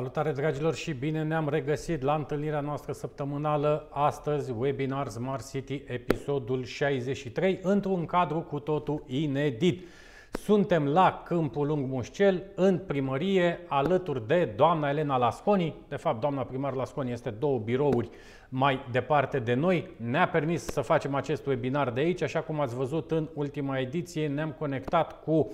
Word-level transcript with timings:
Salutare 0.00 0.32
dragilor 0.32 0.74
și 0.74 0.92
bine 0.92 1.22
ne-am 1.22 1.48
regăsit 1.48 2.02
la 2.02 2.14
întâlnirea 2.14 2.60
noastră 2.60 2.92
săptămânală 2.92 3.88
astăzi, 3.90 4.50
webinar 4.50 5.08
Smart 5.08 5.50
City, 5.50 5.82
episodul 5.86 6.64
63, 6.64 7.58
într-un 7.62 8.06
cadru 8.06 8.40
cu 8.40 8.58
totul 8.58 9.04
inedit. 9.06 9.86
Suntem 10.32 10.86
la 10.86 11.22
Câmpul 11.24 11.66
Lung 11.66 11.88
Mușcel, 11.88 12.42
în 12.54 12.78
primărie, 12.78 13.60
alături 13.68 14.26
de 14.26 14.52
doamna 14.56 14.88
Elena 14.88 15.16
Lasconi. 15.16 15.74
De 15.88 15.96
fapt, 15.96 16.20
doamna 16.20 16.42
primar 16.42 16.72
Lasconi 16.72 17.12
este 17.12 17.30
două 17.30 17.58
birouri 17.58 18.08
mai 18.48 18.86
departe 18.90 19.38
de 19.38 19.54
noi. 19.54 19.90
Ne-a 19.96 20.28
permis 20.28 20.64
să 20.64 20.80
facem 20.80 21.14
acest 21.14 21.46
webinar 21.46 21.90
de 21.90 22.00
aici, 22.00 22.22
așa 22.22 22.40
cum 22.40 22.60
ați 22.60 22.74
văzut 22.74 23.10
în 23.10 23.28
ultima 23.34 23.78
ediție, 23.78 24.28
ne-am 24.28 24.54
conectat 24.58 25.22
cu 25.22 25.32
uh, 25.32 25.48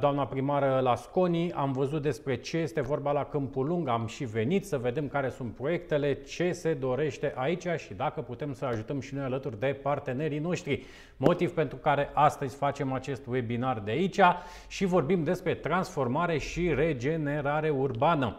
doamna 0.00 0.26
primară 0.26 0.80
Lasconi, 0.82 1.52
am 1.52 1.72
văzut 1.72 2.02
despre 2.02 2.36
ce 2.36 2.56
este 2.56 2.80
vorba 2.80 3.12
la 3.12 3.24
Câmpul 3.24 3.66
Lung, 3.66 3.88
am 3.88 4.06
și 4.06 4.24
venit 4.24 4.66
să 4.66 4.78
vedem 4.78 5.08
care 5.08 5.28
sunt 5.28 5.54
proiectele, 5.54 6.14
ce 6.14 6.52
se 6.52 6.74
dorește 6.74 7.32
aici 7.36 7.66
și 7.76 7.94
dacă 7.94 8.20
putem 8.20 8.52
să 8.52 8.64
ajutăm 8.64 9.00
și 9.00 9.14
noi 9.14 9.24
alături 9.24 9.58
de 9.58 9.78
partenerii 9.82 10.38
noștri. 10.38 10.84
Motiv 11.16 11.52
pentru 11.52 11.76
care 11.76 12.10
astăzi 12.14 12.56
facem 12.56 12.92
acest 12.92 13.26
webinar 13.26 13.78
de 13.78 13.90
aici 13.90 14.20
și 14.68 14.84
vorbim 14.84 15.24
despre 15.24 15.54
transformare 15.54 16.38
și 16.38 16.74
regenerare 16.74 17.70
urbană. 17.70 18.36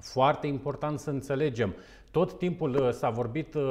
Foarte 0.00 0.46
important 0.46 0.98
să 0.98 1.10
înțelegem 1.10 1.74
tot 2.10 2.38
timpul 2.38 2.74
uh, 2.74 2.90
s-a 2.90 3.10
vorbit 3.10 3.54
uh, 3.54 3.62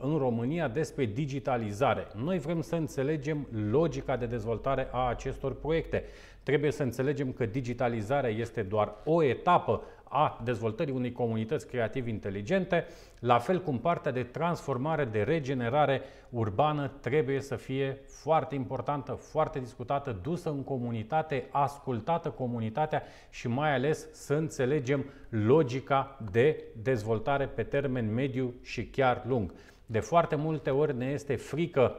în 0.00 0.18
România 0.18 0.68
despre 0.68 1.04
digitalizare. 1.04 2.06
Noi 2.24 2.38
vrem 2.38 2.60
să 2.60 2.74
înțelegem 2.74 3.46
logica 3.70 4.16
de 4.16 4.26
dezvoltare 4.26 4.88
a 4.92 5.08
acestor 5.08 5.54
proiecte. 5.54 6.04
Trebuie 6.42 6.70
să 6.70 6.82
înțelegem 6.82 7.32
că 7.32 7.46
digitalizarea 7.46 8.30
este 8.30 8.62
doar 8.62 8.94
o 9.04 9.22
etapă 9.22 9.82
a 10.18 10.40
dezvoltării 10.44 10.94
unei 10.94 11.12
comunități 11.12 11.66
creativ 11.66 12.06
inteligente, 12.06 12.86
la 13.18 13.38
fel 13.38 13.60
cum 13.60 13.78
partea 13.78 14.12
de 14.12 14.22
transformare, 14.22 15.04
de 15.04 15.22
regenerare 15.22 16.02
urbană 16.30 16.90
trebuie 17.00 17.40
să 17.40 17.56
fie 17.56 18.00
foarte 18.06 18.54
importantă, 18.54 19.12
foarte 19.12 19.58
discutată, 19.58 20.18
dusă 20.22 20.50
în 20.50 20.64
comunitate, 20.64 21.48
ascultată 21.50 22.30
comunitatea 22.30 23.02
și 23.30 23.48
mai 23.48 23.74
ales 23.74 24.12
să 24.12 24.34
înțelegem 24.34 25.04
logica 25.28 26.18
de 26.30 26.64
dezvoltare 26.82 27.46
pe 27.46 27.62
termen 27.62 28.14
mediu 28.14 28.54
și 28.62 28.86
chiar 28.86 29.22
lung. 29.26 29.52
De 29.86 30.00
foarte 30.00 30.36
multe 30.36 30.70
ori 30.70 30.96
ne 30.96 31.06
este 31.06 31.36
frică 31.36 31.96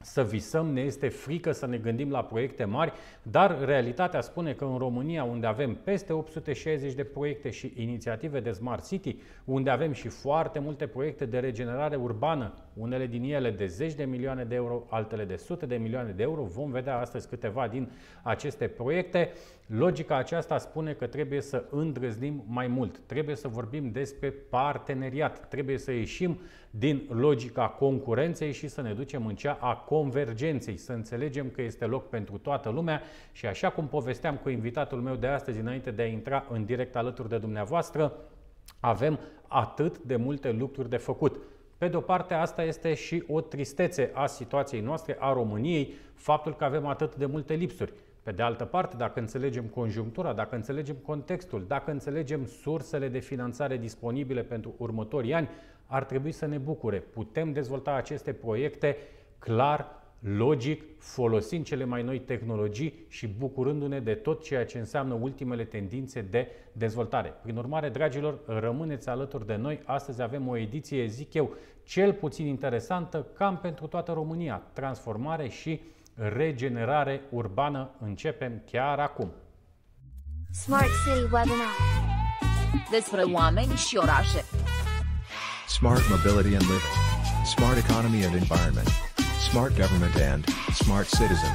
să 0.00 0.22
visăm, 0.22 0.66
ne 0.66 0.80
este 0.80 1.08
frică 1.08 1.52
să 1.52 1.66
ne 1.66 1.76
gândim 1.76 2.10
la 2.10 2.24
proiecte 2.24 2.64
mari, 2.64 2.92
dar 3.22 3.64
realitatea 3.64 4.20
spune 4.20 4.52
că 4.52 4.64
în 4.64 4.78
România, 4.78 5.24
unde 5.24 5.46
avem 5.46 5.74
peste 5.74 6.12
860 6.12 6.92
de 6.92 7.04
proiecte 7.04 7.50
și 7.50 7.72
inițiative 7.76 8.40
de 8.40 8.52
Smart 8.52 8.86
City, 8.86 9.16
unde 9.44 9.70
avem 9.70 9.92
și 9.92 10.08
foarte 10.08 10.58
multe 10.58 10.86
proiecte 10.86 11.24
de 11.24 11.38
regenerare 11.38 11.96
urbană, 11.96 12.54
unele 12.74 13.06
din 13.06 13.22
ele 13.22 13.50
de 13.50 13.66
zeci 13.66 13.94
de 13.94 14.04
milioane 14.04 14.44
de 14.44 14.54
euro, 14.54 14.86
altele 14.88 15.24
de 15.24 15.36
sute 15.36 15.66
de 15.66 15.76
milioane 15.76 16.10
de 16.10 16.22
euro, 16.22 16.42
vom 16.42 16.70
vedea 16.70 16.98
astăzi 16.98 17.28
câteva 17.28 17.68
din 17.68 17.90
aceste 18.22 18.66
proiecte. 18.66 19.32
Logica 19.66 20.16
aceasta 20.16 20.58
spune 20.58 20.92
că 20.92 21.06
trebuie 21.06 21.40
să 21.40 21.64
îndrăznim 21.70 22.44
mai 22.46 22.66
mult, 22.66 22.98
trebuie 23.06 23.36
să 23.36 23.48
vorbim 23.48 23.90
despre 23.90 24.30
parteneriat, 24.30 25.48
trebuie 25.48 25.78
să 25.78 25.92
ieșim 25.92 26.38
din 26.78 27.06
logica 27.08 27.68
concurenței 27.68 28.52
și 28.52 28.68
să 28.68 28.80
ne 28.80 28.92
ducem 28.92 29.26
în 29.26 29.34
cea 29.34 29.58
a 29.60 29.74
convergenței, 29.74 30.76
să 30.76 30.92
înțelegem 30.92 31.50
că 31.50 31.62
este 31.62 31.84
loc 31.84 32.08
pentru 32.08 32.38
toată 32.38 32.68
lumea 32.68 33.02
și 33.32 33.46
așa 33.46 33.70
cum 33.70 33.88
povesteam 33.88 34.36
cu 34.36 34.48
invitatul 34.48 35.00
meu 35.00 35.14
de 35.14 35.26
astăzi, 35.26 35.58
înainte 35.60 35.90
de 35.90 36.02
a 36.02 36.06
intra 36.06 36.46
în 36.50 36.64
direct 36.64 36.96
alături 36.96 37.28
de 37.28 37.38
dumneavoastră, 37.38 38.12
avem 38.80 39.18
atât 39.48 39.98
de 39.98 40.16
multe 40.16 40.52
lucruri 40.52 40.88
de 40.88 40.96
făcut. 40.96 41.40
Pe 41.78 41.88
de 41.88 41.96
o 41.96 42.00
parte, 42.00 42.34
asta 42.34 42.62
este 42.62 42.94
și 42.94 43.24
o 43.28 43.40
tristețe 43.40 44.10
a 44.14 44.26
situației 44.26 44.80
noastre, 44.80 45.16
a 45.18 45.32
României, 45.32 45.94
faptul 46.14 46.54
că 46.54 46.64
avem 46.64 46.86
atât 46.86 47.14
de 47.14 47.26
multe 47.26 47.54
lipsuri. 47.54 47.92
Pe 48.22 48.32
de 48.32 48.42
altă 48.42 48.64
parte, 48.64 48.96
dacă 48.96 49.20
înțelegem 49.20 49.64
conjunctura, 49.64 50.32
dacă 50.32 50.54
înțelegem 50.54 50.96
contextul, 50.96 51.64
dacă 51.66 51.90
înțelegem 51.90 52.46
sursele 52.46 53.08
de 53.08 53.18
finanțare 53.18 53.76
disponibile 53.76 54.42
pentru 54.42 54.74
următorii 54.76 55.34
ani, 55.34 55.48
ar 55.86 56.04
trebui 56.04 56.32
să 56.32 56.46
ne 56.46 56.58
bucure. 56.58 56.98
Putem 56.98 57.52
dezvolta 57.52 57.92
aceste 57.92 58.32
proiecte 58.32 58.96
clar, 59.38 60.04
logic, 60.20 60.82
folosind 60.98 61.64
cele 61.64 61.84
mai 61.84 62.02
noi 62.02 62.20
tehnologii 62.20 63.06
și 63.08 63.26
bucurându-ne 63.26 64.00
de 64.00 64.14
tot 64.14 64.42
ceea 64.42 64.64
ce 64.64 64.78
înseamnă 64.78 65.14
ultimele 65.14 65.64
tendințe 65.64 66.20
de 66.20 66.48
dezvoltare. 66.72 67.34
Prin 67.42 67.56
urmare, 67.56 67.88
dragilor, 67.88 68.38
rămâneți 68.46 69.08
alături 69.08 69.46
de 69.46 69.56
noi. 69.56 69.80
Astăzi 69.84 70.22
avem 70.22 70.48
o 70.48 70.56
ediție, 70.56 71.06
zic 71.06 71.34
eu, 71.34 71.54
cel 71.84 72.12
puțin 72.12 72.46
interesantă, 72.46 73.26
cam 73.34 73.58
pentru 73.58 73.86
toată 73.86 74.12
România. 74.12 74.62
Transformare 74.72 75.48
și 75.48 75.80
regenerare 76.14 77.20
urbană. 77.30 77.90
Începem 78.00 78.62
chiar 78.70 78.98
acum. 78.98 79.32
Smart 80.50 80.88
City 81.04 81.22
Webinar 81.22 81.74
Despre 82.90 83.22
oameni 83.22 83.72
și 83.72 83.96
orașe 83.96 84.44
Smart 85.68 86.02
Mobility 86.08 86.54
and 86.54 86.62
Living 86.62 86.96
Smart 87.44 87.78
Economy 87.78 88.24
and 88.24 88.34
Environment 88.34 88.88
Smart 89.50 89.72
Government 89.76 90.14
and 90.32 90.44
Smart 90.74 91.08
Citizen 91.08 91.54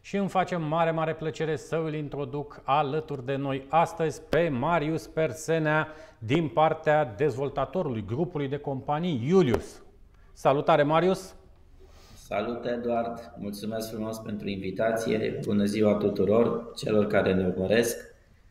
și 0.00 0.16
îmi 0.16 0.28
face 0.28 0.56
mare, 0.56 0.90
mare 0.90 1.14
plăcere 1.14 1.56
să 1.56 1.76
îl 1.76 1.94
introduc 1.94 2.60
alături 2.64 3.24
de 3.24 3.36
noi 3.36 3.66
astăzi 3.68 4.20
pe 4.28 4.48
Marius 4.48 5.06
Persenea 5.06 5.88
din 6.18 6.48
partea 6.48 7.14
dezvoltatorului 7.16 8.04
grupului 8.06 8.48
de 8.48 8.58
companii 8.58 9.22
Iulius. 9.26 9.82
Salutare, 10.32 10.82
Marius! 10.82 11.34
Salut, 12.14 12.64
Eduard! 12.64 13.32
Mulțumesc 13.38 13.90
frumos 13.90 14.18
pentru 14.18 14.48
invitație. 14.48 15.38
Bună 15.44 15.64
ziua 15.64 15.94
tuturor 15.94 16.72
celor 16.76 17.06
care 17.06 17.34
ne 17.34 17.46
urmăresc. 17.46 18.07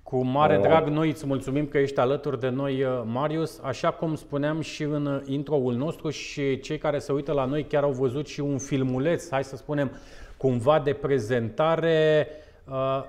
Cu 0.09 0.23
mare 0.23 0.55
uh, 0.57 0.61
drag, 0.61 0.87
noi 0.87 1.09
îți 1.09 1.25
mulțumim 1.25 1.65
că 1.65 1.77
ești 1.77 1.99
alături 1.99 2.39
de 2.39 2.49
noi, 2.49 2.83
uh, 2.83 3.01
Marius. 3.05 3.59
Așa 3.63 3.91
cum 3.91 4.15
spuneam 4.15 4.61
și 4.61 4.83
în 4.83 5.05
uh, 5.05 5.21
intro-ul 5.25 5.73
nostru 5.73 6.09
și 6.09 6.59
cei 6.59 6.77
care 6.77 6.99
se 6.99 7.11
uită 7.11 7.31
la 7.31 7.45
noi 7.45 7.63
chiar 7.63 7.83
au 7.83 7.91
văzut 7.91 8.27
și 8.27 8.39
un 8.39 8.57
filmuleț, 8.57 9.29
hai 9.29 9.43
să 9.43 9.55
spunem, 9.55 9.91
cumva 10.37 10.79
de 10.79 10.93
prezentare 10.93 12.27
Uh, 12.27 12.46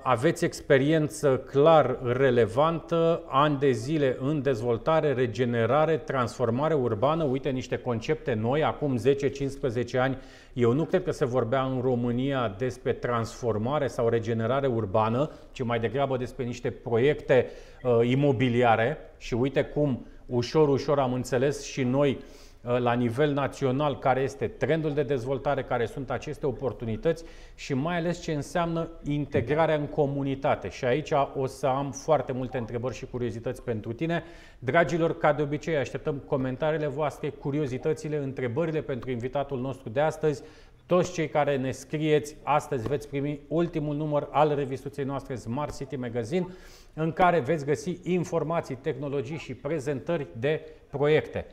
aveți 0.02 0.44
experiență 0.44 1.36
clar 1.36 1.98
relevantă, 2.02 3.22
ani 3.28 3.58
de 3.58 3.70
zile 3.70 4.16
în 4.20 4.42
dezvoltare, 4.42 5.12
regenerare, 5.12 5.96
transformare 5.96 6.74
urbană, 6.74 7.24
uite 7.24 7.50
niște 7.50 7.76
concepte 7.76 8.34
noi, 8.34 8.64
acum 8.64 8.98
10-15 8.98 9.98
ani, 9.98 10.18
eu 10.52 10.72
nu 10.72 10.84
cred 10.84 11.04
că 11.04 11.10
se 11.10 11.24
vorbea 11.24 11.62
în 11.62 11.80
România 11.80 12.54
despre 12.58 12.92
transformare 12.92 13.86
sau 13.86 14.08
regenerare 14.08 14.66
urbană, 14.66 15.30
ci 15.52 15.62
mai 15.62 15.80
degrabă 15.80 16.16
despre 16.16 16.44
niște 16.44 16.70
proiecte 16.70 17.46
uh, 17.82 18.08
imobiliare. 18.08 18.98
Și 19.16 19.34
uite 19.34 19.64
cum 19.64 20.06
ușor, 20.26 20.68
ușor 20.68 20.98
am 20.98 21.12
înțeles 21.12 21.64
și 21.64 21.82
noi 21.82 22.10
uh, 22.10 22.18
Uh, 22.20 22.47
la 22.60 22.92
nivel 22.92 23.32
național 23.32 23.98
care 23.98 24.20
este 24.20 24.46
trendul 24.46 24.94
de 24.94 25.02
dezvoltare, 25.02 25.62
care 25.62 25.86
sunt 25.86 26.10
aceste 26.10 26.46
oportunități 26.46 27.24
și 27.54 27.74
mai 27.74 27.96
ales 27.96 28.22
ce 28.22 28.32
înseamnă 28.32 28.88
integrarea 29.04 29.74
în 29.74 29.86
comunitate. 29.86 30.68
Și 30.68 30.84
aici 30.84 31.10
o 31.34 31.46
să 31.46 31.66
am 31.66 31.92
foarte 31.92 32.32
multe 32.32 32.58
întrebări 32.58 32.94
și 32.94 33.06
curiozități 33.06 33.62
pentru 33.62 33.92
tine. 33.92 34.22
Dragilor, 34.58 35.18
ca 35.18 35.32
de 35.32 35.42
obicei, 35.42 35.76
așteptăm 35.76 36.22
comentariile 36.26 36.86
voastre, 36.86 37.28
curiozitățile, 37.28 38.16
întrebările 38.16 38.80
pentru 38.80 39.10
invitatul 39.10 39.60
nostru 39.60 39.88
de 39.88 40.00
astăzi. 40.00 40.42
Toți 40.86 41.12
cei 41.12 41.28
care 41.28 41.56
ne 41.56 41.70
scrieți 41.70 42.36
astăzi 42.42 42.88
veți 42.88 43.08
primi 43.08 43.40
ultimul 43.48 43.96
număr 43.96 44.28
al 44.30 44.54
revistuței 44.54 45.04
noastre 45.04 45.34
Smart 45.34 45.76
City 45.76 45.96
Magazine, 45.96 46.46
în 46.94 47.12
care 47.12 47.40
veți 47.40 47.64
găsi 47.64 47.98
informații, 48.02 48.74
tehnologii 48.74 49.36
și 49.36 49.54
prezentări 49.54 50.26
de 50.38 50.60
proiecte. 50.90 51.46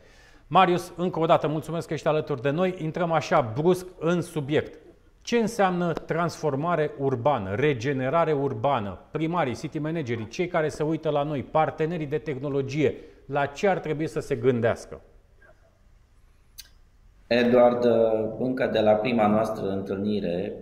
Marius, 0.48 0.94
încă 0.98 1.20
o 1.20 1.26
dată 1.26 1.48
mulțumesc 1.48 1.88
că 1.88 1.94
ești 1.94 2.08
alături 2.08 2.42
de 2.42 2.50
noi. 2.50 2.76
Intrăm 2.78 3.12
așa 3.12 3.54
brusc 3.60 3.86
în 4.00 4.22
subiect. 4.22 4.80
Ce 5.22 5.38
înseamnă 5.38 5.94
transformare 5.94 6.92
urbană, 7.00 7.56
regenerare 7.56 8.34
urbană? 8.34 9.00
Primarii, 9.12 9.56
city 9.56 9.80
managerii, 9.80 10.28
cei 10.28 10.48
care 10.48 10.70
se 10.70 10.84
uită 10.84 11.10
la 11.10 11.24
noi, 11.24 11.44
partenerii 11.44 12.06
de 12.06 12.18
tehnologie, 12.18 12.96
la 13.26 13.46
ce 13.46 13.68
ar 13.68 13.80
trebui 13.80 14.08
să 14.08 14.20
se 14.20 14.36
gândească? 14.36 15.02
Eduard, 17.28 17.86
încă 18.40 18.70
de 18.72 18.80
la 18.80 18.92
prima 18.92 19.28
noastră 19.28 19.70
întâlnire, 19.70 20.54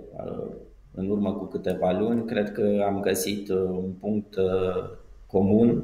în 0.92 1.10
urmă 1.10 1.34
cu 1.34 1.46
câteva 1.46 1.92
luni, 1.92 2.26
cred 2.26 2.52
că 2.52 2.84
am 2.86 3.00
găsit 3.00 3.50
un 3.50 3.92
punct 4.00 4.36
comun 5.28 5.84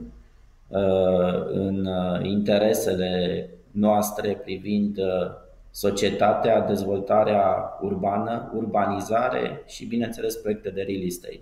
în 1.48 1.88
interesele 2.24 3.50
noastre 3.71 4.35
privind 4.43 4.97
uh, 4.97 5.47
societatea, 5.71 6.61
dezvoltarea 6.61 7.77
urbană, 7.81 8.51
urbanizare 8.55 9.63
și, 9.65 9.85
bineînțeles, 9.85 10.35
proiecte 10.35 10.69
de 10.69 10.81
real 10.81 11.03
estate. 11.05 11.41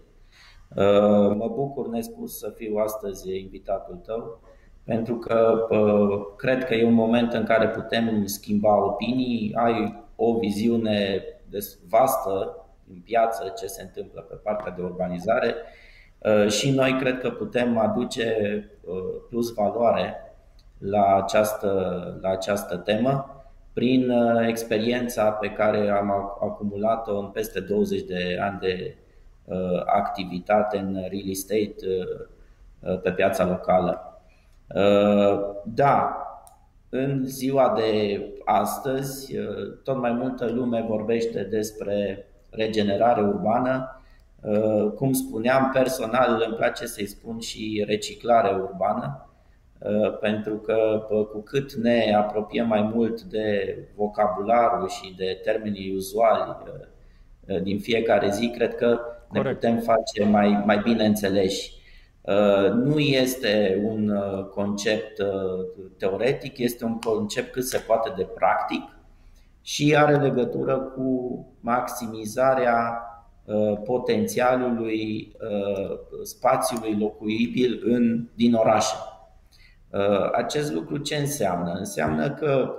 Mă 1.35 1.51
bucur 1.55 1.87
nespus 1.89 2.37
să 2.37 2.53
fiu 2.55 2.75
astăzi 2.75 3.37
invitatul 3.39 3.95
tău, 4.05 4.41
pentru 4.83 5.15
că 5.15 5.67
cred 6.37 6.65
că 6.65 6.73
e 6.73 6.85
un 6.85 6.93
moment 6.93 7.33
în 7.33 7.43
care 7.43 7.67
putem 7.67 8.25
schimba 8.25 8.85
opinii, 8.85 9.53
ai 9.55 10.03
o 10.15 10.37
viziune 10.37 11.23
vastă 11.89 12.65
în 12.89 12.99
piață 12.99 13.53
ce 13.57 13.65
se 13.65 13.81
întâmplă 13.81 14.21
pe 14.21 14.35
partea 14.35 14.71
de 14.71 14.81
urbanizare 14.81 15.55
și 16.47 16.71
noi 16.71 16.97
cred 16.99 17.19
că 17.19 17.29
putem 17.29 17.77
aduce 17.77 18.35
plus 19.29 19.53
valoare 19.53 20.26
la 20.77 21.15
această, 21.15 21.69
la 22.21 22.29
această 22.29 22.77
temă 22.77 23.41
prin 23.73 24.11
experiența 24.47 25.31
pe 25.31 25.51
care 25.51 25.89
am 25.89 26.11
acumulat-o 26.41 27.17
în 27.17 27.27
peste 27.27 27.59
20 27.59 28.01
de 28.01 28.37
ani 28.41 28.59
de 28.59 28.97
Uh, 29.47 29.81
activitate 29.85 30.77
în 30.77 30.93
real 30.93 31.29
estate 31.29 31.75
uh, 31.87 32.27
uh, 32.79 32.99
pe 33.01 33.11
piața 33.11 33.45
locală. 33.45 34.21
Da, 35.63 36.21
în 36.89 37.25
ziua 37.25 37.73
de 37.77 38.21
astăzi, 38.45 39.35
tot 39.83 39.97
mai 39.97 40.11
multă 40.11 40.45
lume 40.45 40.85
vorbește 40.87 41.43
despre 41.43 42.25
regenerare 42.49 43.21
urbană. 43.21 44.01
Cum 44.95 45.13
spuneam, 45.13 45.69
personal 45.73 46.43
îmi 46.47 46.55
place 46.55 46.85
să-i 46.85 47.05
spun 47.07 47.39
și 47.39 47.83
reciclare 47.87 48.55
urbană, 48.55 49.26
pentru 50.19 50.55
că 50.55 51.05
cu 51.31 51.41
cât 51.41 51.73
ne 51.73 52.13
apropiem 52.17 52.67
mai 52.67 52.91
mult 52.93 53.21
de 53.21 53.77
vocabularul 53.95 54.89
și 54.89 55.13
de 55.17 55.39
termenii 55.43 55.93
uzuali 55.95 56.55
din 57.63 57.79
fiecare 57.79 58.29
zi, 58.29 58.49
cred 58.49 58.75
că 58.75 58.99
ne 59.31 59.39
Corect. 59.39 59.59
putem 59.59 59.77
face 59.77 60.23
mai, 60.23 60.63
mai 60.65 60.77
bine 60.77 61.05
înțeleși. 61.05 61.77
Uh, 62.27 62.71
nu 62.71 62.99
este 62.99 63.81
un 63.83 64.09
uh, 64.09 64.45
concept 64.45 65.19
uh, 65.19 65.65
teoretic, 65.97 66.57
este 66.57 66.85
un 66.85 66.99
concept 66.99 67.51
cât 67.51 67.65
se 67.65 67.77
poate 67.77 68.13
de 68.15 68.23
practic 68.23 68.83
și 69.61 69.95
are 69.95 70.15
legătură 70.15 70.77
cu 70.77 71.45
maximizarea 71.59 73.01
potențialului 73.83 75.35
spațiului 76.23 76.97
locuibil 76.99 77.81
în, 77.83 78.27
din 78.35 78.53
orașe. 78.53 78.95
Acest 80.31 80.71
lucru 80.71 80.97
ce 80.97 81.15
înseamnă? 81.15 81.71
Înseamnă 81.71 82.31
că 82.31 82.75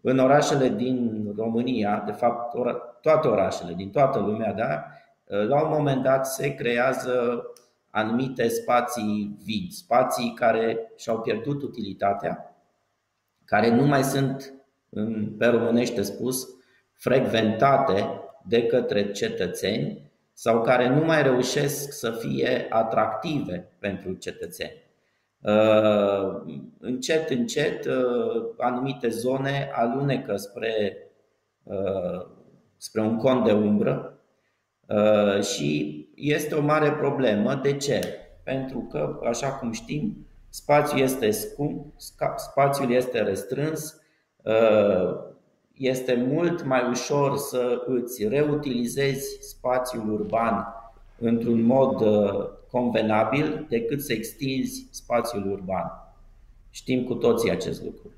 în 0.00 0.18
orașele 0.18 0.68
din 0.68 1.24
România, 1.36 2.02
de 2.06 2.12
fapt 2.12 2.56
toate 3.00 3.28
orașele 3.28 3.72
din 3.72 3.90
toată 3.90 4.18
lumea, 4.18 4.52
da, 4.52 4.84
la 5.24 5.62
un 5.62 5.70
moment 5.70 6.02
dat 6.02 6.26
se 6.26 6.54
creează 6.54 7.42
anumite 7.90 8.48
spații 8.48 9.36
vidi, 9.44 9.74
spații 9.74 10.34
care 10.34 10.92
și-au 10.96 11.20
pierdut 11.20 11.62
utilitatea, 11.62 12.56
care 13.44 13.74
nu 13.74 13.86
mai 13.86 14.04
sunt, 14.04 14.54
pe 15.38 15.46
românește 15.46 16.02
spus, 16.02 16.48
frecventate 16.92 18.20
de 18.44 18.66
către 18.66 19.10
cetățeni 19.10 20.10
sau 20.32 20.62
care 20.62 20.88
nu 20.88 21.04
mai 21.04 21.22
reușesc 21.22 21.92
să 21.92 22.10
fie 22.10 22.66
atractive 22.68 23.68
pentru 23.78 24.12
cetățeni. 24.12 24.86
Uh, 25.40 26.42
încet, 26.80 27.30
încet, 27.30 27.84
uh, 27.86 28.42
anumite 28.58 29.08
zone 29.08 29.70
alunecă 29.72 30.36
spre, 30.36 30.96
uh, 31.62 32.26
spre 32.76 33.00
un 33.00 33.16
cont 33.16 33.44
de 33.44 33.52
umbră 33.52 34.18
Uh, 34.88 35.42
și 35.42 36.06
este 36.14 36.54
o 36.54 36.62
mare 36.62 36.92
problemă. 36.92 37.54
De 37.62 37.76
ce? 37.76 38.00
Pentru 38.44 38.86
că, 38.90 39.20
așa 39.24 39.48
cum 39.48 39.72
știm, 39.72 40.26
spațiul 40.48 41.00
este 41.00 41.30
scump, 41.30 41.94
spațiul 42.36 42.90
este 42.90 43.22
restrâns, 43.22 44.00
uh, 44.42 45.14
este 45.72 46.26
mult 46.28 46.64
mai 46.64 46.88
ușor 46.90 47.36
să 47.36 47.82
îți 47.86 48.28
reutilizezi 48.28 49.38
spațiul 49.40 50.12
urban 50.12 50.66
într-un 51.18 51.62
mod 51.62 52.00
uh, 52.00 52.48
convenabil 52.70 53.66
decât 53.68 54.02
să 54.02 54.12
extinzi 54.12 54.86
spațiul 54.90 55.50
urban. 55.50 55.90
Știm 56.70 57.04
cu 57.04 57.14
toții 57.14 57.50
acest 57.50 57.82
lucru. 57.82 58.10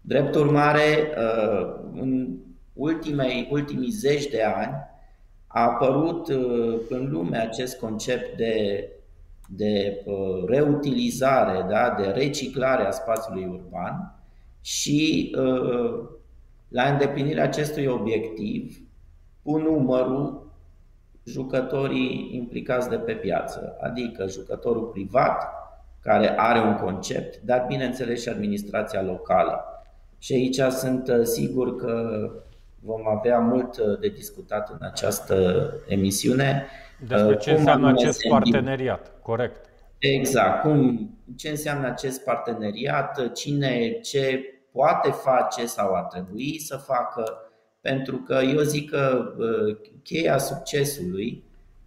Drept 0.00 0.34
urmare, 0.34 1.14
în 1.92 2.36
ultimei, 2.72 3.48
ultimii 3.50 3.90
zeci 3.90 4.26
de 4.26 4.42
ani, 4.42 4.74
a 5.56 5.60
apărut 5.60 6.28
uh, 6.28 6.80
în 6.88 7.10
lume 7.10 7.38
acest 7.38 7.78
concept 7.78 8.36
de, 8.36 8.88
de 9.48 10.02
uh, 10.04 10.44
reutilizare, 10.46 11.66
da, 11.68 11.94
de 11.98 12.06
reciclare 12.06 12.86
a 12.86 12.90
spațiului 12.90 13.44
urban 13.44 14.14
și 14.60 15.32
uh, 15.38 16.08
la 16.68 16.82
îndeplinirea 16.82 17.42
acestui 17.42 17.86
obiectiv 17.86 18.80
pun 19.42 19.62
numărul 19.62 20.45
jucătorii 21.26 22.30
implicați 22.32 22.88
de 22.88 22.96
pe 22.96 23.12
piață, 23.12 23.76
adică 23.80 24.26
jucătorul 24.28 24.84
privat 24.84 25.44
care 26.02 26.34
are 26.36 26.60
un 26.60 26.74
concept, 26.76 27.40
dar 27.44 27.64
bineînțeles 27.68 28.22
și 28.22 28.28
administrația 28.28 29.02
locală. 29.02 29.64
Și 30.18 30.32
aici 30.32 30.60
sunt 30.60 31.10
sigur 31.22 31.76
că 31.76 32.30
vom 32.80 33.08
avea 33.08 33.38
mult 33.38 33.78
uh, 33.78 33.98
de 34.00 34.08
discutat 34.08 34.70
în 34.70 34.78
această 34.80 35.70
emisiune. 35.88 36.66
Despre 37.08 37.32
uh, 37.32 37.38
ce 37.38 37.50
cum 37.50 37.58
înseamnă 37.58 37.88
acest 37.88 38.28
parteneriat, 38.28 39.12
corect. 39.22 39.66
Exact, 39.98 40.62
cum, 40.62 41.10
ce 41.36 41.48
înseamnă 41.48 41.86
acest 41.86 42.24
parteneriat, 42.24 43.32
cine 43.32 43.90
ce 43.90 44.40
poate 44.72 45.10
face 45.10 45.66
sau 45.66 45.94
ar 45.94 46.04
trebui 46.04 46.58
să 46.60 46.76
facă, 46.76 47.45
pentru 47.88 48.16
că 48.16 48.34
eu 48.34 48.60
zic 48.60 48.90
că 48.90 49.34
uh, 49.38 49.76
cheia 50.02 50.38
succesului 50.38 51.44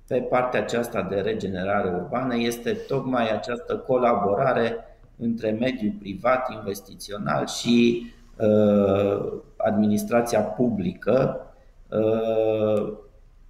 pe 0.07 0.21
partea 0.21 0.59
aceasta 0.59 1.01
de 1.01 1.15
regenerare 1.15 1.89
urbană 1.89 2.37
este 2.37 2.71
tocmai 2.71 3.31
această 3.31 3.77
colaborare 3.77 4.75
între 5.17 5.51
mediul 5.51 5.93
privat, 5.99 6.51
investițional 6.51 7.47
și 7.47 8.05
Uh, 8.39 9.33
administrația 9.57 10.41
publică, 10.41 11.45
uh, 11.89 12.93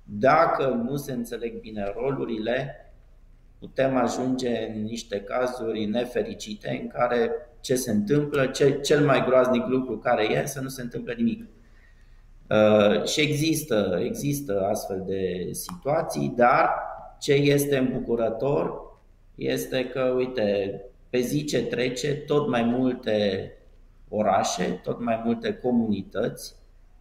dacă 0.03 0.67
nu 0.89 0.95
se 0.95 1.11
înțeleg 1.11 1.59
bine 1.59 1.93
rolurile, 1.95 2.75
putem 3.59 3.97
ajunge 3.97 4.71
în 4.75 4.83
niște 4.83 5.21
cazuri 5.21 5.85
nefericite 5.85 6.79
în 6.81 6.87
care 6.87 7.31
ce 7.59 7.75
se 7.75 7.91
întâmplă, 7.91 8.45
ce, 8.45 8.79
cel 8.79 9.05
mai 9.05 9.25
groaznic 9.25 9.67
lucru 9.67 9.97
care 9.97 10.23
e, 10.23 10.45
să 10.45 10.61
nu 10.61 10.67
se 10.67 10.81
întâmple 10.81 11.13
nimic. 11.17 11.45
Uh, 12.49 13.03
și 13.03 13.21
există, 13.21 13.99
există 14.03 14.67
astfel 14.69 15.03
de 15.05 15.49
situații, 15.51 16.33
dar 16.35 16.69
ce 17.19 17.33
este 17.33 17.77
îmbucurător 17.77 18.81
este 19.35 19.85
că, 19.85 20.01
uite, 20.01 20.81
pe 21.09 21.19
zi 21.19 21.43
ce 21.43 21.63
trece, 21.63 22.13
tot 22.15 22.47
mai 22.47 22.63
multe 22.63 23.51
orașe, 24.09 24.79
tot 24.83 24.99
mai 24.99 25.21
multe 25.25 25.53
comunități 25.53 26.55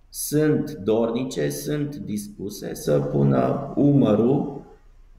sunt 0.08 0.70
dornice, 0.70 1.48
sunt 1.48 1.96
dispuse 1.96 2.74
să 2.74 3.00
pună 3.00 3.72
umărul 3.76 4.62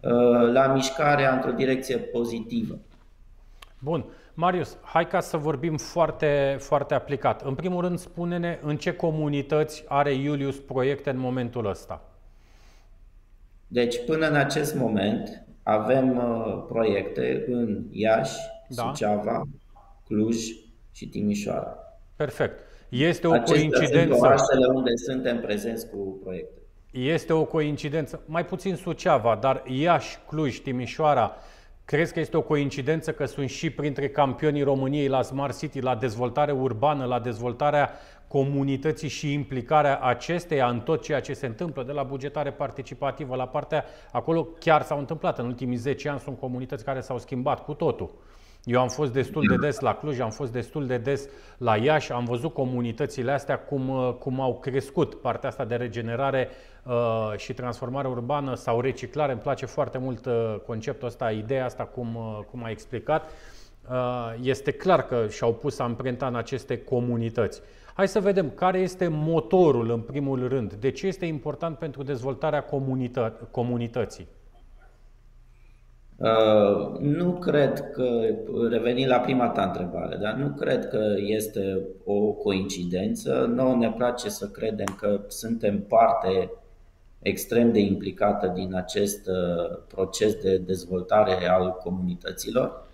uh, 0.01 0.51
la 0.51 0.73
mișcarea 0.73 1.33
într-o 1.33 1.51
direcție 1.51 1.97
pozitivă. 1.97 2.77
Bun. 3.79 4.05
Marius, 4.39 4.77
hai 4.81 5.07
ca 5.07 5.19
să 5.19 5.37
vorbim 5.37 5.77
foarte, 5.77 6.55
foarte 6.59 6.93
aplicat. 6.93 7.41
În 7.45 7.55
primul 7.55 7.81
rând, 7.81 7.99
spune-ne 7.99 8.59
în 8.61 8.77
ce 8.77 8.93
comunități 8.93 9.83
are 9.87 10.13
Iulius 10.13 10.59
proiecte 10.59 11.09
în 11.09 11.17
momentul 11.17 11.65
ăsta. 11.65 12.01
Deci, 13.67 14.05
până 14.05 14.27
în 14.27 14.35
acest 14.35 14.75
moment, 14.75 15.45
avem 15.63 16.17
uh, 16.17 16.63
proiecte 16.67 17.45
în 17.47 17.85
Iași, 17.91 18.37
da. 18.67 18.83
Suceava, 18.83 19.43
Cluj, 20.05 20.37
și 20.91 21.07
Timișoara. 21.09 21.77
Perfect. 22.15 22.59
Este 22.89 23.27
o 23.27 23.31
Acestea 23.31 23.55
coincidență. 23.55 24.13
Sunt 24.13 24.21
orașele 24.21 24.65
unde 24.73 24.91
suntem 24.95 25.39
prezenți 25.39 25.89
cu 25.89 26.19
proiecte. 26.23 26.59
Este 26.91 27.33
o 27.33 27.45
coincidență, 27.45 28.23
mai 28.25 28.45
puțin 28.45 28.75
Suceava, 28.75 29.37
dar 29.41 29.63
Iași, 29.65 30.17
Cluj, 30.27 30.59
Timișoara, 30.59 31.35
crezi 31.89 32.13
că 32.13 32.19
este 32.19 32.37
o 32.37 32.41
coincidență 32.41 33.11
că 33.11 33.25
sunt 33.25 33.49
și 33.49 33.69
printre 33.69 34.09
campionii 34.09 34.63
României 34.63 35.07
la 35.07 35.21
Smart 35.21 35.57
City, 35.57 35.79
la 35.79 35.95
dezvoltare 35.95 36.51
urbană, 36.51 37.05
la 37.05 37.19
dezvoltarea 37.19 37.91
comunității 38.27 39.07
și 39.07 39.33
implicarea 39.33 39.99
acesteia 39.99 40.67
în 40.67 40.79
tot 40.79 41.01
ceea 41.01 41.19
ce 41.19 41.33
se 41.33 41.45
întâmplă, 41.45 41.83
de 41.83 41.91
la 41.91 42.03
bugetare 42.03 42.51
participativă 42.51 43.35
la 43.35 43.47
partea 43.47 43.85
acolo 44.11 44.43
chiar 44.59 44.81
s-au 44.81 44.99
întâmplat. 44.99 45.39
În 45.39 45.45
ultimii 45.45 45.77
10 45.77 46.09
ani 46.09 46.19
sunt 46.19 46.39
comunități 46.39 46.83
care 46.83 47.01
s-au 47.01 47.19
schimbat 47.19 47.63
cu 47.63 47.73
totul. 47.73 48.09
Eu 48.63 48.79
am 48.79 48.87
fost 48.87 49.13
destul 49.13 49.45
de 49.47 49.55
des 49.55 49.79
la 49.79 49.95
Cluj, 49.95 50.19
am 50.19 50.29
fost 50.29 50.51
destul 50.51 50.87
de 50.87 50.97
des 50.97 51.27
la 51.57 51.75
Iași, 51.75 52.11
am 52.11 52.25
văzut 52.25 52.53
comunitățile 52.53 53.31
astea 53.31 53.59
cum, 53.59 53.89
uh, 53.89 54.13
cum 54.19 54.41
au 54.41 54.59
crescut 54.59 55.15
partea 55.15 55.49
asta 55.49 55.65
de 55.65 55.75
regenerare 55.75 56.49
uh, 56.83 57.33
și 57.37 57.53
transformare 57.53 58.07
urbană 58.07 58.55
sau 58.55 58.81
reciclare. 58.81 59.31
Îmi 59.31 59.41
place 59.41 59.65
foarte 59.65 59.97
mult 59.97 60.25
uh, 60.25 60.55
conceptul 60.65 61.07
ăsta, 61.07 61.31
ideea 61.31 61.65
asta 61.65 61.83
cum, 61.83 62.15
uh, 62.15 62.39
cum 62.51 62.63
a 62.63 62.69
explicat. 62.69 63.29
Uh, 63.89 64.33
este 64.41 64.71
clar 64.71 65.05
că 65.05 65.27
și-au 65.29 65.53
pus 65.53 65.79
amprenta 65.79 66.27
în 66.27 66.35
aceste 66.35 66.77
comunități. 66.83 67.61
Hai 67.93 68.07
să 68.07 68.19
vedem 68.19 68.49
care 68.49 68.79
este 68.79 69.07
motorul 69.07 69.91
în 69.91 70.01
primul 70.01 70.47
rând. 70.47 70.73
De 70.73 70.91
ce 70.91 71.07
este 71.07 71.25
important 71.25 71.77
pentru 71.77 72.03
dezvoltarea 72.03 72.63
comunită- 72.63 73.47
comunității? 73.51 74.27
Uh, 76.19 76.97
nu 76.99 77.33
cred 77.33 77.91
că, 77.91 78.21
revenind 78.69 79.09
la 79.09 79.19
prima 79.19 79.49
ta 79.49 79.63
întrebare, 79.63 80.15
dar 80.15 80.33
nu 80.33 80.47
cred 80.47 80.87
că 80.87 81.15
este 81.17 81.81
o 82.05 82.31
coincidență. 82.31 83.51
Noi 83.55 83.77
ne 83.77 83.91
place 83.91 84.29
să 84.29 84.47
credem 84.47 84.95
că 84.99 85.21
suntem 85.27 85.81
parte 85.81 86.51
extrem 87.19 87.71
de 87.71 87.79
implicată 87.79 88.47
din 88.47 88.75
acest 88.75 89.27
uh, 89.27 89.77
proces 89.87 90.35
de 90.35 90.57
dezvoltare 90.57 91.47
al 91.47 91.77
comunităților. 91.83 92.87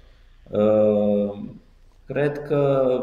Uh, 0.49 1.39
cred 2.05 2.37
că, 2.41 3.01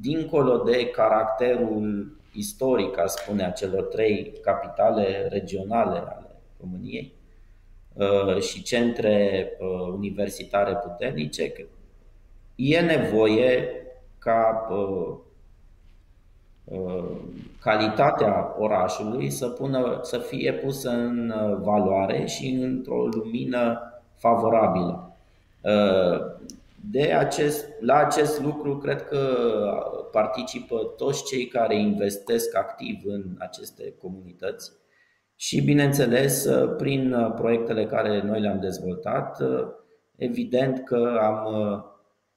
dincolo 0.00 0.56
de 0.56 0.86
caracterul 0.86 2.16
istoric, 2.32 2.98
a 2.98 3.06
spune, 3.06 3.44
a 3.44 3.50
celor 3.50 3.82
trei 3.82 4.32
capitale 4.42 5.28
regionale 5.30 5.98
ale 5.98 6.36
României, 6.60 7.15
Uh, 7.15 7.15
și 8.40 8.62
centre 8.62 9.48
uh, 9.58 9.92
universitare 9.92 10.74
puternice, 10.74 11.52
e 12.54 12.80
nevoie 12.80 13.68
ca 14.18 14.68
uh, 14.70 15.16
calitatea 17.60 18.54
orașului 18.58 19.30
să, 19.30 19.48
pună, 19.48 19.98
să 20.02 20.18
fie 20.18 20.52
pusă 20.52 20.90
în 20.90 21.32
valoare 21.62 22.26
și 22.26 22.48
într-o 22.48 23.06
lumină 23.06 23.80
favorabilă. 24.16 25.16
De 26.90 27.12
acest, 27.12 27.66
la 27.80 27.94
acest 27.96 28.40
lucru 28.40 28.76
cred 28.76 29.02
că 29.02 29.18
participă 30.12 30.92
toți 30.96 31.24
cei 31.24 31.46
care 31.46 31.78
investesc 31.78 32.56
activ 32.56 33.00
în 33.04 33.24
aceste 33.38 33.94
comunități 34.02 34.72
și, 35.36 35.60
bineînțeles, 35.60 36.44
uh, 36.44 36.74
prin 36.76 37.12
uh, 37.12 37.32
proiectele 37.34 37.86
care 37.86 38.22
noi 38.22 38.40
le-am 38.40 38.60
dezvoltat, 38.60 39.40
uh, 39.40 39.66
evident 40.16 40.84
că 40.84 41.18
am 41.20 41.46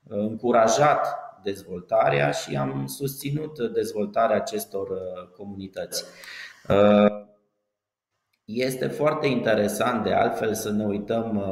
încurajat 0.08 1.08
dezvoltarea 1.44 2.32
și 2.32 2.56
am 2.56 2.86
susținut 2.86 3.72
dezvoltarea 3.74 4.36
acestor 4.36 4.88
comunități. 5.38 6.04
Este 8.46 8.88
foarte 8.88 9.28
interesant, 9.28 10.04
de 10.04 10.14
altfel, 10.14 10.54
să 10.54 10.72
ne 10.72 10.86
uităm 10.86 11.44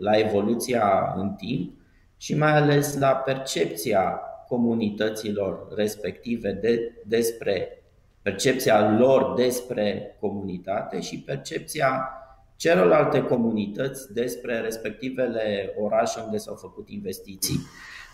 la 0.00 0.18
evoluția 0.18 1.12
în 1.16 1.34
timp 1.34 1.80
și 2.16 2.36
mai 2.36 2.52
ales 2.52 2.98
la 2.98 3.14
percepția 3.14 4.20
comunităților 4.48 5.74
respective 5.74 6.52
de, 6.52 7.02
despre 7.04 7.78
percepția 8.22 8.96
lor 8.98 9.34
despre 9.34 10.16
comunitate 10.20 11.00
și 11.00 11.20
percepția 11.20 12.12
celorlalte 12.56 13.22
comunități 13.22 14.12
despre 14.12 14.60
respectivele 14.60 15.74
orașe 15.80 16.20
unde 16.24 16.36
s-au 16.36 16.54
făcut 16.54 16.88
investiții. 16.88 17.58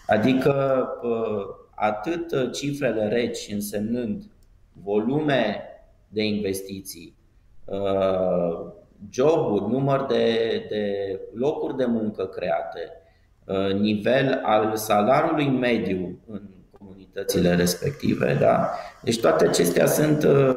Adică 0.07 0.89
atât 1.75 2.53
cifrele 2.53 3.09
reci 3.09 3.49
însemnând 3.53 4.25
volume 4.83 5.63
de 6.09 6.23
investiții, 6.23 7.17
ă, 7.69 8.75
joburi, 9.11 9.71
număr 9.73 10.07
de, 10.07 10.67
de 10.69 11.21
locuri 11.35 11.77
de 11.77 11.85
muncă 11.85 12.27
create, 12.27 12.93
ă, 13.49 13.73
nivel 13.73 14.41
al 14.43 14.77
salariului 14.77 15.49
mediu 15.49 16.19
în 16.27 16.43
comunitățile 17.15 17.55
respective. 17.55 18.35
Da? 18.35 18.71
Deci 19.01 19.21
toate 19.21 19.47
acestea 19.47 19.87
sunt 19.87 20.23
uh, 20.25 20.57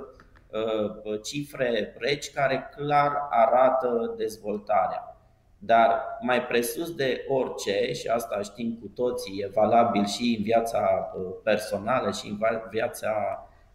uh, 0.52 1.22
cifre 1.24 1.96
reci 1.98 2.32
care 2.32 2.70
clar 2.78 3.12
arată 3.30 4.14
dezvoltarea. 4.18 5.18
Dar 5.60 6.02
mai 6.22 6.42
presus 6.42 6.96
de 6.96 7.26
orice, 7.28 7.94
și 7.94 8.08
asta 8.08 8.42
știm 8.42 8.78
cu 8.82 8.88
toții, 8.88 9.40
e 9.40 9.52
valabil 9.54 10.06
și 10.06 10.36
în 10.38 10.44
viața 10.44 11.12
uh, 11.16 11.22
personală 11.44 12.12
și 12.12 12.28
în 12.28 12.38
viața 12.70 13.12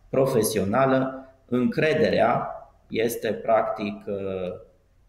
profesională, 0.09 1.27
încrederea 1.49 2.57
este 2.89 3.33
practic 3.33 4.05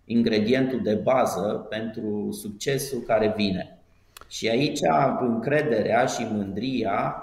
ingredientul 0.06 0.80
de 0.84 0.94
bază 0.94 1.66
pentru 1.70 2.32
succesul 2.32 3.00
care 3.00 3.34
vine. 3.36 3.78
Și 4.28 4.50
aici 4.50 4.80
încrederea 5.20 6.06
și 6.06 6.28
mândria 6.32 7.23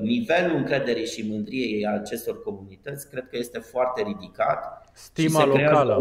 nivelul 0.00 0.56
încrederii 0.56 1.06
și 1.06 1.26
mândriei 1.30 1.86
a 1.86 1.92
acestor 1.92 2.42
comunități 2.42 3.10
cred 3.10 3.28
că 3.30 3.36
este 3.36 3.58
foarte 3.58 4.02
ridicat. 4.02 4.90
Stima 4.92 5.44
locală. 5.44 5.94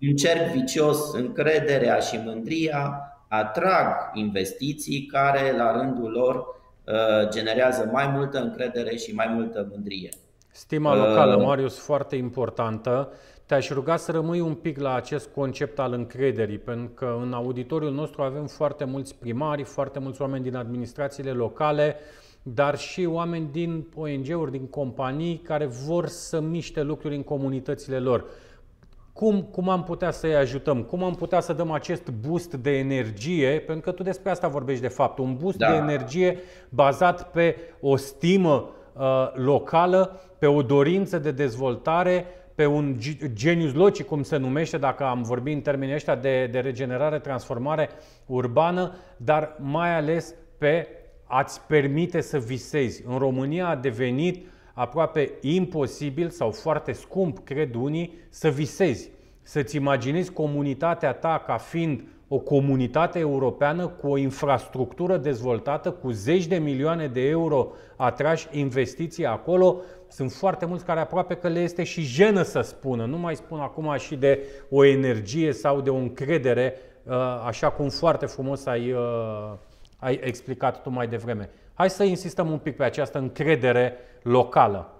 Un 0.00 0.16
cerc 0.16 0.52
vicios, 0.52 1.12
încrederea 1.12 1.98
și 1.98 2.20
mândria 2.24 3.12
atrag 3.28 4.10
investiții 4.14 5.06
care 5.06 5.56
la 5.56 5.80
rândul 5.80 6.10
lor 6.10 6.36
uh, 6.36 7.28
generează 7.28 7.88
mai 7.92 8.06
multă 8.08 8.38
încredere 8.38 8.96
și 8.96 9.14
mai 9.14 9.26
multă 9.34 9.68
mândrie. 9.70 10.08
Stima 10.50 10.94
locală, 10.94 11.36
uh, 11.36 11.44
Marius, 11.44 11.78
foarte 11.78 12.16
importantă. 12.16 13.12
Te-aș 13.46 13.70
ruga 13.70 13.96
să 13.96 14.12
rămâi 14.12 14.40
un 14.40 14.54
pic 14.54 14.78
la 14.78 14.94
acest 14.94 15.28
concept 15.28 15.78
al 15.78 15.92
încrederii, 15.92 16.58
pentru 16.58 16.88
că 16.94 17.18
în 17.22 17.32
auditoriul 17.32 17.92
nostru 17.92 18.22
avem 18.22 18.46
foarte 18.46 18.84
mulți 18.84 19.14
primari, 19.18 19.62
foarte 19.62 19.98
mulți 19.98 20.20
oameni 20.22 20.42
din 20.42 20.56
administrațiile 20.56 21.30
locale, 21.30 21.96
dar 22.42 22.78
și 22.78 23.04
oameni 23.04 23.48
din 23.52 23.86
ONG-uri, 23.94 24.50
din 24.50 24.66
companii 24.66 25.36
care 25.36 25.66
vor 25.66 26.06
să 26.06 26.40
miște 26.40 26.82
lucruri 26.82 27.16
în 27.16 27.22
comunitățile 27.22 27.98
lor. 27.98 28.24
Cum, 29.12 29.42
cum 29.42 29.68
am 29.68 29.82
putea 29.82 30.10
să-i 30.10 30.34
ajutăm? 30.34 30.82
Cum 30.82 31.02
am 31.02 31.14
putea 31.14 31.40
să 31.40 31.52
dăm 31.52 31.70
acest 31.70 32.10
boost 32.10 32.54
de 32.54 32.70
energie? 32.78 33.60
Pentru 33.60 33.90
că 33.90 33.96
tu 33.96 34.02
despre 34.02 34.30
asta 34.30 34.48
vorbești 34.48 34.82
de 34.82 34.88
fapt. 34.88 35.18
Un 35.18 35.36
boost 35.36 35.56
da. 35.56 35.70
de 35.70 35.76
energie 35.76 36.38
bazat 36.68 37.30
pe 37.30 37.56
o 37.80 37.96
stimă 37.96 38.70
uh, 38.92 39.32
locală, 39.34 40.20
pe 40.38 40.46
o 40.46 40.62
dorință 40.62 41.18
de 41.18 41.30
dezvoltare, 41.30 42.26
pe 42.54 42.66
un 42.66 42.96
genius 43.32 43.72
loci, 43.72 44.02
cum 44.02 44.22
se 44.22 44.36
numește, 44.36 44.78
dacă 44.78 45.04
am 45.04 45.22
vorbit 45.22 45.54
în 45.54 45.60
termenii 45.60 45.94
ăștia 45.94 46.16
de, 46.16 46.48
de 46.52 46.58
regenerare, 46.58 47.18
transformare 47.18 47.88
urbană, 48.26 48.94
dar 49.16 49.56
mai 49.58 49.96
ales 49.96 50.34
pe 50.58 50.88
ați 51.34 51.60
permite 51.60 52.20
să 52.20 52.38
visezi. 52.38 53.02
În 53.06 53.18
România 53.18 53.68
a 53.68 53.76
devenit 53.76 54.46
aproape 54.74 55.32
imposibil 55.40 56.30
sau 56.30 56.50
foarte 56.50 56.92
scump, 56.92 57.38
cred 57.44 57.74
unii, 57.74 58.12
să 58.28 58.48
visezi. 58.48 59.10
Să-ți 59.42 59.76
imaginezi 59.76 60.32
comunitatea 60.32 61.12
ta 61.12 61.42
ca 61.46 61.56
fiind 61.56 62.04
o 62.28 62.38
comunitate 62.38 63.18
europeană 63.18 63.86
cu 63.86 64.08
o 64.08 64.16
infrastructură 64.16 65.16
dezvoltată, 65.16 65.90
cu 65.90 66.10
zeci 66.10 66.46
de 66.46 66.56
milioane 66.56 67.06
de 67.06 67.28
euro 67.28 67.72
atrași 67.96 68.48
investiții 68.50 69.26
acolo. 69.26 69.80
Sunt 70.08 70.32
foarte 70.32 70.66
mulți 70.66 70.84
care 70.84 71.00
aproape 71.00 71.34
că 71.34 71.48
le 71.48 71.60
este 71.60 71.84
și 71.84 72.02
jenă 72.02 72.42
să 72.42 72.60
spună. 72.60 73.04
Nu 73.04 73.18
mai 73.18 73.36
spun 73.36 73.58
acum 73.58 73.94
și 73.98 74.16
de 74.16 74.40
o 74.70 74.84
energie 74.84 75.52
sau 75.52 75.80
de 75.80 75.90
o 75.90 75.96
încredere, 75.96 76.74
uh, 77.02 77.14
așa 77.46 77.70
cum 77.70 77.88
foarte 77.88 78.26
frumos 78.26 78.66
ai 78.66 78.92
uh, 78.92 79.52
ai 80.02 80.20
explicat 80.22 80.82
tu 80.82 80.90
mai 80.90 81.08
devreme. 81.08 81.50
Hai 81.74 81.90
să 81.90 82.02
insistăm 82.02 82.50
un 82.50 82.58
pic 82.58 82.76
pe 82.76 82.84
această 82.84 83.18
încredere 83.18 83.96
locală. 84.22 84.90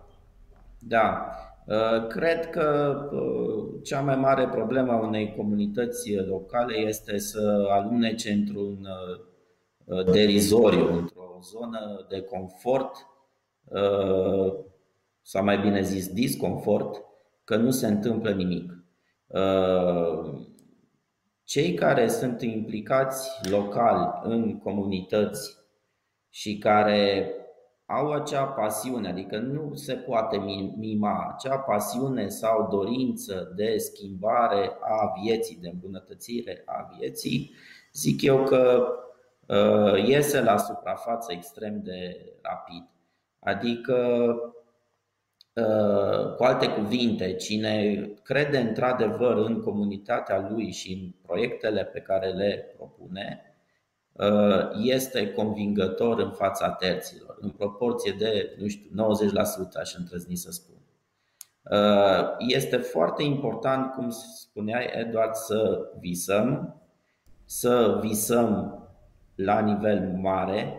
Da. 0.79 1.27
Uh, 1.67 2.07
cred 2.07 2.51
că 2.51 2.97
uh, 3.13 3.83
cea 3.83 4.01
mai 4.01 4.17
mare 4.17 4.49
problemă 4.49 4.93
a 4.93 5.07
unei 5.07 5.35
comunități 5.37 6.15
locale 6.15 6.77
este 6.77 7.19
să 7.19 7.69
alunece 7.71 8.33
într-un 8.33 8.87
uh, 9.85 10.05
derizoriu, 10.13 10.93
într-o 10.93 11.39
zonă 11.43 12.07
de 12.09 12.21
confort, 12.21 13.07
sau 15.23 15.45
mai 15.45 15.59
bine 15.59 15.81
zis 15.81 16.09
disconfort, 16.09 17.03
că 17.45 17.57
nu 17.57 17.71
se 17.71 17.87
întâmplă 17.87 18.31
nimic 18.31 18.73
cei 21.45 21.75
care 21.75 22.09
sunt 22.09 22.43
implicați 22.43 23.51
local 23.51 24.21
în 24.25 24.59
comunități 24.59 25.57
și 26.29 26.59
care 26.59 27.33
au 27.87 28.13
acea 28.13 28.45
pasiune, 28.45 29.09
adică 29.09 29.39
nu 29.39 29.75
se 29.75 29.95
poate 29.95 30.37
mima, 30.77 31.35
acea 31.35 31.59
pasiune 31.59 32.29
sau 32.29 32.69
dorință 32.71 33.53
de 33.57 33.77
schimbare 33.77 34.77
a 34.81 35.13
vieții, 35.23 35.59
de 35.61 35.69
îmbunătățire 35.69 36.63
a 36.67 36.91
vieții, 36.99 37.55
zic 37.93 38.23
eu 38.23 38.45
că 38.45 38.87
iese 40.07 40.41
la 40.41 40.57
suprafață 40.57 41.33
extrem 41.33 41.83
de 41.83 42.27
rapid. 42.43 42.89
Adică, 43.39 44.27
cu 46.37 46.45
alte 46.45 46.69
cuvinte, 46.69 47.35
cine 47.35 48.07
crede 48.23 48.59
într-adevăr 48.59 49.37
în 49.37 49.61
comunitatea 49.61 50.49
lui 50.51 50.71
și 50.71 50.93
în 50.93 51.15
proiectele 51.23 51.85
pe 51.85 52.01
care 52.01 52.29
le 52.29 52.73
propune, 52.77 53.53
Uh, 54.13 54.69
este 54.83 55.33
convingător 55.33 56.19
în 56.19 56.31
fața 56.31 56.71
terților, 56.71 57.37
în 57.41 57.51
proporție 57.51 58.15
de, 58.19 58.57
nu 58.59 58.69
știu, 58.69 58.91
90%, 58.91 59.81
aș 59.81 59.95
întrăzni 59.95 60.37
să 60.37 60.51
spun. 60.51 60.77
Uh, 61.71 62.35
este 62.39 62.77
foarte 62.77 63.23
important, 63.23 63.93
cum 63.93 64.11
spuneai, 64.37 64.91
Edward, 64.93 65.35
să 65.35 65.91
visăm, 66.01 66.77
să 67.45 67.99
visăm 68.01 68.79
la 69.35 69.61
nivel 69.61 70.17
mare, 70.17 70.75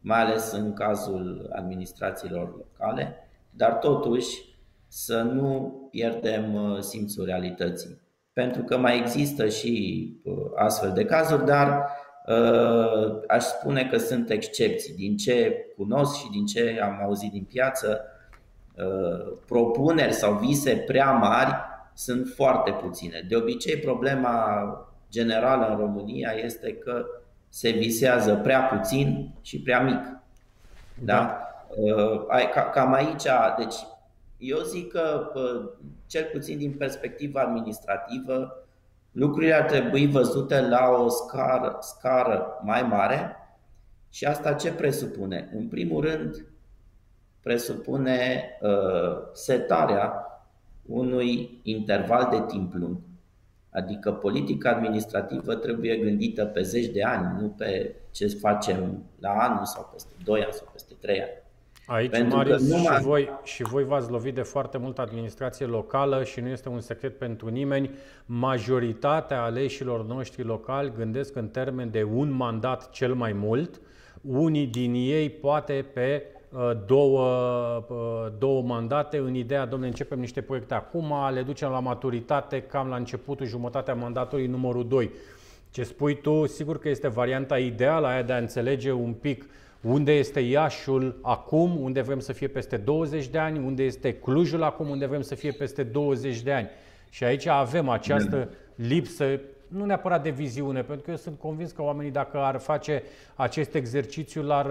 mai 0.00 0.20
ales 0.20 0.52
în 0.52 0.72
cazul 0.72 1.50
administrațiilor 1.52 2.56
locale, 2.56 3.25
dar 3.56 3.72
totuși 3.72 4.44
să 4.88 5.22
nu 5.22 5.78
pierdem 5.90 6.54
uh, 6.54 6.80
simțul 6.80 7.24
realității. 7.24 8.00
Pentru 8.32 8.62
că 8.62 8.78
mai 8.78 8.98
există 8.98 9.48
și 9.48 10.12
astfel 10.56 10.92
de 10.92 11.04
cazuri, 11.04 11.44
dar 11.44 11.86
Uh, 12.26 13.22
aș 13.28 13.44
spune 13.44 13.86
că 13.86 13.98
sunt 13.98 14.30
excepții. 14.30 14.94
Din 14.94 15.16
ce 15.16 15.66
cunosc 15.76 16.16
și 16.18 16.30
din 16.30 16.46
ce 16.46 16.80
am 16.82 17.00
auzit 17.02 17.32
din 17.32 17.44
piață, 17.44 18.04
uh, 18.76 19.36
propuneri 19.46 20.12
sau 20.12 20.34
vise 20.34 20.76
prea 20.76 21.10
mari 21.12 21.54
sunt 21.94 22.26
foarte 22.34 22.70
puține. 22.70 23.24
De 23.28 23.36
obicei, 23.36 23.76
problema 23.76 24.70
generală 25.10 25.66
în 25.66 25.76
România 25.76 26.30
este 26.44 26.72
că 26.72 27.04
se 27.48 27.70
visează 27.70 28.34
prea 28.34 28.60
puțin 28.60 29.34
și 29.42 29.62
prea 29.62 29.80
mic. 29.80 30.02
Da? 31.04 31.14
da? 31.14 31.40
Uh, 31.76 32.26
cam 32.72 32.92
aici, 32.92 33.26
deci 33.58 33.76
eu 34.38 34.58
zic 34.58 34.92
că, 34.92 35.30
cel 36.06 36.28
puțin 36.32 36.58
din 36.58 36.72
perspectiva 36.72 37.40
administrativă, 37.40 38.66
lucrurile 39.12 39.54
ar 39.54 39.64
trebui 39.64 40.06
văzute 40.06 40.60
la 40.60 40.88
o 40.88 41.08
scară, 41.08 41.76
scară 41.80 42.60
mai 42.62 42.82
mare 42.82 43.36
și 44.10 44.24
asta 44.24 44.52
ce 44.52 44.72
presupune? 44.72 45.50
În 45.54 45.68
primul 45.68 46.00
rând, 46.04 46.46
presupune 47.42 48.50
uh, 48.60 49.18
setarea 49.32 50.26
unui 50.86 51.60
interval 51.62 52.28
de 52.30 52.44
timp 52.46 52.74
lung. 52.74 52.96
Adică 53.70 54.12
politica 54.12 54.70
administrativă 54.70 55.54
trebuie 55.54 55.96
gândită 55.96 56.44
pe 56.44 56.62
zeci 56.62 56.92
de 56.92 57.02
ani, 57.02 57.40
nu 57.40 57.48
pe 57.48 57.94
ce 58.10 58.26
facem 58.26 59.02
la 59.20 59.30
anul 59.30 59.64
sau 59.64 59.88
peste 59.92 60.12
2 60.24 60.42
ani 60.42 60.52
sau 60.52 60.68
peste 60.72 60.94
3 61.00 61.20
ani. 61.20 61.44
Aici, 61.86 62.10
pentru 62.10 62.36
Marius, 62.36 62.68
numai... 62.68 62.96
și, 62.96 63.02
voi, 63.02 63.30
și 63.42 63.62
voi 63.62 63.84
v-ați 63.84 64.10
lovit 64.10 64.34
de 64.34 64.42
foarte 64.42 64.78
mult 64.78 64.98
administrație 64.98 65.66
locală 65.66 66.24
și 66.24 66.40
nu 66.40 66.48
este 66.48 66.68
un 66.68 66.80
secret 66.80 67.18
pentru 67.18 67.48
nimeni. 67.48 67.90
Majoritatea 68.24 69.42
aleșilor 69.42 70.06
noștri 70.06 70.42
locali 70.42 70.92
gândesc 70.96 71.36
în 71.36 71.48
termen 71.48 71.90
de 71.90 72.02
un 72.02 72.30
mandat 72.30 72.90
cel 72.90 73.14
mai 73.14 73.32
mult. 73.32 73.80
Unii 74.20 74.66
din 74.66 74.94
ei 74.94 75.30
poate 75.30 75.86
pe 75.92 76.22
uh, 76.50 76.70
două, 76.86 77.24
uh, 77.88 78.32
două 78.38 78.62
mandate 78.62 79.16
în 79.16 79.34
ideea, 79.34 79.66
domnule, 79.66 79.90
începem 79.90 80.18
niște 80.18 80.40
proiecte 80.40 80.74
acum, 80.74 81.14
le 81.32 81.42
ducem 81.42 81.70
la 81.70 81.80
maturitate 81.80 82.62
cam 82.62 82.88
la 82.88 82.96
începutul, 82.96 83.46
jumătatea 83.46 83.94
mandatului 83.94 84.46
numărul 84.46 84.88
2. 84.88 85.10
Ce 85.70 85.82
spui 85.82 86.20
tu, 86.20 86.46
sigur 86.46 86.78
că 86.78 86.88
este 86.88 87.08
varianta 87.08 87.58
ideală 87.58 88.06
aia 88.06 88.22
de 88.22 88.32
a 88.32 88.36
înțelege 88.38 88.92
un 88.92 89.12
pic 89.12 89.42
uh, 89.42 89.48
unde 89.86 90.12
este 90.12 90.40
Iașul 90.40 91.18
acum, 91.22 91.82
unde 91.82 92.00
vrem 92.00 92.18
să 92.18 92.32
fie 92.32 92.48
peste 92.48 92.76
20 92.76 93.26
de 93.26 93.38
ani, 93.38 93.58
unde 93.58 93.82
este 93.82 94.12
Clujul 94.12 94.62
acum, 94.62 94.88
unde 94.88 95.06
vrem 95.06 95.22
să 95.22 95.34
fie 95.34 95.50
peste 95.50 95.82
20 95.82 96.40
de 96.40 96.52
ani. 96.52 96.68
Și 97.10 97.24
aici 97.24 97.46
avem 97.46 97.88
această 97.88 98.50
lipsă, 98.74 99.40
nu 99.68 99.84
neapărat 99.84 100.22
de 100.22 100.30
viziune, 100.30 100.82
pentru 100.82 101.04
că 101.04 101.10
eu 101.10 101.16
sunt 101.16 101.38
convins 101.38 101.70
că 101.70 101.82
oamenii, 101.82 102.12
dacă 102.12 102.38
ar 102.38 102.58
face 102.58 103.02
acest 103.34 103.74
exercițiu, 103.74 104.42
l-ar, 104.42 104.66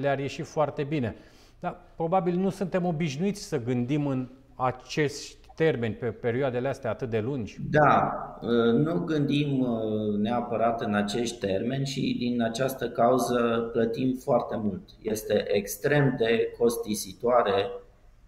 le-ar 0.00 0.18
ieși 0.18 0.42
foarte 0.42 0.82
bine. 0.82 1.16
Dar 1.60 1.80
probabil 1.96 2.34
nu 2.34 2.50
suntem 2.50 2.84
obișnuiți 2.84 3.42
să 3.42 3.62
gândim 3.62 4.06
în 4.06 4.28
acest 4.54 5.43
termeni, 5.54 5.94
pe 5.94 6.06
perioadele 6.06 6.68
astea 6.68 6.90
atât 6.90 7.10
de 7.10 7.20
lungi? 7.20 7.58
Da, 7.70 8.38
ă, 8.42 8.72
nu 8.72 8.98
gândim 8.98 9.62
ă, 9.62 10.16
neapărat 10.18 10.80
în 10.80 10.94
acești 10.94 11.38
termeni 11.38 11.86
și 11.86 12.16
din 12.18 12.42
această 12.42 12.88
cauză 12.88 13.68
plătim 13.72 14.14
foarte 14.14 14.56
mult. 14.56 14.82
Este 15.02 15.44
extrem 15.48 16.14
de 16.18 16.54
costisitoare 16.58 17.70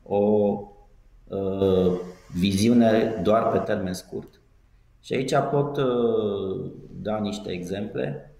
o 0.03 0.53
uh, 1.29 2.01
viziune 2.39 3.21
doar 3.23 3.51
pe 3.51 3.59
termen 3.59 3.93
scurt. 3.93 4.41
Și 5.01 5.15
aici 5.15 5.35
pot 5.51 5.77
uh, 5.77 6.71
da 6.91 7.19
niște 7.19 7.51
exemple. 7.51 8.35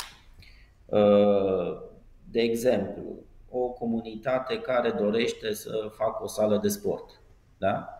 Uh, 0.85 1.85
de 2.31 2.41
exemplu, 2.41 3.03
o 3.49 3.69
comunitate 3.69 4.61
care 4.61 4.91
dorește 4.91 5.53
să 5.53 5.91
facă 5.97 6.23
o 6.23 6.27
sală 6.27 6.59
de 6.63 6.69
sport. 6.69 7.21
Da? 7.59 7.96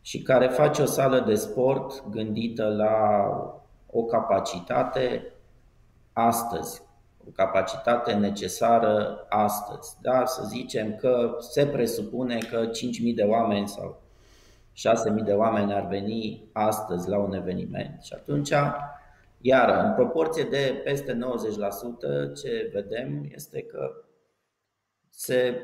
Și 0.00 0.22
care 0.22 0.46
face 0.46 0.82
o 0.82 0.86
sală 0.86 1.20
de 1.20 1.34
sport 1.34 2.08
gândită 2.10 2.68
la 2.68 3.26
o 3.86 4.02
capacitate 4.02 5.32
astăzi, 6.12 6.82
o 7.28 7.30
capacitate 7.30 8.12
necesară 8.12 9.26
astăzi. 9.28 9.96
Da? 10.02 10.24
Să 10.24 10.42
zicem 10.48 10.96
că 10.96 11.36
se 11.38 11.66
presupune 11.66 12.38
că 12.50 12.66
5.000 12.66 13.14
de 13.14 13.22
oameni 13.22 13.68
sau 13.68 14.02
6.000 15.18 15.24
de 15.24 15.32
oameni 15.32 15.72
ar 15.72 15.86
veni 15.86 16.44
astăzi 16.52 17.08
la 17.08 17.18
un 17.18 17.32
eveniment. 17.32 18.02
Și 18.02 18.12
atunci, 18.14 18.52
iar 19.40 19.84
în 19.84 19.94
proporție 19.94 20.44
de 20.44 20.80
peste 20.84 21.18
90%, 22.32 22.34
ce 22.42 22.70
vedem 22.72 23.30
este 23.34 23.62
că 23.62 23.90
se 25.10 25.60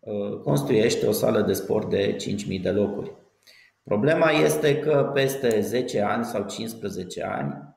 uh, 0.00 0.38
construiește 0.38 1.06
o 1.06 1.12
sală 1.12 1.40
de 1.40 1.52
sport 1.52 1.90
de 1.90 2.16
5.000 2.16 2.62
de 2.62 2.70
locuri. 2.70 3.12
Problema 3.84 4.30
este 4.30 4.78
că 4.78 5.10
peste 5.14 5.60
10 5.60 6.00
ani 6.00 6.24
sau 6.24 6.46
15 6.46 7.22
ani, 7.22 7.76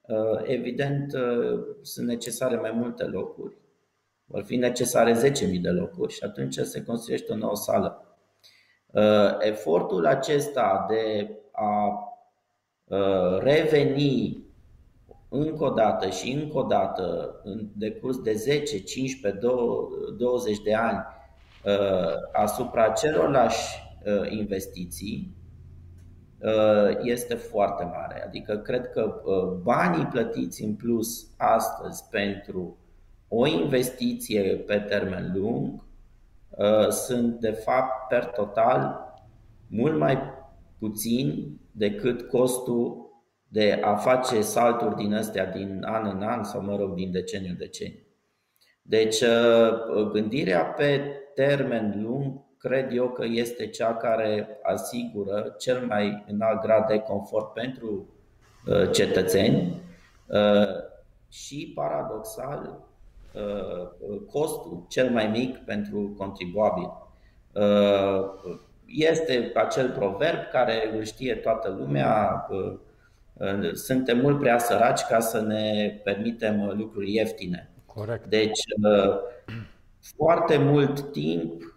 uh, 0.00 0.40
evident, 0.42 1.12
uh, 1.12 1.60
sunt 1.82 2.06
necesare 2.06 2.56
mai 2.56 2.70
multe 2.70 3.04
locuri. 3.04 3.56
Vor 4.24 4.42
fi 4.42 4.56
necesare 4.56 5.12
10.000 5.12 5.60
de 5.60 5.68
locuri 5.68 6.12
și 6.12 6.24
atunci 6.24 6.54
se 6.54 6.82
construiește 6.84 7.32
o 7.32 7.36
nouă 7.36 7.56
sală. 7.56 8.16
Uh, 8.86 9.36
efortul 9.38 10.06
acesta 10.06 10.86
de 10.88 11.34
a 11.52 12.04
reveni 13.38 14.44
încă 15.28 15.64
o 15.64 15.70
dată 15.70 16.08
și 16.08 16.30
încă 16.30 16.58
o 16.58 16.62
dată 16.62 17.40
în 17.44 17.68
decurs 17.76 18.18
de 18.18 18.32
10, 18.32 18.82
15, 18.82 19.46
20 20.18 20.58
de 20.62 20.74
ani 20.74 21.04
asupra 22.32 22.88
celorlași 22.88 23.78
investiții 24.28 25.38
Uh, 25.39 25.39
este 27.02 27.34
foarte 27.34 27.84
mare. 27.84 28.24
Adică 28.26 28.56
cred 28.56 28.90
că 28.90 29.22
uh, 29.24 29.58
banii 29.62 30.04
plătiți 30.04 30.62
în 30.62 30.74
plus 30.74 31.30
astăzi 31.36 32.04
pentru 32.10 32.78
o 33.28 33.46
investiție 33.46 34.42
pe 34.42 34.78
termen 34.78 35.32
lung 35.34 35.84
uh, 36.48 36.88
sunt 36.88 37.40
de 37.40 37.50
fapt 37.50 38.08
per 38.08 38.24
total 38.24 39.08
mult 39.66 39.98
mai 39.98 40.18
puțin 40.78 41.58
decât 41.72 42.28
costul 42.28 43.08
de 43.48 43.80
a 43.82 43.94
face 43.94 44.40
salturi 44.40 44.96
din 44.96 45.14
astea 45.14 45.46
din 45.46 45.82
an 45.84 46.06
în 46.16 46.22
an 46.22 46.44
sau 46.44 46.62
mă 46.62 46.76
rog 46.76 46.94
din 46.94 47.10
deceniu 47.10 47.50
în 47.50 47.56
deceniu. 47.56 47.98
Deci 48.82 49.22
gândirea 50.12 50.64
pe 50.64 51.00
termen 51.34 52.02
lung 52.02 52.40
cred 52.60 52.92
eu 52.92 53.08
că 53.08 53.24
este 53.24 53.66
cea 53.66 53.94
care 53.96 54.58
asigură 54.62 55.54
cel 55.58 55.86
mai 55.86 56.24
înalt 56.28 56.60
grad 56.60 56.86
de 56.86 56.98
confort 56.98 57.52
pentru 57.52 58.08
uh, 58.66 58.90
cetățeni 58.90 59.82
uh, 60.26 60.68
și, 61.28 61.72
paradoxal, 61.74 62.78
uh, 63.34 64.20
costul 64.30 64.84
cel 64.88 65.10
mai 65.10 65.26
mic 65.26 65.56
pentru 65.56 66.14
contribuabil. 66.16 66.90
Este 68.86 69.50
acel 69.54 69.90
proverb 69.90 70.38
care 70.52 70.96
îl 70.96 71.04
știe 71.04 71.34
toată 71.34 71.68
lumea, 71.78 72.46
suntem 73.72 74.18
mult 74.18 74.38
prea 74.38 74.58
săraci 74.58 75.00
ca 75.00 75.20
să 75.20 75.40
ne 75.40 76.00
permitem 76.04 76.74
lucruri 76.76 77.14
ieftine. 77.14 77.70
Corect. 77.86 78.26
Deci, 78.26 78.60
foarte 80.16 80.56
mult 80.56 81.12
timp 81.12 81.62
Uh, 81.62 81.69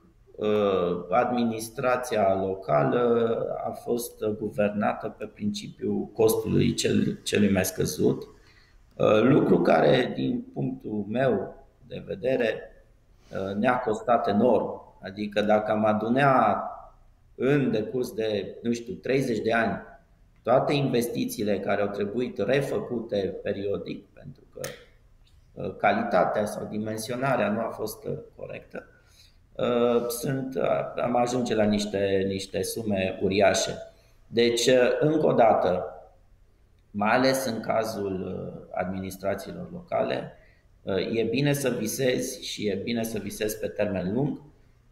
administrația 1.09 2.35
locală 2.35 3.37
a 3.65 3.69
fost 3.69 4.25
guvernată 4.39 5.15
pe 5.17 5.25
principiul 5.25 6.09
costului 6.13 6.73
cel, 6.73 7.19
celui 7.23 7.51
mai 7.51 7.65
scăzut, 7.65 8.27
Lucru 9.21 9.61
care, 9.61 10.11
din 10.15 10.45
punctul 10.53 11.05
meu 11.09 11.55
de 11.87 12.03
vedere, 12.05 12.61
ne-a 13.57 13.79
costat 13.79 14.27
enorm. 14.27 14.97
Adică 15.01 15.41
dacă 15.41 15.71
am 15.71 15.85
adunea 15.85 16.63
în 17.35 17.71
decurs 17.71 18.13
de, 18.13 18.57
nu 18.61 18.71
știu, 18.71 18.93
30 18.93 19.39
de 19.39 19.53
ani 19.53 19.81
toate 20.43 20.73
investițiile 20.73 21.59
care 21.59 21.81
au 21.81 21.87
trebuit 21.87 22.37
refăcute 22.37 23.39
periodic, 23.43 24.05
pentru 24.13 24.43
că 24.53 24.61
uh, 25.53 25.75
calitatea 25.77 26.45
sau 26.45 26.67
dimensionarea 26.69 27.49
nu 27.49 27.59
a 27.59 27.69
fost 27.69 28.05
uh, 28.05 28.17
corectă, 28.35 28.85
uh, 28.87 28.92
sunt, 30.07 30.57
am 31.03 31.15
ajunge 31.15 31.55
la 31.55 31.63
niște, 31.63 32.23
niște 32.27 32.61
sume 32.61 33.19
uriașe. 33.21 33.71
Deci, 34.27 34.69
încă 34.99 35.25
o 35.25 35.33
dată, 35.33 35.85
mai 36.91 37.11
ales 37.15 37.45
în 37.45 37.59
cazul 37.59 38.43
administrațiilor 38.71 39.71
locale, 39.71 40.37
e 41.13 41.23
bine 41.23 41.53
să 41.53 41.69
visezi 41.69 42.45
și 42.45 42.67
e 42.67 42.81
bine 42.83 43.03
să 43.03 43.19
visezi 43.19 43.59
pe 43.59 43.67
termen 43.67 44.13
lung, 44.13 44.41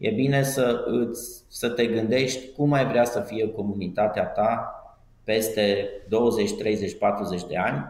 e 0.02 0.10
bine 0.10 0.42
să, 0.42 0.84
îți, 0.86 1.44
să 1.48 1.68
te 1.68 1.86
gândești 1.86 2.52
cum 2.52 2.72
ai 2.72 2.86
vrea 2.86 3.04
să 3.04 3.20
fie 3.20 3.52
comunitatea 3.52 4.24
ta 4.24 4.76
peste 5.24 5.88
20, 6.08 6.52
30, 6.52 6.98
40 6.98 7.44
de 7.44 7.56
ani. 7.56 7.84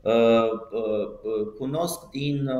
Uh, 0.00 0.12
uh, 0.12 1.08
uh, 1.22 1.52
cunosc 1.58 2.08
din 2.10 2.50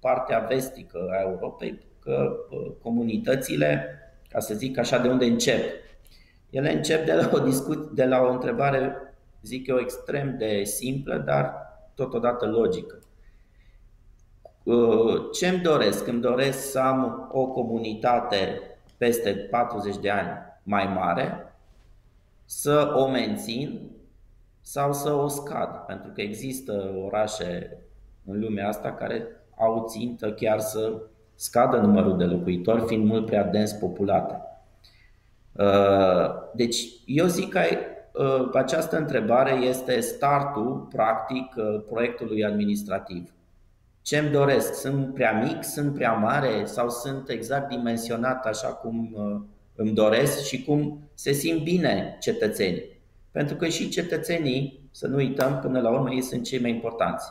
partea 0.00 0.38
vestică 0.38 1.08
a 1.10 1.20
Europei 1.20 1.78
că 2.06 2.36
comunitățile, 2.82 3.98
ca 4.28 4.40
să 4.40 4.54
zic 4.54 4.78
așa, 4.78 4.98
de 4.98 5.08
unde 5.08 5.24
încep? 5.24 5.64
Ele 6.50 6.72
încep 6.72 7.06
de 7.06 7.12
la 7.12 7.30
o 7.32 7.38
discuție, 7.38 7.90
de 7.94 8.04
la 8.04 8.20
o 8.20 8.30
întrebare, 8.30 8.96
zic 9.42 9.66
eu, 9.66 9.78
extrem 9.78 10.36
de 10.38 10.64
simplă, 10.64 11.16
dar 11.16 11.54
totodată 11.94 12.46
logică. 12.46 12.98
Ce 15.32 15.48
îmi 15.48 15.60
doresc? 15.60 16.06
Îmi 16.06 16.20
doresc 16.20 16.70
să 16.70 16.78
am 16.78 17.30
o 17.32 17.46
comunitate 17.46 18.60
peste 18.96 19.32
40 19.32 19.96
de 19.96 20.10
ani 20.10 20.28
mai 20.62 20.86
mare, 20.86 21.54
să 22.44 22.92
o 22.94 23.08
mențin 23.08 23.90
sau 24.60 24.92
să 24.92 25.12
o 25.12 25.28
scad. 25.28 25.76
Pentru 25.86 26.10
că 26.10 26.20
există 26.20 26.94
orașe 27.04 27.78
în 28.24 28.40
lumea 28.40 28.68
asta 28.68 28.92
care 28.92 29.26
au 29.58 29.86
țintă 29.88 30.32
chiar 30.32 30.58
să 30.58 31.02
scadă 31.36 31.76
numărul 31.76 32.16
de 32.16 32.24
locuitori, 32.24 32.86
fiind 32.86 33.04
mult 33.04 33.26
prea 33.26 33.44
dens 33.44 33.72
populate. 33.72 34.40
Uh, 35.52 36.30
deci, 36.54 36.86
eu 37.06 37.26
zic 37.26 37.48
că 37.48 37.60
uh, 38.12 38.50
această 38.52 38.96
întrebare 38.96 39.52
este 39.52 40.00
startul, 40.00 40.88
practic, 40.92 41.54
uh, 41.56 41.82
proiectului 41.90 42.44
administrativ. 42.44 43.30
Ce 44.02 44.18
îmi 44.18 44.30
doresc? 44.30 44.74
Sunt 44.74 45.14
prea 45.14 45.32
mic, 45.32 45.64
sunt 45.64 45.94
prea 45.94 46.12
mare 46.12 46.64
sau 46.64 46.88
sunt 46.88 47.28
exact 47.28 47.68
dimensionat 47.68 48.46
așa 48.46 48.68
cum 48.68 49.16
îmi 49.74 49.90
doresc 49.90 50.44
și 50.44 50.64
cum 50.64 50.98
se 51.14 51.32
simt 51.32 51.62
bine 51.62 52.16
cetățenii. 52.20 53.00
Pentru 53.30 53.56
că 53.56 53.66
și 53.66 53.88
cetățenii, 53.88 54.88
să 54.90 55.06
nu 55.06 55.16
uităm, 55.16 55.58
până 55.58 55.80
la 55.80 55.90
urmă 55.90 56.12
ei 56.12 56.22
sunt 56.22 56.44
cei 56.44 56.60
mai 56.60 56.70
importanți. 56.70 57.26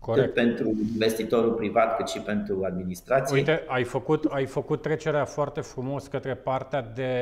Corect. 0.00 0.24
Cât 0.24 0.34
pentru 0.34 0.68
investitorul 0.92 1.52
privat, 1.52 1.96
cât 1.96 2.08
și 2.08 2.18
pentru 2.18 2.64
administrație. 2.64 3.36
Uite, 3.36 3.64
ai 3.66 3.84
făcut, 3.84 4.24
ai 4.24 4.46
făcut 4.46 4.82
trecerea 4.82 5.24
foarte 5.24 5.60
frumos 5.60 6.06
către 6.06 6.34
partea 6.34 6.82
de 6.94 7.12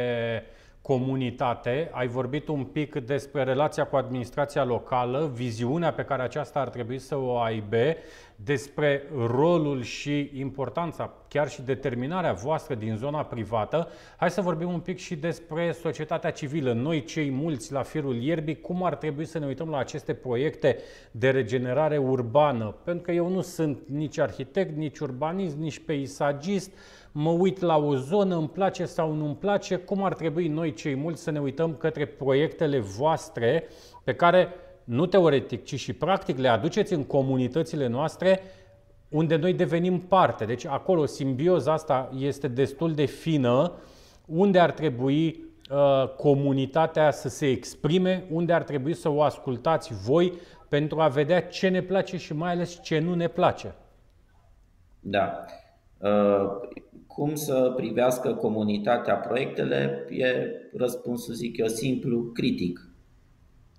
comunitate. 0.88 1.90
Ai 1.92 2.07
vorbit 2.07 2.48
un 2.48 2.64
pic 2.64 2.94
despre 2.94 3.42
relația 3.42 3.85
cu 3.85 3.96
administrația 3.96 4.64
locală, 4.64 5.31
viziunea 5.35 5.92
pe 5.92 6.03
care 6.03 6.22
aceasta 6.22 6.61
ar 6.61 6.68
trebui 6.68 6.98
să 6.98 7.16
o 7.16 7.38
aibă, 7.38 7.94
despre 8.37 9.03
rolul 9.27 9.83
și 9.83 10.31
importanța, 10.35 11.12
chiar 11.29 11.48
și 11.48 11.62
determinarea 11.62 12.33
voastră 12.33 12.74
din 12.74 12.96
zona 12.96 13.24
privată. 13.24 13.88
Hai 14.16 14.31
să 14.31 14.40
vorbim 14.40 14.72
un 14.72 14.81
pic 14.81 14.98
și 14.98 15.16
despre 15.16 15.72
societatea 15.72 16.31
civilă. 16.31 16.72
Noi, 16.72 17.05
cei 17.05 17.31
mulți 17.31 17.72
la 17.72 17.83
firul 17.83 18.16
ierbii, 18.16 18.61
cum 18.61 18.85
ar 18.85 18.94
trebui 18.96 19.24
să 19.24 19.38
ne 19.38 19.46
uităm 19.46 19.68
la 19.68 19.79
aceste 19.79 20.14
proiecte 20.14 20.79
de 21.11 21.31
regenerare 21.31 21.96
urbană? 21.96 22.74
Pentru 22.85 23.03
că 23.03 23.12
eu 23.12 23.29
nu 23.29 23.40
sunt 23.40 23.79
nici 23.87 24.18
arhitect, 24.18 24.77
nici 24.77 24.98
urbanist, 24.98 25.57
nici 25.57 25.79
peisagist, 25.79 26.70
mă 27.12 27.31
uit 27.31 27.61
la 27.61 27.77
o 27.77 27.94
zonă, 27.97 28.37
îmi 28.37 28.49
place 28.49 28.85
sau 28.85 29.12
nu 29.12 29.25
îmi 29.25 29.37
place, 29.37 29.77
cum 29.77 30.05
ar 30.05 30.14
trebui 30.14 30.49
noi 30.49 30.73
cei 30.73 30.94
mulți 30.94 31.23
să 31.23 31.31
ne 31.31 31.40
uităm 31.40 31.75
către 31.75 32.07
proiectele 32.07 32.79
voastre 32.79 33.64
pe 34.05 34.14
care 34.14 34.49
nu 34.85 35.07
teoretic, 35.07 35.64
ci 35.64 35.75
și 35.81 35.92
practic 35.92 36.38
le 36.38 36.49
aduceți 36.49 36.92
în 36.92 37.05
comunitățile 37.05 37.87
noastre 37.87 38.40
unde 39.09 39.37
noi 39.37 39.55
devenim 39.55 40.01
parte. 40.01 40.44
Deci 40.44 40.66
acolo 40.66 41.07
simbioza 41.07 41.73
asta 41.73 42.11
este 42.18 42.49
destul 42.49 42.94
de 42.94 43.05
fină, 43.05 43.73
unde 44.27 44.59
ar 44.59 44.71
trebui 44.71 45.44
uh, 45.71 46.09
comunitatea 46.16 47.11
să 47.11 47.29
se 47.29 47.47
exprime, 47.47 48.25
unde 48.31 48.53
ar 48.53 48.62
trebui 48.62 48.94
să 48.94 49.09
o 49.09 49.23
ascultați 49.23 49.94
voi 49.94 50.33
pentru 50.68 51.01
a 51.01 51.09
vedea 51.09 51.42
ce 51.42 51.68
ne 51.68 51.83
place 51.83 52.16
și 52.16 52.35
mai 52.35 52.51
ales 52.51 52.83
ce 52.83 52.99
nu 52.99 53.14
ne 53.14 53.29
place. 53.29 53.75
Da. 55.01 55.44
Uh, 55.98 56.68
cum 57.06 57.34
să 57.34 57.72
privească 57.76 58.34
comunitatea 58.34 59.14
proiectele? 59.14 60.06
E 60.11 60.26
răspunsul, 60.76 61.34
zic 61.34 61.56
eu, 61.56 61.66
simplu, 61.66 62.22
critic. 62.22 62.80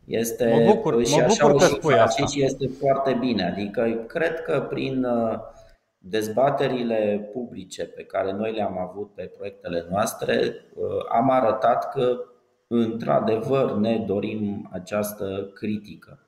Este 0.05 0.63
mă 0.65 0.73
bucur, 0.73 1.05
și 1.05 1.15
mă 1.15 1.23
așa 1.23 1.47
bucur 1.47 1.61
că 1.61 1.65
spui 1.65 1.93
asta. 1.93 2.25
și 2.25 2.43
este 2.43 2.67
foarte 2.67 3.17
bine. 3.19 3.43
Adică 3.43 4.03
cred 4.07 4.41
că 4.41 4.65
prin 4.69 5.03
uh, 5.03 5.39
dezbaterile 5.97 7.29
publice 7.33 7.85
pe 7.85 8.03
care 8.03 8.31
noi 8.31 8.53
le-am 8.53 8.77
avut 8.77 9.13
pe 9.13 9.31
proiectele 9.37 9.85
noastre, 9.89 10.35
uh, 10.75 10.85
am 11.11 11.29
arătat 11.29 11.91
că 11.91 12.17
într-adevăr 12.67 13.77
ne 13.77 14.03
dorim 14.07 14.69
această 14.71 15.51
critică. 15.53 16.23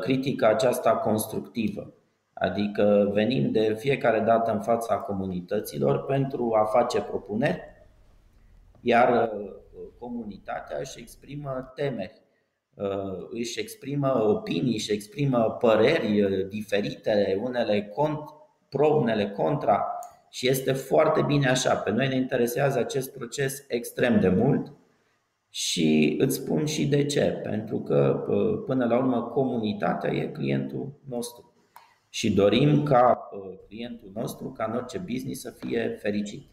Critica 0.00 0.48
aceasta 0.48 0.96
constructivă. 0.96 1.94
Adică 2.34 3.10
venim 3.12 3.50
de 3.50 3.74
fiecare 3.78 4.20
dată 4.20 4.52
în 4.52 4.60
fața 4.60 4.96
comunităților 4.96 6.04
pentru 6.04 6.52
a 6.54 6.64
face 6.64 7.00
propuneri, 7.00 7.60
iar 8.80 9.30
uh, 9.32 9.52
comunitatea 9.98 10.76
își 10.80 11.00
exprimă 11.00 11.72
temeri, 11.74 12.22
uh, 12.74 13.28
își 13.30 13.60
exprimă 13.60 14.22
opinii, 14.22 14.74
își 14.74 14.92
exprimă 14.92 15.56
păreri 15.60 16.22
uh, 16.22 16.48
diferite, 16.48 17.40
unele 17.42 17.82
cont, 17.82 18.18
pro, 18.68 18.86
unele 18.86 19.30
contra 19.30 19.98
și 20.30 20.48
este 20.48 20.72
foarte 20.72 21.22
bine 21.22 21.48
așa. 21.48 21.74
Pe 21.74 21.90
noi 21.90 22.08
ne 22.08 22.16
interesează 22.16 22.78
acest 22.78 23.12
proces 23.12 23.64
extrem 23.68 24.20
de 24.20 24.28
mult 24.28 24.72
și 25.50 26.16
îți 26.18 26.36
spun 26.36 26.64
și 26.64 26.86
de 26.86 27.06
ce. 27.06 27.40
Pentru 27.42 27.80
că, 27.80 28.24
până 28.66 28.84
la 28.84 28.96
urmă, 28.96 29.22
comunitatea 29.22 30.12
e 30.12 30.26
clientul 30.26 30.92
nostru 31.08 31.53
și 32.14 32.32
dorim 32.32 32.82
ca 32.82 33.30
uh, 33.32 33.58
clientul 33.68 34.10
nostru, 34.14 34.48
ca 34.56 34.64
în 34.64 34.76
orice 34.76 34.98
business, 34.98 35.40
să 35.40 35.50
fie 35.50 35.98
fericit. 36.00 36.46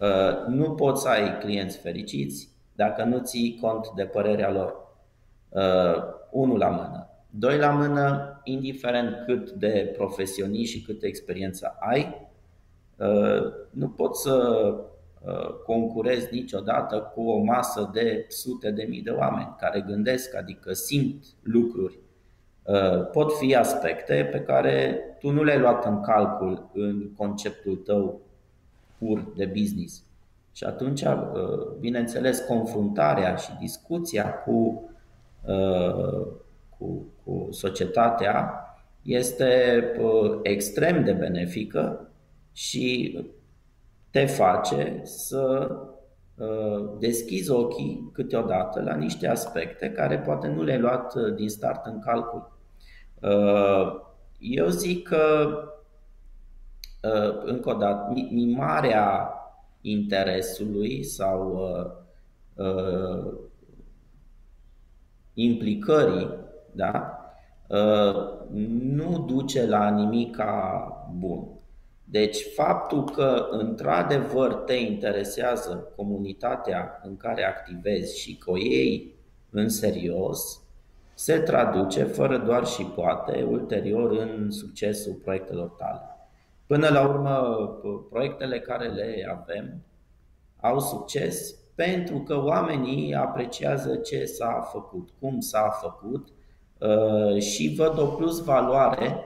Uh, 0.00 0.46
nu 0.48 0.70
poți 0.70 1.02
să 1.02 1.08
ai 1.08 1.38
clienți 1.38 1.78
fericiți 1.78 2.48
dacă 2.74 3.04
nu 3.04 3.18
ții 3.18 3.58
cont 3.60 3.88
de 3.96 4.04
părerea 4.04 4.50
lor. 4.50 4.74
Uh, 5.48 6.02
unul 6.30 6.58
la 6.58 6.68
mână. 6.68 7.08
Doi 7.30 7.58
la 7.58 7.70
mână, 7.70 8.40
indiferent 8.44 9.24
cât 9.26 9.50
de 9.50 9.94
profesionist 9.96 10.72
și 10.72 10.82
câtă 10.82 11.06
experiență 11.06 11.76
ai, 11.80 12.28
nu 13.70 13.88
poți 13.88 14.22
să 14.22 14.74
concurezi 15.64 16.34
niciodată 16.34 17.12
cu 17.14 17.22
o 17.22 17.38
masă 17.38 17.90
de 17.92 18.24
sute 18.28 18.70
de 18.70 18.86
mii 18.88 19.02
de 19.02 19.10
oameni 19.10 19.56
care 19.58 19.80
gândesc, 19.80 20.34
adică 20.34 20.72
simt 20.72 21.24
lucruri 21.42 21.94
Uh, 21.94 22.09
pot 23.12 23.32
fi 23.32 23.54
aspecte 23.54 24.28
pe 24.30 24.40
care 24.40 25.00
tu 25.18 25.30
nu 25.30 25.42
le-ai 25.42 25.58
luat 25.58 25.84
în 25.84 26.00
calcul 26.00 26.70
în 26.74 27.12
conceptul 27.16 27.76
tău 27.76 28.20
pur 28.98 29.32
de 29.36 29.44
business. 29.44 30.04
Și 30.52 30.64
atunci, 30.64 31.02
uh, 31.02 31.18
bineînțeles, 31.78 32.40
confruntarea 32.40 33.34
și 33.34 33.50
discuția 33.60 34.34
cu, 34.34 34.90
uh, 35.46 36.26
cu, 36.78 37.06
cu 37.24 37.48
societatea 37.50 38.64
este 39.02 39.82
extrem 40.42 41.04
de 41.04 41.12
benefică 41.12 42.10
și 42.52 43.18
te 44.10 44.26
face 44.26 45.00
să 45.04 45.70
deschizi 46.98 47.50
ochii 47.50 48.10
câteodată 48.12 48.82
la 48.82 48.94
niște 48.94 49.28
aspecte 49.28 49.90
care 49.90 50.18
poate 50.18 50.48
nu 50.48 50.62
le-ai 50.62 50.78
luat 50.78 51.14
din 51.14 51.48
start 51.48 51.86
în 51.86 51.98
calcul. 51.98 52.59
Uh, 53.22 54.00
eu 54.38 54.68
zic 54.68 55.08
că, 55.08 55.48
uh, 57.02 57.42
încă 57.44 57.70
o 57.70 57.74
dată, 57.74 58.12
mimarea 58.30 59.34
interesului 59.80 61.04
sau 61.04 61.68
uh, 62.54 63.32
implicării 65.34 66.28
da? 66.72 67.14
nu 68.80 69.24
duce 69.26 69.66
la 69.66 69.90
nimica 69.90 70.82
bun. 71.18 71.48
Deci 72.04 72.46
faptul 72.54 73.04
că 73.04 73.46
într-adevăr 73.50 74.54
te 74.54 74.74
interesează 74.74 75.92
comunitatea 75.96 77.00
în 77.04 77.16
care 77.16 77.44
activezi 77.44 78.20
și 78.20 78.36
că 78.36 78.50
o 78.50 78.56
iei 78.56 79.14
în 79.50 79.68
serios, 79.68 80.62
se 81.20 81.38
traduce 81.38 82.02
fără 82.02 82.38
doar 82.38 82.66
și 82.66 82.82
poate 82.82 83.42
ulterior 83.42 84.10
în 84.10 84.50
succesul 84.50 85.12
proiectelor 85.12 85.68
tale. 85.68 86.00
Până 86.66 86.88
la 86.88 87.08
urmă, 87.08 87.40
proiectele 88.10 88.60
care 88.60 88.88
le 88.88 89.36
avem 89.38 89.82
au 90.60 90.80
succes 90.80 91.54
pentru 91.74 92.18
că 92.18 92.44
oamenii 92.44 93.14
apreciază 93.14 93.96
ce 93.96 94.24
s-a 94.24 94.68
făcut, 94.72 95.08
cum 95.18 95.40
s-a 95.40 95.68
făcut 95.68 96.28
uh, 96.78 97.42
și 97.42 97.74
văd 97.76 97.98
o 97.98 98.06
plus 98.06 98.44
valoare 98.44 99.24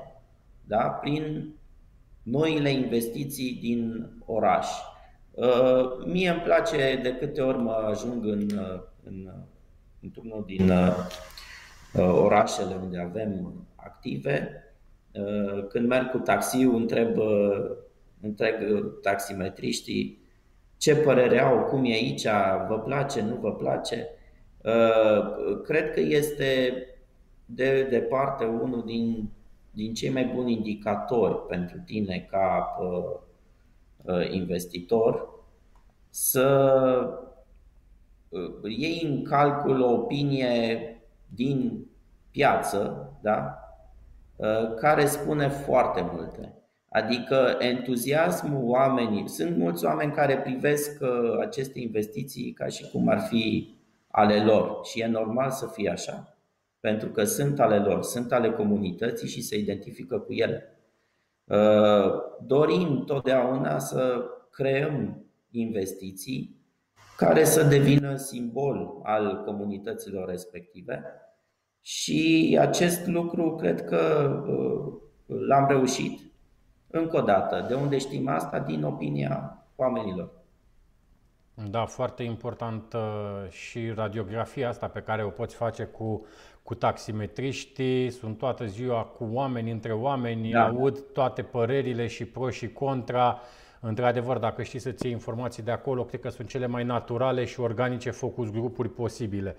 da, 0.64 0.82
prin 0.82 1.54
noile 2.22 2.70
investiții 2.70 3.58
din 3.60 4.10
oraș. 4.26 4.68
Uh, 5.30 6.04
mie 6.06 6.28
îmi 6.28 6.40
place 6.40 7.00
de 7.02 7.14
câte 7.14 7.40
ori 7.40 7.58
mă 7.58 7.86
ajung 7.90 8.24
în, 8.24 8.48
în, 9.04 9.32
într-unul 10.00 10.42
din 10.46 10.70
uh, 10.70 10.96
orașele 12.02 12.78
unde 12.82 12.98
avem 12.98 13.52
active, 13.74 14.64
uh, 15.12 15.66
când 15.68 15.88
merg 15.88 16.10
cu 16.10 16.18
taxiul, 16.18 16.74
întreb, 16.74 17.18
întreb 18.20 18.54
taximetriștii 19.02 20.22
ce 20.76 20.96
părere 20.96 21.40
au, 21.40 21.64
cum 21.64 21.84
e 21.84 21.92
aici, 21.92 22.26
vă 22.68 22.80
place, 22.84 23.22
nu 23.22 23.34
vă 23.34 23.52
place. 23.52 24.08
Cred 25.64 25.90
că 25.90 26.00
este 26.00 26.86
de 27.46 27.82
departe 27.82 28.44
unul 28.44 28.82
din 28.86 29.30
din 29.74 29.94
cei 29.94 30.10
mai 30.10 30.24
buni 30.34 30.52
indicatori 30.52 31.46
pentru 31.46 31.78
tine 31.84 32.26
ca 32.30 32.76
uh, 32.80 33.20
uh, 34.02 34.30
investitor 34.30 35.28
să 36.10 36.46
uh, 38.28 38.76
iei 38.78 39.02
în 39.04 39.24
calcul 39.24 39.80
o 39.80 39.92
opinie 39.92 40.88
din 41.34 41.86
piață, 42.30 43.12
da? 43.22 43.58
care 44.76 45.06
spune 45.06 45.48
foarte 45.48 46.10
multe. 46.12 46.54
Adică 46.88 47.56
entuziasmul 47.58 48.68
oamenii, 48.68 49.28
sunt 49.28 49.56
mulți 49.56 49.84
oameni 49.84 50.12
care 50.12 50.38
privesc 50.38 51.02
aceste 51.40 51.80
investiții 51.80 52.52
ca 52.52 52.66
și 52.66 52.90
cum 52.90 53.08
ar 53.08 53.20
fi 53.20 53.74
ale 54.08 54.44
lor 54.44 54.80
și 54.82 55.00
e 55.00 55.06
normal 55.06 55.50
să 55.50 55.66
fie 55.66 55.90
așa 55.90 56.34
pentru 56.84 57.08
că 57.08 57.24
sunt 57.24 57.60
ale 57.60 57.78
lor, 57.78 58.02
sunt 58.02 58.32
ale 58.32 58.50
comunității 58.50 59.28
și 59.28 59.42
se 59.42 59.58
identifică 59.58 60.18
cu 60.18 60.32
ele. 60.32 60.78
Uh, 61.44 62.12
dorim 62.46 63.04
totdeauna 63.04 63.78
să 63.78 64.24
creăm 64.50 65.24
investiții 65.50 66.53
care 67.16 67.44
să 67.44 67.62
devină 67.62 68.16
simbol 68.16 69.00
al 69.02 69.42
comunităților 69.44 70.28
respective 70.28 71.04
și 71.80 72.58
acest 72.60 73.06
lucru 73.06 73.54
cred 73.54 73.84
că 73.84 74.32
uh, 74.48 74.92
l-am 75.48 75.66
reușit. 75.68 76.20
Încă 76.90 77.16
o 77.16 77.20
dată, 77.20 77.64
de 77.68 77.74
unde 77.74 77.98
știm 77.98 78.28
asta? 78.28 78.58
Din 78.58 78.84
opinia 78.84 79.66
oamenilor. 79.76 80.30
Da, 81.70 81.86
foarte 81.86 82.22
important 82.22 82.94
și 83.48 83.90
radiografia 83.90 84.68
asta 84.68 84.88
pe 84.88 85.00
care 85.00 85.24
o 85.24 85.28
poți 85.28 85.54
face 85.54 85.84
cu 85.84 86.26
cu 86.64 86.74
taximetriștii, 86.74 88.10
sunt 88.10 88.38
toată 88.38 88.66
ziua 88.66 89.02
cu 89.02 89.28
oameni 89.32 89.70
între 89.70 89.92
oameni, 89.92 90.50
da. 90.50 90.66
aud 90.66 91.12
toate 91.12 91.42
părerile 91.42 92.06
și 92.06 92.24
pro 92.24 92.50
și 92.50 92.68
contra. 92.68 93.40
Într-adevăr, 93.86 94.38
dacă 94.38 94.62
știi 94.62 94.78
să-ți 94.78 95.04
iei 95.04 95.12
informații 95.12 95.62
de 95.62 95.70
acolo, 95.70 96.04
cred 96.04 96.20
că 96.20 96.28
sunt 96.28 96.48
cele 96.48 96.66
mai 96.66 96.84
naturale 96.84 97.44
și 97.44 97.60
organice 97.60 98.10
focus 98.10 98.50
grupuri 98.50 98.88
posibile. 98.88 99.56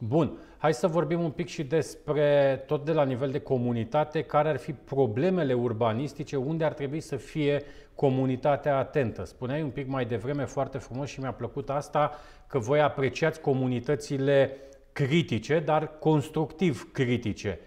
Bun, 0.00 0.38
hai 0.58 0.74
să 0.74 0.86
vorbim 0.86 1.20
un 1.20 1.30
pic 1.30 1.46
și 1.46 1.62
despre, 1.64 2.56
tot 2.66 2.84
de 2.84 2.92
la 2.92 3.04
nivel 3.04 3.30
de 3.30 3.38
comunitate, 3.38 4.22
care 4.22 4.48
ar 4.48 4.56
fi 4.56 4.72
problemele 4.72 5.52
urbanistice, 5.52 6.36
unde 6.36 6.64
ar 6.64 6.72
trebui 6.72 7.00
să 7.00 7.16
fie 7.16 7.62
comunitatea 7.94 8.76
atentă. 8.76 9.24
Spuneai 9.24 9.62
un 9.62 9.70
pic 9.70 9.88
mai 9.88 10.04
devreme 10.04 10.44
foarte 10.44 10.78
frumos 10.78 11.08
și 11.08 11.20
mi-a 11.20 11.32
plăcut 11.32 11.70
asta, 11.70 12.12
că 12.46 12.58
voi 12.58 12.80
apreciați 12.80 13.40
comunitățile 13.40 14.56
critice, 14.92 15.60
dar 15.60 15.98
constructiv 15.98 16.92
critice. 16.92 17.58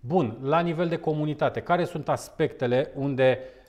Bun, 0.00 0.38
la 0.42 0.60
nivel 0.60 0.88
de 0.88 0.96
comunitate, 0.96 1.60
care 1.60 1.84
sunt 1.84 2.08
aspectele 2.08 2.90
unde 2.94 3.38
uh, 3.40 3.63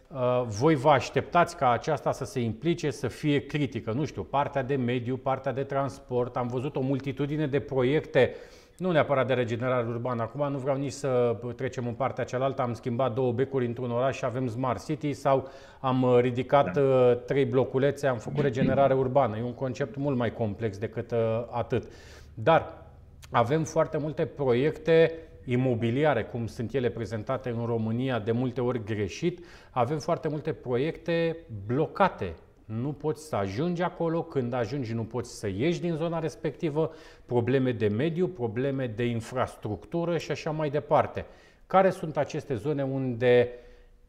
voi 0.45 0.75
vă 0.75 0.89
așteptați 0.89 1.57
ca 1.57 1.71
aceasta 1.71 2.11
să 2.11 2.25
se 2.25 2.39
implice, 2.39 2.91
să 2.91 3.07
fie 3.07 3.45
critică? 3.45 3.91
Nu 3.91 4.05
știu, 4.05 4.23
partea 4.23 4.63
de 4.63 4.75
mediu, 4.75 5.17
partea 5.17 5.53
de 5.53 5.63
transport. 5.63 6.35
Am 6.35 6.47
văzut 6.47 6.75
o 6.75 6.81
multitudine 6.81 7.47
de 7.47 7.59
proiecte, 7.59 8.35
nu 8.77 8.91
neapărat 8.91 9.27
de 9.27 9.33
regenerare 9.33 9.87
urbană. 9.87 10.21
Acum 10.21 10.51
nu 10.51 10.57
vreau 10.57 10.77
nici 10.77 10.91
să 10.91 11.37
trecem 11.55 11.87
în 11.87 11.93
partea 11.93 12.23
cealaltă. 12.23 12.61
Am 12.61 12.73
schimbat 12.73 13.13
două 13.13 13.31
becuri 13.31 13.65
într-un 13.65 13.91
oraș 13.91 14.17
și 14.17 14.25
avem 14.25 14.47
Smart 14.47 14.85
City 14.85 15.13
sau 15.13 15.49
am 15.79 16.01
uh, 16.03 16.17
ridicat 16.19 16.73
da. 16.73 16.81
Uh, 16.81 17.17
trei 17.25 17.45
bloculețe, 17.45 18.07
am 18.07 18.17
făcut 18.17 18.43
regenerare 18.43 18.93
urbană. 18.93 19.37
E 19.37 19.43
un 19.43 19.53
concept 19.53 19.95
mult 19.95 20.17
mai 20.17 20.33
complex 20.33 20.77
decât 20.77 21.11
uh, 21.11 21.17
atât. 21.49 21.87
Dar 22.33 22.73
avem 23.31 23.63
foarte 23.63 23.97
multe 23.97 24.25
proiecte 24.25 25.11
imobiliare, 25.45 26.23
cum 26.23 26.47
sunt 26.47 26.73
ele 26.73 26.89
prezentate 26.89 27.49
în 27.49 27.65
România, 27.65 28.19
de 28.19 28.31
multe 28.31 28.61
ori 28.61 28.83
greșit. 28.83 29.45
Avem 29.69 29.99
foarte 29.99 30.27
multe 30.27 30.53
proiecte 30.53 31.37
blocate. 31.65 32.33
Nu 32.65 32.91
poți 32.91 33.27
să 33.27 33.35
ajungi 33.35 33.81
acolo, 33.81 34.23
când 34.23 34.53
ajungi 34.53 34.93
nu 34.93 35.03
poți 35.03 35.39
să 35.39 35.47
ieși 35.47 35.81
din 35.81 35.95
zona 35.95 36.19
respectivă, 36.19 36.93
probleme 37.25 37.71
de 37.71 37.87
mediu, 37.87 38.27
probleme 38.27 38.87
de 38.87 39.05
infrastructură 39.05 40.17
și 40.17 40.31
așa 40.31 40.51
mai 40.51 40.69
departe. 40.69 41.25
Care 41.67 41.89
sunt 41.89 42.17
aceste 42.17 42.55
zone 42.55 42.83
unde 42.83 43.49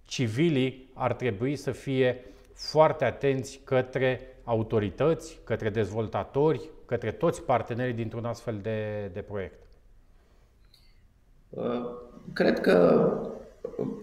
civilii 0.04 0.90
ar 0.94 1.14
trebui 1.14 1.56
să 1.56 1.70
fie 1.70 2.24
foarte 2.54 3.04
atenți 3.04 3.60
către 3.64 4.20
autorități, 4.44 5.40
către 5.44 5.70
dezvoltatori, 5.70 6.70
către 6.86 7.10
toți 7.12 7.42
partenerii 7.42 7.94
dintr-un 7.94 8.24
astfel 8.24 8.58
de, 8.62 9.10
de 9.12 9.20
proiect? 9.20 9.65
Uh, 11.48 11.84
cred 12.32 12.60
că, 12.60 13.08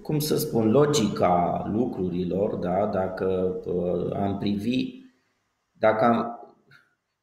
cum 0.02 0.20
să 0.20 0.38
spun, 0.38 0.72
logica 0.72 1.66
lucrurilor, 1.74 2.56
da, 2.56 2.86
dacă 2.86 3.60
uh, 3.66 4.16
am 4.16 4.38
privi, 4.38 5.04
dacă 5.72 6.06
am, 6.06 6.40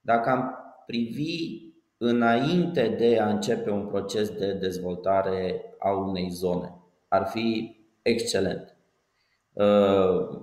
dacă 0.01 0.31
am 0.31 0.55
privi 0.87 1.69
înainte 1.97 2.95
de 2.99 3.19
a 3.19 3.29
începe 3.29 3.71
un 3.71 3.87
proces 3.87 4.31
de 4.31 4.53
dezvoltare 4.53 5.64
a 5.79 5.91
unei 5.91 6.31
zone, 6.31 6.75
ar 7.09 7.27
fi 7.27 7.77
excelent. 8.03 8.77
Uh, 9.53 10.41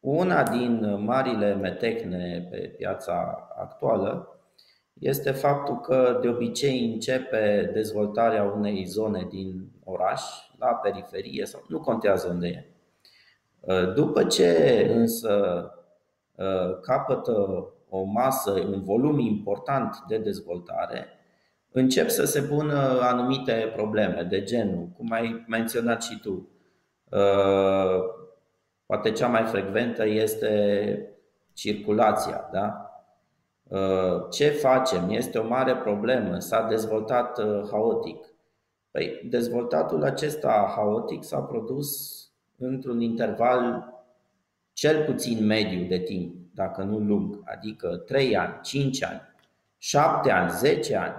una 0.00 0.42
din 0.42 1.04
marile 1.04 1.54
metehne 1.54 2.48
pe 2.50 2.56
piața 2.56 3.48
actuală 3.56 4.33
este 5.00 5.30
faptul 5.30 5.80
că 5.80 6.18
de 6.22 6.28
obicei 6.28 6.92
începe 6.92 7.70
dezvoltarea 7.72 8.42
unei 8.42 8.84
zone 8.84 9.26
din 9.30 9.70
oraș, 9.84 10.22
la 10.58 10.66
periferie 10.66 11.44
sau 11.44 11.64
nu 11.68 11.80
contează 11.80 12.28
unde 12.28 12.46
e. 12.46 12.64
După 13.94 14.24
ce 14.24 14.86
însă 14.94 15.68
capătă 16.82 17.68
o 17.88 18.02
masă, 18.02 18.50
un 18.50 18.82
volum 18.82 19.18
important 19.18 19.96
de 20.08 20.18
dezvoltare, 20.18 21.06
încep 21.72 22.08
să 22.08 22.24
se 22.24 22.42
pună 22.42 22.98
anumite 23.00 23.72
probleme 23.74 24.22
de 24.22 24.42
genul, 24.42 24.88
cum 24.96 25.12
ai 25.12 25.44
menționat 25.48 26.02
și 26.02 26.20
tu, 26.20 26.48
Poate 28.86 29.12
cea 29.12 29.28
mai 29.28 29.44
frecventă 29.44 30.06
este 30.06 31.08
circulația. 31.52 32.48
Da? 32.52 32.83
Uh, 33.74 34.26
ce 34.30 34.48
facem? 34.48 35.10
Este 35.10 35.38
o 35.38 35.46
mare 35.46 35.76
problemă. 35.76 36.38
S-a 36.38 36.66
dezvoltat 36.68 37.38
uh, 37.38 37.68
haotic. 37.70 38.24
Păi, 38.90 39.20
dezvoltatul 39.30 40.04
acesta 40.04 40.72
haotic 40.76 41.24
s-a 41.24 41.40
produs 41.40 42.18
într-un 42.58 43.00
interval 43.00 43.92
cel 44.72 45.04
puțin 45.04 45.46
mediu 45.46 45.86
de 45.88 45.98
timp, 45.98 46.34
dacă 46.54 46.82
nu 46.82 46.98
lung, 46.98 47.40
adică 47.44 48.02
3 48.06 48.36
ani, 48.36 48.58
5 48.62 49.04
ani, 49.04 49.20
7 49.78 50.30
ani, 50.30 50.50
10 50.50 50.96
ani. 50.96 51.14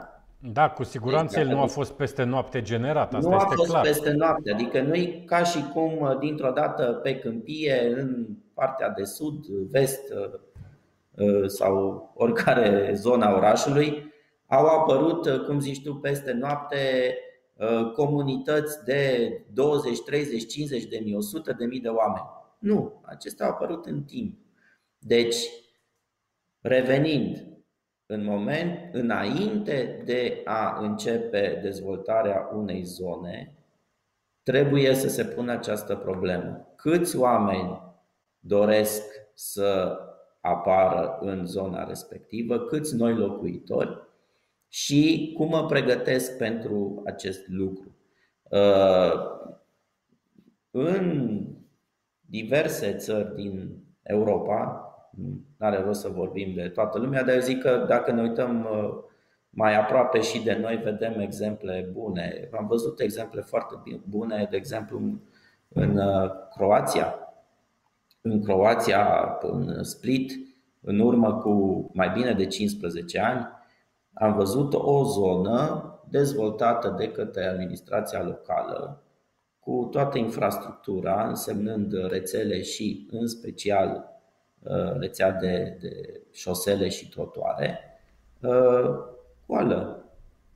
Da, 0.53 0.69
cu 0.69 0.83
siguranță 0.83 1.35
deci, 1.35 1.47
el 1.47 1.55
nu 1.55 1.61
a 1.61 1.65
fost 1.65 1.91
peste 1.91 2.23
noapte 2.23 2.61
generat, 2.61 3.13
asta 3.13 3.29
nu 3.29 3.35
este 3.35 3.53
a 3.53 3.55
fost 3.55 3.69
clar. 3.69 3.81
peste 3.81 4.11
noapte, 4.11 4.51
adică 4.51 4.81
nu 4.81 4.93
e 4.93 5.23
ca 5.25 5.43
și 5.43 5.63
cum 5.73 5.97
uh, 5.99 6.17
dintr-o 6.17 6.51
dată 6.51 6.99
pe 7.03 7.19
câmpie, 7.19 7.93
în 7.97 8.25
partea 8.53 8.89
de 8.89 9.03
sud, 9.03 9.45
vest 9.47 10.13
uh, 10.13 10.33
uh, 10.33 10.39
sau 11.45 12.11
oricare 12.15 12.93
zona 12.93 13.35
orașului, 13.35 14.13
au 14.47 14.65
apărut, 14.65 15.45
cum 15.45 15.59
zici 15.59 15.83
tu, 15.83 15.95
peste 15.95 16.31
noapte 16.31 17.15
uh, 17.55 17.91
comunități 17.91 18.83
de 18.83 19.31
20, 19.53 19.99
30, 19.99 20.47
50 20.47 20.85
de 20.85 20.99
mii, 21.03 21.15
100 21.15 21.53
de 21.53 21.65
mii 21.65 21.79
de 21.79 21.87
oameni. 21.87 22.25
Nu, 22.59 23.01
acestea 23.05 23.45
au 23.45 23.51
apărut 23.51 23.85
în 23.85 24.03
timp. 24.03 24.37
Deci, 24.97 25.35
revenind, 26.61 27.47
în 28.05 28.23
moment, 28.23 28.93
înainte 28.93 30.01
de 30.05 30.41
a 30.45 30.79
începe 30.81 31.59
dezvoltarea 31.61 32.49
unei 32.53 32.83
zone, 32.83 33.55
trebuie 34.43 34.95
să 34.95 35.07
se 35.07 35.25
pună 35.25 35.51
această 35.51 35.95
problemă. 35.95 36.73
Câți 36.75 37.17
oameni 37.17 37.81
doresc 38.39 39.03
să 39.33 39.99
apară 40.45 41.17
în 41.19 41.45
zona 41.45 41.83
respectivă, 41.83 42.59
câți 42.59 42.95
noi 42.95 43.13
locuitori 43.13 44.03
și 44.67 45.33
cum 45.37 45.49
mă 45.49 45.65
pregătesc 45.65 46.37
pentru 46.37 47.01
acest 47.05 47.47
lucru. 47.47 47.95
Uh, 48.49 49.13
în 50.71 51.39
diverse 52.19 52.93
țări 52.93 53.35
din 53.35 53.83
Europa, 54.03 54.79
nu 55.11 55.41
are 55.59 55.81
rost 55.81 56.01
să 56.01 56.09
vorbim 56.09 56.53
de 56.53 56.67
toată 56.67 56.99
lumea, 56.99 57.23
dar 57.23 57.35
eu 57.35 57.41
zic 57.41 57.61
că 57.61 57.85
dacă 57.87 58.11
ne 58.11 58.21
uităm 58.21 58.67
uh, 58.71 59.03
mai 59.49 59.75
aproape 59.75 60.21
și 60.21 60.43
de 60.43 60.57
noi, 60.61 60.75
vedem 60.75 61.19
exemple 61.19 61.89
bune. 61.93 62.49
Am 62.51 62.67
văzut 62.67 62.99
exemple 62.99 63.41
foarte 63.41 63.75
bune, 64.09 64.47
de 64.49 64.57
exemplu, 64.57 65.21
în 65.67 65.97
uh, 65.97 66.31
Croația. 66.55 67.24
În 68.27 68.43
Croația, 68.43 69.37
în 69.41 69.83
Split, 69.83 70.31
în 70.81 70.99
urmă 70.99 71.33
cu 71.33 71.89
mai 71.93 72.09
bine 72.09 72.33
de 72.33 72.45
15 72.45 73.19
ani, 73.19 73.47
am 74.13 74.35
văzut 74.35 74.73
o 74.73 75.03
zonă 75.03 75.89
dezvoltată 76.09 76.95
de 76.97 77.11
către 77.11 77.45
administrația 77.45 78.23
locală, 78.23 79.03
cu 79.59 79.87
toată 79.91 80.17
infrastructura, 80.17 81.27
însemnând 81.27 81.93
rețele 82.07 82.61
și, 82.61 83.07
în 83.11 83.27
special, 83.27 84.05
uh, 84.63 84.97
rețea 84.99 85.31
de, 85.31 85.77
de 85.81 86.21
șosele 86.31 86.89
și 86.89 87.09
trotuare, 87.09 87.79
uh, 88.41 88.89
goală. 89.47 90.05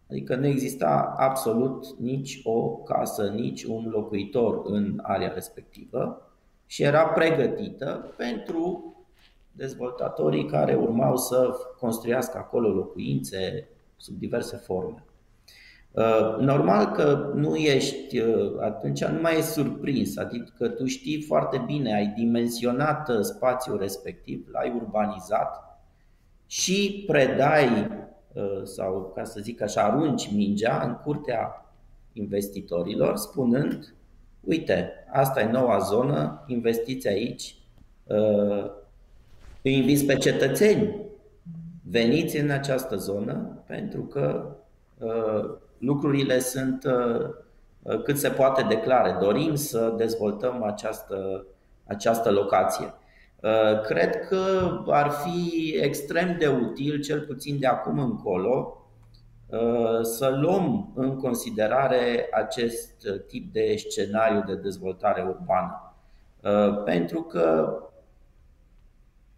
Adică 0.10 0.36
nu 0.36 0.46
exista 0.46 1.16
absolut 1.18 2.00
nici 2.00 2.42
o 2.44 2.78
casă, 2.78 3.28
nici 3.28 3.64
un 3.64 3.90
locuitor 3.90 4.62
în 4.66 5.00
area 5.02 5.32
respectivă 5.34 6.24
și 6.70 6.84
era 6.84 7.06
pregătită 7.06 8.14
pentru 8.18 8.94
dezvoltatorii 9.52 10.46
care 10.46 10.76
urmau 10.76 11.18
să 11.18 11.50
construiască 11.80 12.38
acolo 12.38 12.68
locuințe 12.68 13.68
sub 13.98 14.18
diverse 14.18 14.56
forme. 14.56 15.04
Uh, 15.92 16.38
normal 16.40 16.86
că 16.86 17.32
nu 17.36 17.56
ești, 17.56 18.20
uh, 18.20 18.60
atunci 18.60 19.06
nu 19.06 19.22
mai 19.22 19.38
ești 19.38 19.50
surprins, 19.50 20.18
adică 20.18 20.68
tu 20.68 20.86
știi 20.86 21.22
foarte 21.22 21.64
bine, 21.66 21.96
ai 21.96 22.14
dimensionat 22.18 23.10
uh, 23.10 23.20
spațiul 23.22 23.78
respectiv, 23.78 24.48
l-ai 24.52 24.74
urbanizat 24.76 25.80
și 26.46 27.04
predai 27.08 27.98
sau 28.64 29.12
ca 29.16 29.24
să 29.24 29.40
zic 29.40 29.62
așa, 29.62 29.84
arunci 29.84 30.32
mingea 30.34 30.82
în 30.84 30.94
curtea 30.94 31.74
investitorilor 32.14 33.16
spunând 33.16 33.94
uite, 34.50 34.92
asta 35.12 35.42
e 35.42 35.52
noua 35.52 35.78
zonă, 35.78 36.44
investiți 36.48 37.08
aici, 37.08 37.56
îi 39.62 39.74
inviți 39.74 40.06
pe 40.06 40.16
cetățeni, 40.16 40.96
veniți 41.90 42.38
în 42.38 42.50
această 42.50 42.96
zonă 42.96 43.64
pentru 43.68 44.02
că 44.02 44.56
uh, 45.00 45.58
lucrurile 45.78 46.40
sunt 46.40 46.84
uh, 46.84 47.28
uh, 47.82 48.04
cât 48.04 48.18
se 48.18 48.30
poate 48.30 48.66
declare. 48.70 49.18
Dorim 49.22 49.56
să 49.56 49.94
dezvoltăm 49.98 50.64
această, 50.64 51.46
această 51.86 52.32
locație. 52.32 52.94
Cred 53.84 54.28
că 54.28 54.72
ar 54.88 55.10
fi 55.10 55.76
extrem 55.82 56.36
de 56.40 56.48
util, 56.48 57.02
cel 57.02 57.20
puțin 57.22 57.60
de 57.60 57.68
acum 57.68 58.00
încolo, 58.00 58.79
să 60.02 60.38
luăm 60.42 60.92
în 60.96 61.18
considerare 61.18 62.28
acest 62.34 63.08
tip 63.28 63.54
de 63.54 63.76
scenariu 63.76 64.44
de 64.46 64.56
dezvoltare 64.56 65.22
urbană. 65.22 65.94
Pentru 66.86 67.22
că 67.22 67.74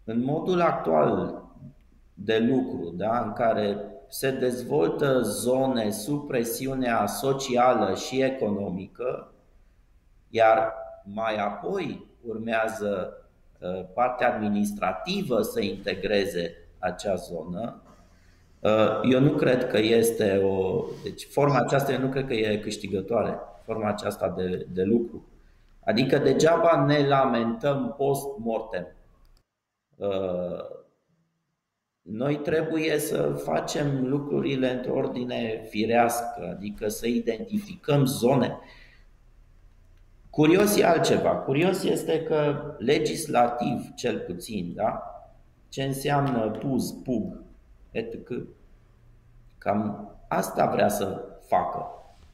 în 0.04 0.24
modul 0.24 0.60
actual 0.60 1.42
de 2.14 2.38
lucru, 2.38 2.92
da, 2.96 3.20
în 3.20 3.32
care 3.32 3.92
se 4.08 4.30
dezvoltă 4.30 5.20
zone 5.20 5.90
sub 5.90 6.26
presiunea 6.26 7.06
socială 7.06 7.94
și 7.94 8.22
economică, 8.22 9.32
iar 10.28 10.72
mai 11.04 11.36
apoi 11.36 12.06
urmează 12.26 13.16
uh, 13.60 13.84
partea 13.94 14.34
administrativă 14.34 15.42
să 15.42 15.60
integreze 15.60 16.54
acea 16.78 17.14
zonă, 17.14 17.81
uh, 17.81 17.81
eu 19.10 19.20
nu 19.20 19.30
cred 19.30 19.68
că 19.68 19.78
este 19.78 20.36
o. 20.36 20.84
Deci, 21.02 21.26
forma 21.26 21.56
aceasta 21.56 21.92
eu 21.92 22.00
nu 22.00 22.08
cred 22.08 22.26
că 22.26 22.34
e 22.34 22.56
câștigătoare, 22.56 23.38
forma 23.64 23.88
aceasta 23.88 24.34
de, 24.36 24.66
de 24.72 24.82
lucru. 24.82 25.26
Adică 25.84 26.18
degeaba 26.18 26.84
ne 26.84 27.06
lamentăm 27.06 27.94
post-mortem 27.96 28.86
Uh, 30.02 30.80
noi 32.02 32.36
trebuie 32.36 32.98
să 32.98 33.40
facem 33.44 34.06
lucrurile 34.06 34.70
într-o 34.70 34.94
ordine 34.94 35.66
firească, 35.68 36.54
adică 36.56 36.88
să 36.88 37.06
identificăm 37.06 38.04
zone. 38.04 38.58
Curios 40.30 40.76
e 40.76 40.86
altceva. 40.86 41.30
Curios 41.30 41.84
este 41.84 42.22
că 42.22 42.62
legislativ, 42.78 43.94
cel 43.94 44.18
puțin, 44.18 44.72
da? 44.74 45.02
ce 45.68 45.82
înseamnă 45.82 46.50
puz, 46.50 46.90
pug, 46.90 47.41
etc. 47.92 48.30
Cam 49.58 50.10
asta 50.28 50.70
vrea 50.70 50.88
să 50.88 51.24
facă. 51.46 51.86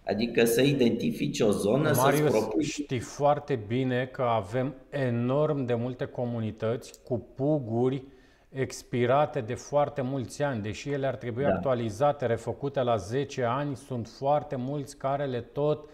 Adică 0.06 0.44
să 0.44 0.60
identifici 0.60 1.40
o 1.40 1.50
zonă, 1.50 1.92
Marius, 1.96 2.30
să-ți 2.30 2.38
propui. 2.38 2.64
știi 2.64 2.98
foarte 2.98 3.54
bine 3.66 4.06
că 4.06 4.22
avem 4.22 4.74
enorm 4.90 5.64
de 5.64 5.74
multe 5.74 6.04
comunități 6.04 7.02
cu 7.04 7.18
puguri 7.34 8.04
expirate 8.48 9.40
de 9.40 9.54
foarte 9.54 10.00
mulți 10.00 10.42
ani, 10.42 10.62
deși 10.62 10.90
ele 10.90 11.06
ar 11.06 11.16
trebui 11.16 11.42
da. 11.42 11.48
actualizate, 11.48 12.26
refăcute 12.26 12.82
la 12.82 12.96
10 12.96 13.42
ani, 13.42 13.76
sunt 13.76 14.06
foarte 14.06 14.56
mulți 14.56 14.96
care 14.96 15.24
le 15.24 15.40
tot 15.40 15.88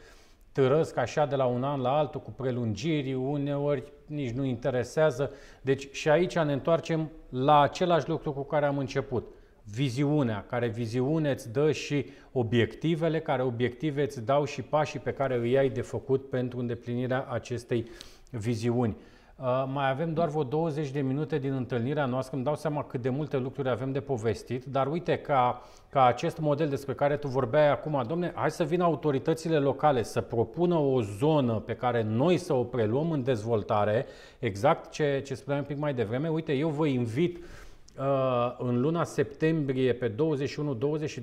târăsc 0.52 0.96
așa 0.96 1.26
de 1.26 1.36
la 1.36 1.44
un 1.44 1.64
an 1.64 1.80
la 1.80 1.98
altul 1.98 2.20
cu 2.20 2.30
prelungiri, 2.30 3.14
uneori 3.14 3.92
nici 4.06 4.30
nu 4.30 4.44
interesează. 4.44 5.30
Deci 5.62 5.88
și 5.92 6.08
aici 6.08 6.38
ne 6.38 6.52
întoarcem 6.52 7.10
la 7.30 7.60
același 7.60 8.08
lucru 8.08 8.32
cu 8.32 8.42
care 8.42 8.66
am 8.66 8.78
început 8.78 9.26
viziunea, 9.64 10.44
care 10.48 10.68
viziune 10.68 11.30
îți 11.30 11.52
dă 11.52 11.72
și 11.72 12.06
obiectivele, 12.32 13.20
care 13.20 13.42
obiective 13.42 14.02
îți 14.02 14.24
dau 14.24 14.44
și 14.44 14.62
pașii 14.62 15.00
pe 15.00 15.12
care 15.12 15.36
îi 15.36 15.58
ai 15.58 15.68
de 15.68 15.80
făcut 15.80 16.28
pentru 16.28 16.58
îndeplinirea 16.58 17.26
acestei 17.30 17.90
viziuni. 18.30 18.96
Uh, 19.36 19.64
mai 19.72 19.90
avem 19.90 20.12
doar 20.12 20.28
vreo 20.28 20.42
20 20.42 20.90
de 20.90 21.00
minute 21.00 21.38
din 21.38 21.52
întâlnirea 21.52 22.06
noastră, 22.06 22.36
îmi 22.36 22.44
dau 22.44 22.56
seama 22.56 22.84
cât 22.84 23.02
de 23.02 23.08
multe 23.08 23.36
lucruri 23.36 23.68
avem 23.68 23.92
de 23.92 24.00
povestit, 24.00 24.64
dar 24.64 24.86
uite, 24.86 25.16
ca, 25.16 25.62
ca 25.88 26.04
acest 26.04 26.38
model 26.38 26.68
despre 26.68 26.94
care 26.94 27.16
tu 27.16 27.28
vorbeai 27.28 27.70
acum, 27.70 28.04
domne, 28.06 28.32
hai 28.34 28.50
să 28.50 28.64
vină 28.64 28.84
autoritățile 28.84 29.58
locale 29.58 30.02
să 30.02 30.20
propună 30.20 30.74
o 30.74 31.02
zonă 31.02 31.52
pe 31.52 31.74
care 31.74 32.02
noi 32.02 32.36
să 32.36 32.52
o 32.52 32.64
preluăm 32.64 33.10
în 33.10 33.22
dezvoltare, 33.22 34.06
exact 34.38 34.90
ce, 34.90 35.22
ce 35.24 35.34
spuneam 35.34 35.60
un 35.60 35.66
pic 35.66 35.78
mai 35.78 35.94
devreme, 35.94 36.28
uite, 36.28 36.52
eu 36.52 36.68
vă 36.68 36.86
invit 36.86 37.36
Uh, 37.36 37.63
în 38.58 38.80
luna 38.80 39.04
septembrie, 39.04 39.92
pe 39.92 40.14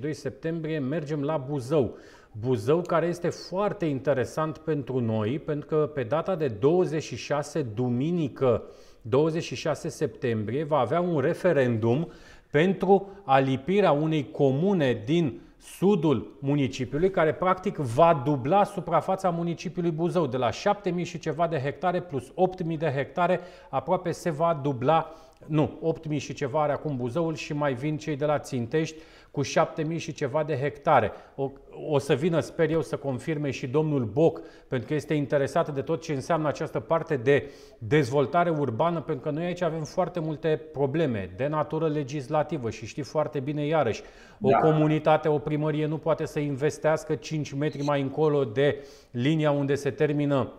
21-22 0.08 0.10
septembrie, 0.10 0.78
mergem 0.78 1.22
la 1.22 1.36
Buzău. 1.36 1.96
Buzău 2.40 2.80
care 2.80 3.06
este 3.06 3.28
foarte 3.28 3.84
interesant 3.84 4.58
pentru 4.58 5.00
noi, 5.00 5.38
pentru 5.38 5.66
că 5.66 5.90
pe 5.94 6.02
data 6.02 6.36
de 6.36 6.48
26, 6.48 7.62
duminică, 7.62 8.62
26 9.02 9.88
septembrie, 9.88 10.64
va 10.64 10.78
avea 10.78 11.00
un 11.00 11.20
referendum 11.20 12.12
pentru 12.50 13.08
alipirea 13.24 13.92
unei 13.92 14.30
comune 14.30 15.02
din 15.04 15.40
sudul 15.58 16.36
municipiului, 16.40 17.10
care 17.10 17.34
practic 17.34 17.76
va 17.76 18.22
dubla 18.24 18.64
suprafața 18.64 19.30
municipiului 19.30 19.90
Buzău. 19.90 20.26
De 20.26 20.36
la 20.36 20.48
7.000 20.48 21.02
și 21.02 21.18
ceva 21.18 21.46
de 21.46 21.58
hectare 21.58 22.00
plus 22.00 22.28
8.000 22.28 22.78
de 22.78 22.92
hectare, 22.94 23.40
aproape 23.70 24.10
se 24.10 24.30
va 24.30 24.60
dubla 24.62 25.14
nu, 25.46 25.94
8.000 26.10 26.16
și 26.16 26.34
ceva 26.34 26.62
are 26.62 26.72
acum 26.72 26.96
Buzăul 26.96 27.34
și 27.34 27.52
mai 27.52 27.74
vin 27.74 27.96
cei 27.96 28.16
de 28.16 28.24
la 28.24 28.38
Țintești 28.38 28.96
cu 29.32 29.42
7000 29.42 29.98
și 29.98 30.12
ceva 30.12 30.44
de 30.44 30.56
hectare. 30.56 31.12
O, 31.34 31.50
o 31.88 31.98
să 31.98 32.14
vină, 32.14 32.40
sper 32.40 32.70
eu, 32.70 32.82
să 32.82 32.96
confirme 32.96 33.50
și 33.50 33.66
domnul 33.66 34.04
Boc, 34.04 34.40
pentru 34.68 34.88
că 34.88 34.94
este 34.94 35.14
interesat 35.14 35.74
de 35.74 35.80
tot 35.80 36.02
ce 36.02 36.12
înseamnă 36.12 36.48
această 36.48 36.80
parte 36.80 37.16
de 37.16 37.50
dezvoltare 37.78 38.50
urbană, 38.50 39.00
pentru 39.00 39.24
că 39.24 39.30
noi 39.30 39.44
aici 39.44 39.62
avem 39.62 39.84
foarte 39.84 40.20
multe 40.20 40.60
probleme 40.72 41.30
de 41.36 41.46
natură 41.46 41.88
legislativă 41.88 42.70
și 42.70 42.86
știi 42.86 43.02
foarte 43.02 43.40
bine 43.40 43.66
iarăși, 43.66 44.02
o 44.40 44.48
da. 44.48 44.58
comunitate, 44.58 45.28
o 45.28 45.38
primărie 45.38 45.86
nu 45.86 45.98
poate 45.98 46.26
să 46.26 46.38
investească 46.38 47.14
5 47.14 47.52
metri 47.52 47.82
mai 47.82 48.00
încolo 48.00 48.44
de 48.44 48.84
linia 49.10 49.50
unde 49.50 49.74
se 49.74 49.90
termină 49.90 50.52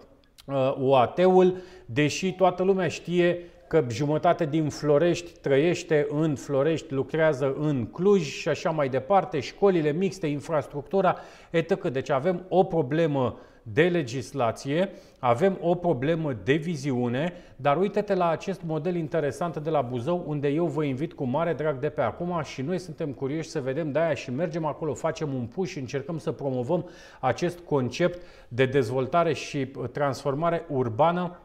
uh, 0.46 0.76
UAT-ul, 0.80 1.58
deși 1.86 2.34
toată 2.34 2.64
lumea 2.64 2.88
știe 2.88 3.40
că 3.74 3.84
jumătate 3.90 4.46
din 4.46 4.70
Florești 4.70 5.32
trăiește 5.42 6.08
în 6.10 6.36
Florești, 6.36 6.94
lucrează 6.94 7.56
în 7.60 7.86
Cluj 7.86 8.22
și 8.22 8.50
așa 8.50 8.70
mai 8.70 8.90
departe, 8.90 9.40
școlile 9.40 9.92
mixte, 9.92 10.28
infrastructura, 10.28 11.18
etc. 11.50 11.88
Deci 11.88 12.10
avem 12.10 12.46
o 12.50 12.64
problemă 12.64 13.40
de 13.64 13.84
legislație, 13.84 14.90
avem 15.20 15.58
o 15.62 15.76
problemă 15.76 16.34
de 16.44 16.54
viziune, 16.54 17.34
dar 17.56 17.78
uite-te 17.78 18.14
la 18.14 18.30
acest 18.30 18.62
model 18.66 18.96
interesant 18.96 19.58
de 19.58 19.70
la 19.70 19.82
Buzău, 19.82 20.24
unde 20.28 20.48
eu 20.48 20.66
vă 20.66 20.84
invit 20.84 21.14
cu 21.14 21.24
mare 21.24 21.54
drag 21.54 21.80
de 21.80 21.90
pe 21.90 22.02
acum 22.02 22.42
și 22.44 22.62
noi 22.62 22.80
suntem 22.80 23.12
curioși 23.12 23.50
să 23.50 23.62
vedem 23.62 23.92
de 23.92 24.00
aia 24.00 24.14
și 24.14 24.32
mergem 24.32 24.66
acolo, 24.66 24.94
facem 24.94 25.34
un 25.34 25.46
push 25.46 25.72
și 25.72 25.80
încercăm 25.80 26.18
să 26.18 26.32
promovăm 26.32 26.90
acest 27.20 27.60
concept 27.60 28.22
de 28.48 28.66
dezvoltare 28.66 29.34
și 29.34 29.72
transformare 29.92 30.66
urbană 30.70 31.38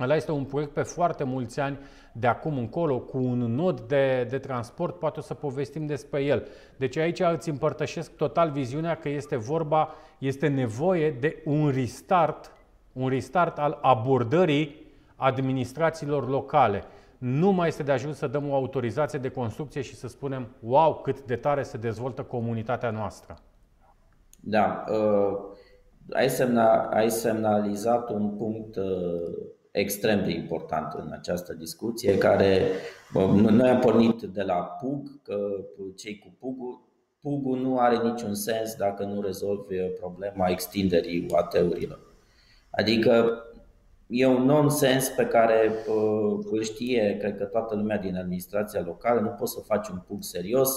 Ăla 0.00 0.14
este 0.14 0.32
un 0.32 0.44
proiect 0.44 0.72
pe 0.72 0.82
foarte 0.82 1.24
mulți 1.24 1.60
ani 1.60 1.78
de 2.12 2.26
acum 2.26 2.58
încolo, 2.58 2.98
cu 2.98 3.18
un 3.18 3.38
nod 3.38 3.80
de, 3.80 4.26
de 4.30 4.38
transport, 4.38 4.98
poate 4.98 5.18
o 5.18 5.22
să 5.22 5.34
povestim 5.34 5.86
despre 5.86 6.22
el. 6.22 6.46
Deci 6.76 6.96
aici 6.96 7.20
îți 7.20 7.48
împărtășesc 7.48 8.16
total 8.16 8.50
viziunea 8.50 8.94
că 8.94 9.08
este 9.08 9.36
vorba, 9.36 9.94
este 10.18 10.48
nevoie 10.48 11.10
de 11.10 11.42
un 11.44 11.70
restart, 11.70 12.52
un 12.92 13.08
restart 13.08 13.58
al 13.58 13.78
abordării 13.82 14.86
administrațiilor 15.16 16.28
locale. 16.28 16.82
Nu 17.18 17.50
mai 17.50 17.68
este 17.68 17.82
de 17.82 17.92
ajuns 17.92 18.16
să 18.16 18.26
dăm 18.26 18.50
o 18.50 18.54
autorizație 18.54 19.18
de 19.18 19.28
construcție 19.28 19.80
și 19.80 19.94
să 19.94 20.08
spunem, 20.08 20.48
wow, 20.60 20.94
cât 20.94 21.22
de 21.22 21.36
tare 21.36 21.62
se 21.62 21.76
dezvoltă 21.76 22.22
comunitatea 22.22 22.90
noastră. 22.90 23.34
Da, 24.40 24.84
uh, 24.90 25.38
ai, 26.12 26.28
semna, 26.30 26.82
ai 26.82 27.10
semnalizat 27.10 28.10
un 28.10 28.30
punct 28.36 28.76
uh 28.76 29.56
extrem 29.78 30.24
de 30.24 30.30
important 30.30 30.92
în 30.92 31.12
această 31.12 31.52
discuție, 31.52 32.18
care 32.18 32.70
noi 33.12 33.68
am 33.68 33.78
pornit 33.78 34.22
de 34.22 34.42
la 34.42 34.54
PUG, 34.54 35.22
că 35.22 35.64
cei 35.96 36.18
cu 36.18 36.36
PUG 36.38 36.86
PUG 37.20 37.56
nu 37.56 37.78
are 37.78 37.96
niciun 38.02 38.34
sens 38.34 38.74
dacă 38.74 39.04
nu 39.04 39.20
rezolvi 39.20 39.76
problema 39.76 40.48
extinderii 40.48 41.26
UAT-urilor. 41.30 42.00
Adică 42.70 43.42
e 44.06 44.26
un 44.26 44.44
nonsens 44.44 45.08
pe 45.08 45.26
care 45.26 45.72
îl 46.50 46.62
știe, 46.62 47.16
cred 47.20 47.36
că 47.36 47.44
toată 47.44 47.74
lumea 47.74 47.98
din 47.98 48.16
administrația 48.16 48.82
locală, 48.86 49.20
nu 49.20 49.28
poți 49.28 49.52
să 49.52 49.60
faci 49.60 49.88
un 49.88 49.98
PUG 50.06 50.22
serios 50.22 50.70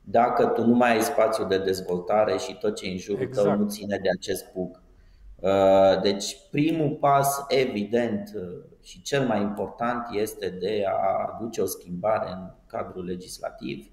dacă 0.00 0.46
tu 0.46 0.64
nu 0.66 0.74
mai 0.74 0.92
ai 0.92 1.02
spațiu 1.02 1.44
de 1.44 1.58
dezvoltare 1.58 2.36
și 2.36 2.58
tot 2.58 2.76
ce 2.76 2.86
în 2.86 2.96
jurul 2.96 3.22
exact. 3.22 3.46
tău 3.46 3.56
nu 3.56 3.68
ține 3.68 3.98
de 4.02 4.08
acest 4.16 4.44
PUG. 4.44 4.82
Uh, 5.46 6.00
deci, 6.02 6.36
primul 6.50 6.96
pas, 6.96 7.44
evident, 7.48 8.32
uh, 8.34 8.64
și 8.82 9.02
cel 9.02 9.26
mai 9.26 9.40
important 9.40 10.06
este 10.10 10.48
de 10.48 10.84
a 10.88 11.32
aduce 11.34 11.60
o 11.60 11.66
schimbare 11.66 12.30
în 12.30 12.50
cadrul 12.66 13.04
legislativ 13.04 13.90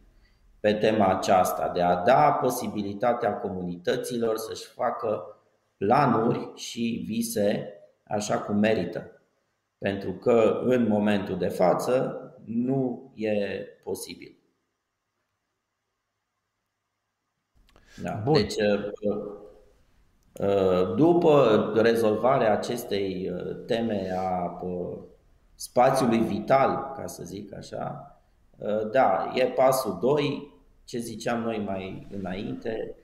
pe 0.60 0.74
tema 0.74 1.08
aceasta, 1.08 1.70
de 1.70 1.82
a 1.82 2.04
da 2.04 2.32
posibilitatea 2.32 3.38
comunităților 3.38 4.38
să-și 4.38 4.66
facă 4.66 5.38
planuri 5.78 6.52
și 6.56 7.04
vise 7.06 7.74
așa 8.04 8.40
cum 8.40 8.58
merită. 8.58 9.22
Pentru 9.78 10.14
că 10.14 10.62
în 10.64 10.88
momentul 10.88 11.38
de 11.38 11.48
față 11.48 12.18
nu 12.46 13.12
e 13.16 13.66
posibil. 13.84 14.38
Da. 18.02 18.22
Bun. 18.24 18.34
Deci, 18.34 18.56
uh, 18.56 18.92
Uh, 19.02 19.43
după 20.96 21.72
rezolvarea 21.76 22.52
acestei 22.54 23.32
uh, 23.34 23.56
teme 23.66 24.12
a 24.18 24.60
uh, 24.62 24.98
spațiului 25.56 26.20
vital, 26.20 26.94
ca 26.96 27.08
să 27.08 27.24
zic 27.24 27.56
așa, 27.56 28.08
da, 28.92 29.32
e 29.36 29.46
pasul 29.46 29.98
2, 30.02 30.54
ce 30.84 30.98
ziceam 30.98 31.42
noi 31.42 31.58
mai 31.66 32.08
înainte, 32.12 32.96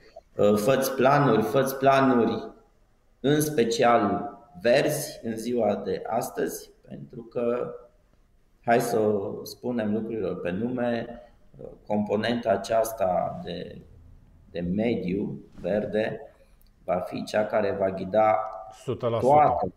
făți 0.56 0.92
planuri, 0.92 1.42
făți 1.42 1.76
planuri 1.76 2.48
în 3.20 3.40
special 3.40 4.30
verzi 4.62 5.20
în 5.22 5.36
ziua 5.36 5.74
de 5.74 6.02
astăzi, 6.06 6.70
pentru 6.88 7.22
că, 7.22 7.74
hai 8.64 8.80
să 8.80 9.10
spunem 9.42 9.92
lucrurilor 9.92 10.40
pe 10.40 10.50
nume, 10.50 11.22
componenta 11.86 12.50
aceasta 12.50 13.40
de, 13.44 13.80
de 14.50 14.60
mediu 14.60 15.40
verde 15.60 16.29
va 16.90 16.98
fi 16.98 17.24
cea 17.24 17.46
care 17.46 17.76
va 17.78 17.90
ghida 17.90 18.38
100%. 18.92 19.20
toate 19.20 19.72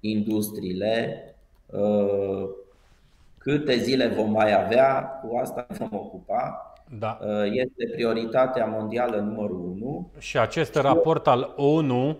industriile. 0.00 1.20
Uh, 1.66 2.48
câte 3.38 3.76
zile 3.76 4.06
vom 4.06 4.30
mai 4.30 4.64
avea, 4.64 5.20
cu 5.22 5.36
asta 5.36 5.66
vom 5.78 5.88
ocupa. 5.92 6.72
Da. 6.98 7.18
Uh, 7.20 7.44
este 7.44 7.90
prioritatea 7.92 8.66
mondială 8.66 9.16
numărul 9.16 9.76
1. 9.80 10.10
Și 10.18 10.38
acest 10.38 10.74
și 10.74 10.80
raport 10.80 11.26
al 11.26 11.52
ONU, 11.56 12.16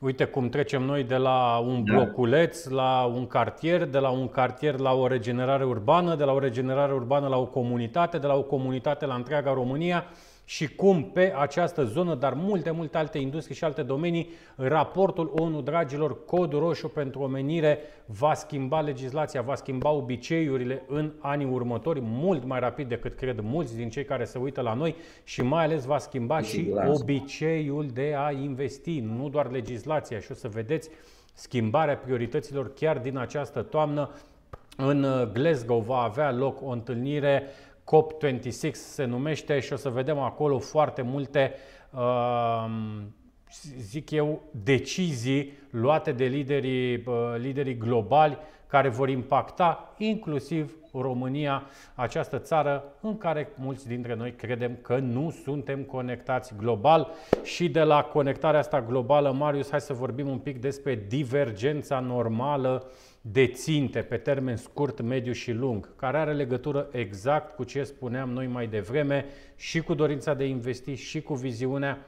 uite 0.00 0.24
cum 0.24 0.48
trecem 0.48 0.82
noi 0.82 1.04
de 1.04 1.16
la 1.16 1.58
un 1.58 1.84
da. 1.84 1.94
bloculeț 1.94 2.64
la 2.64 3.04
un 3.14 3.26
cartier, 3.26 3.84
de 3.84 3.98
la 3.98 4.10
un 4.10 4.28
cartier 4.28 4.78
la 4.78 4.92
o 4.92 5.06
regenerare 5.06 5.64
urbană, 5.64 6.14
de 6.14 6.24
la 6.24 6.32
o 6.32 6.38
regenerare 6.38 6.92
urbană 6.92 7.28
la 7.28 7.36
o 7.36 7.46
comunitate, 7.46 8.18
de 8.18 8.26
la 8.26 8.34
o 8.34 8.42
comunitate 8.42 9.06
la 9.06 9.14
întreaga 9.14 9.52
România 9.52 10.04
și 10.48 10.74
cum 10.74 11.04
pe 11.04 11.32
această 11.36 11.84
zonă, 11.84 12.14
dar 12.14 12.34
multe, 12.34 12.70
multe 12.70 12.98
alte 12.98 13.18
industrii 13.18 13.56
și 13.56 13.64
alte 13.64 13.82
domenii, 13.82 14.28
raportul 14.56 15.32
ONU, 15.34 15.60
dragilor, 15.60 16.24
codul 16.24 16.58
roșu 16.58 16.88
pentru 16.88 17.20
omenire 17.20 17.78
va 18.06 18.34
schimba 18.34 18.80
legislația, 18.80 19.42
va 19.42 19.54
schimba 19.54 19.90
obiceiurile 19.90 20.82
în 20.86 21.12
anii 21.18 21.46
următori, 21.46 22.00
mult 22.02 22.44
mai 22.44 22.60
rapid 22.60 22.88
decât 22.88 23.14
cred 23.14 23.40
mulți 23.40 23.76
din 23.76 23.88
cei 23.88 24.04
care 24.04 24.24
se 24.24 24.38
uită 24.38 24.60
la 24.60 24.74
noi 24.74 24.96
și 25.24 25.42
mai 25.42 25.64
ales 25.64 25.84
va 25.84 25.98
schimba 25.98 26.40
și 26.40 26.74
obiceiul 26.86 27.86
de 27.92 28.14
a 28.16 28.30
investi, 28.30 29.00
nu 29.00 29.28
doar 29.28 29.50
legislația. 29.50 30.20
Și 30.20 30.30
o 30.30 30.34
să 30.34 30.48
vedeți 30.48 30.90
schimbarea 31.34 31.96
priorităților 31.96 32.74
chiar 32.74 32.98
din 32.98 33.16
această 33.16 33.62
toamnă. 33.62 34.10
În 34.76 35.30
Glasgow 35.32 35.80
va 35.80 35.98
avea 35.98 36.32
loc 36.32 36.62
o 36.62 36.68
întâlnire 36.68 37.42
COP26 37.88 38.72
se 38.72 39.04
numește 39.04 39.60
și 39.60 39.72
o 39.72 39.76
să 39.76 39.88
vedem 39.88 40.18
acolo 40.18 40.58
foarte 40.58 41.02
multe, 41.02 41.54
um, 41.90 43.14
zic 43.78 44.10
eu, 44.10 44.42
decizii 44.50 45.52
luate 45.70 46.12
de 46.12 46.24
liderii, 46.24 46.94
uh, 46.94 47.14
liderii 47.36 47.76
globali 47.76 48.38
care 48.66 48.88
vor 48.88 49.08
impacta 49.08 49.94
inclusiv 49.96 50.78
România, 50.92 51.62
această 51.94 52.38
țară 52.38 52.84
în 53.00 53.18
care 53.18 53.48
mulți 53.56 53.86
dintre 53.86 54.14
noi 54.14 54.32
credem 54.32 54.78
că 54.82 54.96
nu 54.96 55.30
suntem 55.30 55.82
conectați 55.82 56.54
global. 56.56 57.10
Și 57.42 57.68
de 57.68 57.82
la 57.82 58.02
conectarea 58.02 58.60
asta 58.60 58.82
globală, 58.82 59.32
Marius, 59.32 59.70
hai 59.70 59.80
să 59.80 59.92
vorbim 59.92 60.28
un 60.28 60.38
pic 60.38 60.60
despre 60.60 61.04
divergența 61.08 62.00
normală 62.00 62.90
de 63.32 63.46
ținte 63.46 64.00
pe 64.00 64.16
termen 64.16 64.56
scurt, 64.56 65.00
mediu 65.00 65.32
și 65.32 65.52
lung, 65.52 65.96
care 65.96 66.18
are 66.18 66.32
legătură 66.32 66.88
exact 66.92 67.54
cu 67.54 67.64
ce 67.64 67.82
spuneam 67.82 68.30
noi 68.30 68.46
mai 68.46 68.66
devreme 68.66 69.24
și 69.56 69.80
cu 69.80 69.94
dorința 69.94 70.34
de 70.34 70.44
investi 70.44 70.94
și 70.94 71.20
cu 71.20 71.34
viziunea, 71.34 71.98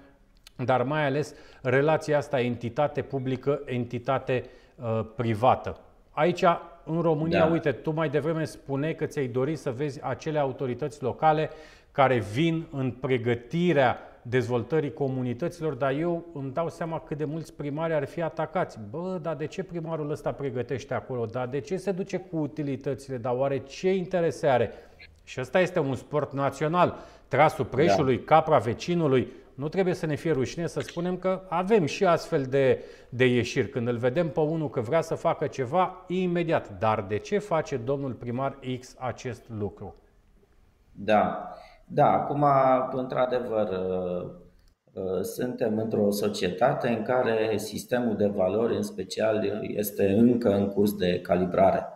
dar 0.57 0.83
mai 0.83 1.07
ales 1.07 1.35
relația 1.63 2.17
asta 2.17 2.41
entitate 2.41 3.03
publică, 3.03 3.63
entitate 3.65 4.45
uh, 4.75 5.01
privată. 5.17 5.81
Aici, 6.11 6.45
în 6.85 7.01
România, 7.01 7.39
da. 7.39 7.53
uite, 7.53 7.73
tu 7.73 7.91
mai 7.91 8.09
devreme 8.09 8.45
spuneai 8.45 8.95
că 8.95 9.07
ți-ai 9.07 9.27
dori 9.27 9.57
să 9.57 9.71
vezi 9.71 10.01
acele 10.03 10.39
autorități 10.39 11.03
locale 11.03 11.51
care 11.93 12.19
vin 12.19 12.67
în 12.71 12.91
pregătirea 12.91 13.99
dezvoltării 14.23 14.93
comunităților, 14.93 15.75
dar 15.75 15.93
eu 15.93 16.27
îmi 16.35 16.53
dau 16.53 16.69
seama 16.69 16.99
cât 16.99 17.17
de 17.17 17.25
mulți 17.25 17.55
primari 17.55 17.93
ar 17.93 18.05
fi 18.05 18.23
atacați. 18.23 18.79
Bă, 18.91 19.19
dar 19.23 19.37
de 19.37 19.47
ce 19.47 19.63
primarul 19.63 20.11
ăsta 20.11 20.33
pregătește 20.33 20.95
acolo? 20.95 21.27
Dar 21.27 21.49
de 21.49 21.61
ce 21.61 21.77
se 21.77 21.93
duce 21.93 22.17
cu 22.17 22.37
utilitățile? 22.37 23.17
Dar 23.17 23.35
oare 23.37 23.59
ce 23.59 23.95
interese 23.95 24.47
are? 24.47 24.71
Și 25.25 25.41
ăsta 25.41 25.61
este 25.61 25.79
un 25.79 25.95
sport 25.95 26.33
național. 26.33 26.99
Trasul 27.29 27.65
preșului, 27.65 28.17
da. 28.17 28.23
capra 28.25 28.59
vecinului. 28.59 29.33
Nu 29.55 29.69
trebuie 29.69 29.95
să 29.95 30.07
ne 30.07 30.15
fie 30.15 30.33
rușine 30.33 30.67
să 30.67 30.81
spunem 30.81 31.17
că 31.17 31.43
avem 31.49 31.87
și 31.87 32.05
astfel 32.05 32.43
de, 32.43 32.85
de 33.09 33.27
ieșiri. 33.27 33.69
Când 33.69 33.89
îl 33.89 33.97
vedem 33.97 34.29
pe 34.29 34.41
unul 34.41 34.71
că 34.71 34.81
vrea 34.81 35.01
să 35.01 35.15
facă 35.15 35.47
ceva, 35.47 36.05
imediat. 36.07 36.79
Dar 36.79 37.03
de 37.03 37.17
ce 37.17 37.39
face 37.39 37.77
domnul 37.77 38.13
primar 38.13 38.59
X 38.81 38.95
acest 38.99 39.43
lucru? 39.59 39.95
Da. 40.93 41.55
Da, 41.93 42.13
acum, 42.13 42.45
într-adevăr, 42.93 43.69
suntem 45.23 45.79
într-o 45.79 46.11
societate 46.11 46.89
în 46.89 47.03
care 47.03 47.57
sistemul 47.57 48.17
de 48.17 48.27
valori, 48.27 48.77
în 48.77 48.83
special, 48.83 49.63
este 49.63 50.11
încă 50.11 50.55
în 50.55 50.69
curs 50.69 50.95
de 50.95 51.21
calibrare. 51.21 51.87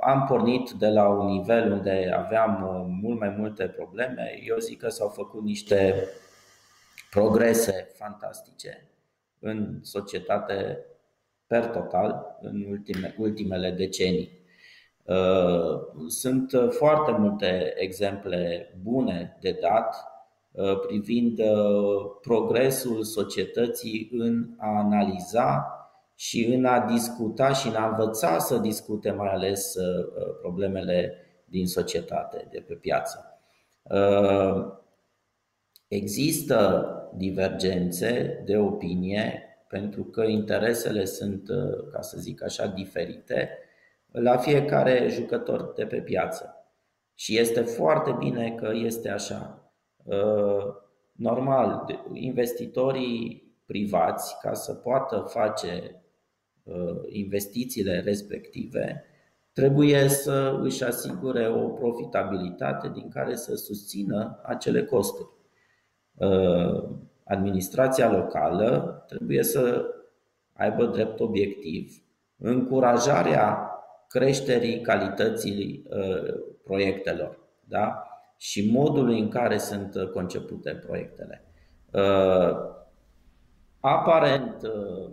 Am 0.00 0.24
pornit 0.28 0.70
de 0.70 0.88
la 0.88 1.08
un 1.08 1.26
nivel 1.26 1.72
unde 1.72 2.14
aveam 2.16 2.86
mult 3.02 3.18
mai 3.18 3.34
multe 3.38 3.66
probleme. 3.66 4.40
Eu 4.46 4.56
zic 4.58 4.78
că 4.80 4.88
s-au 4.88 5.08
făcut 5.08 5.42
niște 5.42 6.08
progrese 7.10 7.88
fantastice 7.94 8.90
în 9.38 9.78
societate 9.82 10.78
per 11.46 11.66
total 11.66 12.38
în 12.40 12.64
ultime, 12.70 13.14
ultimele 13.18 13.70
decenii. 13.70 14.37
Uh, 15.08 15.80
sunt 16.08 16.52
foarte 16.70 17.10
multe 17.10 17.74
exemple 17.76 18.70
bune 18.82 19.36
de 19.40 19.58
dat 19.60 19.96
uh, 20.50 20.78
privind 20.86 21.38
uh, 21.38 21.46
progresul 22.20 23.02
societății 23.02 24.08
în 24.12 24.48
a 24.58 24.78
analiza 24.78 25.72
și 26.14 26.44
în 26.44 26.64
a 26.64 26.86
discuta 26.86 27.52
și 27.52 27.68
în 27.68 27.74
a 27.74 27.88
învăța 27.88 28.38
să 28.38 28.56
discute 28.56 29.10
mai 29.10 29.28
ales 29.28 29.74
problemele 30.40 31.14
din 31.44 31.66
societate, 31.66 32.48
de 32.50 32.64
pe 32.66 32.74
piață. 32.74 33.40
Există 35.88 36.86
divergențe 37.16 38.42
de 38.44 38.56
opinie 38.56 39.42
pentru 39.68 40.04
că 40.04 40.22
interesele 40.22 41.04
sunt, 41.04 41.48
uh, 41.48 41.90
ca 41.92 42.00
să 42.00 42.18
zic 42.18 42.42
așa, 42.42 42.66
diferite 42.66 43.48
la 44.12 44.36
fiecare 44.36 45.08
jucător 45.10 45.72
de 45.76 45.86
pe 45.86 46.00
piață. 46.00 46.54
Și 47.14 47.38
este 47.38 47.60
foarte 47.60 48.16
bine 48.18 48.54
că 48.54 48.70
este 48.74 49.10
așa. 49.10 49.72
Uh, 50.04 50.74
normal, 51.12 51.84
investitorii 52.12 53.46
privați, 53.66 54.40
ca 54.40 54.54
să 54.54 54.74
poată 54.74 55.24
face 55.28 56.02
uh, 56.62 57.00
investițiile 57.08 58.00
respective, 58.00 59.04
trebuie 59.52 60.08
să 60.08 60.58
își 60.62 60.84
asigure 60.84 61.48
o 61.48 61.68
profitabilitate 61.68 62.88
din 62.88 63.08
care 63.08 63.34
să 63.34 63.54
susțină 63.54 64.40
acele 64.42 64.84
costuri 64.84 65.36
administrația 67.28 68.10
locală 68.10 69.04
trebuie 69.08 69.42
să 69.42 69.84
aibă 70.52 70.86
drept 70.86 71.20
obiectiv 71.20 72.02
încurajarea 72.36 73.70
creșterii 74.08 74.80
calității 74.80 75.84
uh, 75.90 76.34
proiectelor 76.64 77.38
da? 77.64 78.02
și 78.36 78.70
modului 78.72 79.20
în 79.20 79.28
care 79.28 79.58
sunt 79.58 79.94
concepute 80.12 80.70
proiectele. 80.86 81.44
Uh, 81.92 82.76
aparent, 83.80 84.62
uh, 84.62 85.10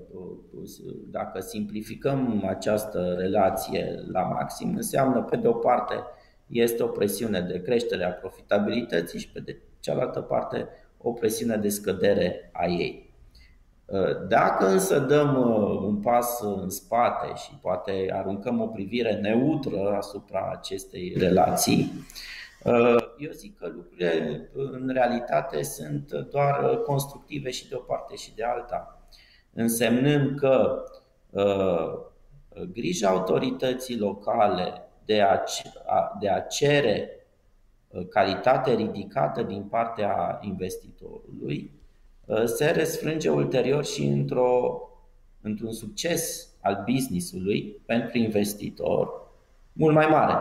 dacă 1.12 1.40
simplificăm 1.40 2.44
această 2.48 3.16
relație 3.18 4.04
la 4.12 4.22
maxim, 4.22 4.76
înseamnă, 4.76 5.24
pe 5.24 5.36
de 5.36 5.48
o 5.48 5.54
parte, 5.54 6.04
este 6.48 6.84
o 6.84 6.88
presiune 6.88 7.42
de 7.42 7.62
creștere 7.62 8.04
a 8.04 8.12
profitabilității 8.12 9.20
și, 9.20 9.32
pe 9.32 9.40
de 9.40 9.62
cealaltă 9.80 10.22
parte, 10.22 10.68
o 10.98 11.12
presiune 11.12 11.58
de 11.58 11.70
scădere 11.70 12.50
a 12.54 12.66
ei. 12.66 13.05
Uh, 13.86 14.28
dacă 14.28 14.68
însă 14.68 15.00
dăm 15.00 15.36
uh, 15.36 15.80
un 15.82 15.96
pas 15.96 16.42
în 16.42 16.70
spate 16.70 17.36
și 17.36 17.58
poate 17.62 18.12
aruncăm 18.14 18.62
o 18.62 18.68
privire 18.68 19.14
neutră 19.14 19.96
asupra 19.98 20.50
acestei 20.52 21.14
relații, 21.18 21.92
uh, 22.64 22.96
eu 23.18 23.32
zic 23.32 23.58
că 23.58 23.68
lucrurile 23.68 24.50
în 24.54 24.90
realitate 24.94 25.64
sunt 25.64 26.12
doar 26.12 26.78
constructive 26.78 27.50
și 27.50 27.70
de 27.70 27.76
o 27.76 27.80
parte 27.80 28.16
și 28.16 28.36
de 28.36 28.44
alta, 28.44 29.08
însemnând 29.54 30.40
că 30.40 30.84
grija 32.72 33.10
autorității 33.10 33.98
locale 33.98 34.82
de 35.06 35.22
a, 35.22 35.44
de 36.20 36.30
a 36.30 36.40
cere 36.40 37.26
Uh, 37.96 38.08
calitate 38.10 38.74
ridicată 38.74 39.44
din 39.44 39.64
partea 39.64 40.40
investitorului, 40.42 41.72
uh, 41.74 41.85
se 42.46 42.72
răsfrânge 42.72 43.30
ulterior 43.30 43.86
și 43.86 44.04
într-o, 44.06 44.82
într-un 45.42 45.72
succes 45.72 46.50
al 46.62 46.84
businessului 46.92 47.82
pentru 47.86 48.18
investitor 48.18 49.26
mult 49.74 49.94
mai 49.94 50.08
mare. 50.08 50.38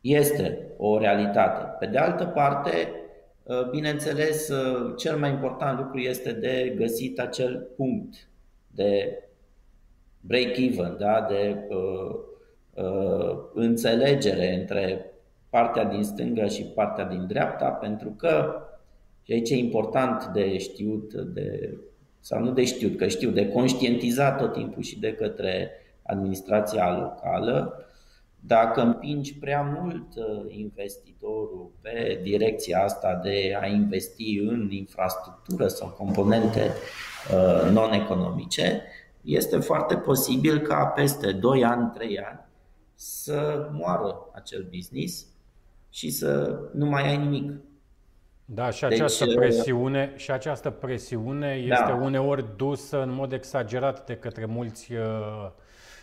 Este 0.00 0.66
o 0.76 0.98
realitate. 0.98 1.76
Pe 1.78 1.86
de 1.86 1.98
altă 1.98 2.24
parte, 2.24 2.92
uh, 3.42 3.70
bineînțeles, 3.70 4.50
cel 4.96 5.16
mai 5.16 5.30
important 5.30 5.78
lucru 5.78 5.98
este 5.98 6.32
de 6.32 6.74
găsit 6.76 7.20
acel 7.20 7.66
punct 7.76 8.28
de 8.66 9.22
break-even, 10.20 10.96
da? 10.98 11.26
de 11.28 11.66
uh, 11.68 12.16
uh, 12.74 13.38
înțelegere 13.54 14.54
între 14.54 15.10
partea 15.50 15.84
din 15.84 16.04
stânga 16.04 16.46
și 16.46 16.64
partea 16.64 17.04
din 17.04 17.26
dreapta, 17.26 17.68
pentru 17.68 18.10
că, 18.10 18.62
și 19.26 19.32
aici 19.32 19.50
e 19.50 19.56
important 19.56 20.24
de 20.24 20.58
știut, 20.58 21.14
de, 21.14 21.78
sau 22.20 22.42
nu 22.42 22.52
de 22.52 22.64
știut, 22.64 22.96
că 22.96 23.06
știu, 23.06 23.30
de 23.30 23.48
conștientizat 23.48 24.38
tot 24.38 24.52
timpul 24.52 24.82
și 24.82 24.98
de 24.98 25.12
către 25.12 25.70
administrația 26.02 26.98
locală, 26.98 27.86
dacă 28.40 28.80
împingi 28.80 29.38
prea 29.38 29.62
mult 29.62 30.06
uh, 30.16 30.44
investitorul 30.48 31.70
pe 31.80 32.20
direcția 32.22 32.82
asta 32.82 33.20
de 33.22 33.56
a 33.60 33.66
investi 33.66 34.38
în 34.38 34.70
infrastructură 34.70 35.66
sau 35.68 35.88
componente 35.88 36.72
uh, 37.32 37.70
non-economice, 37.72 38.82
este 39.22 39.58
foarte 39.58 39.96
posibil 39.96 40.58
ca 40.58 40.84
peste 40.86 41.32
2 41.32 41.64
ani, 41.64 41.90
3 41.94 42.18
ani 42.18 42.40
să 42.94 43.68
moară 43.72 44.30
acel 44.34 44.68
business 44.74 45.26
și 45.90 46.10
să 46.10 46.60
nu 46.72 46.86
mai 46.86 47.08
ai 47.08 47.16
nimic. 47.16 47.52
Da, 48.48 48.70
și 48.70 48.84
această 48.84 49.24
deci, 49.24 49.34
presiune, 49.34 50.12
și 50.16 50.30
această 50.30 50.70
presiune 50.70 51.64
da. 51.68 51.74
este 51.74 51.92
uneori 51.92 52.44
dusă 52.56 53.02
în 53.02 53.12
mod 53.12 53.32
exagerat 53.32 54.06
de 54.06 54.14
către 54.14 54.44
mulți, 54.44 54.92
uh, 54.92 55.50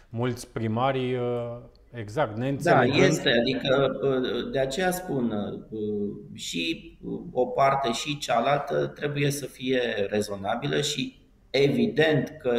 mulți 0.10 0.52
primari, 0.52 1.16
uh, 1.16 1.58
exact, 1.94 2.38
neînțelegând. 2.38 3.00
Da, 3.00 3.06
este, 3.06 3.30
adică 3.30 4.00
uh, 4.02 4.52
de 4.52 4.60
aceea 4.60 4.92
spun, 4.92 5.34
și 6.34 6.98
o 7.32 7.46
parte 7.46 7.92
și 7.92 8.18
cealaltă 8.18 8.88
trebuie 8.88 9.32
să 9.32 9.46
fie 9.46 10.08
rezonabilă 10.10 10.82
și 10.82 11.22
evident 11.50 12.38
că 12.42 12.54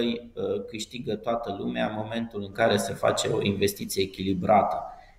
câștigă 0.67 1.15
toată 1.15 1.57
lumea 1.59 1.87
în 1.87 1.95
momentul 1.97 2.43
în 2.43 2.53
care 2.53 2.77
se 2.77 2.93
face 2.93 3.29
o 3.29 3.43
investiție 3.43 4.03
echilibrată 4.03 4.77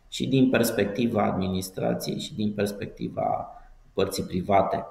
și 0.10 0.28
din 0.28 0.50
perspectiva 0.50 1.24
administrației 1.24 2.20
și 2.20 2.36
din 2.36 2.54
perspectiva 2.54 3.55
părții 3.96 4.24
private. 4.24 4.86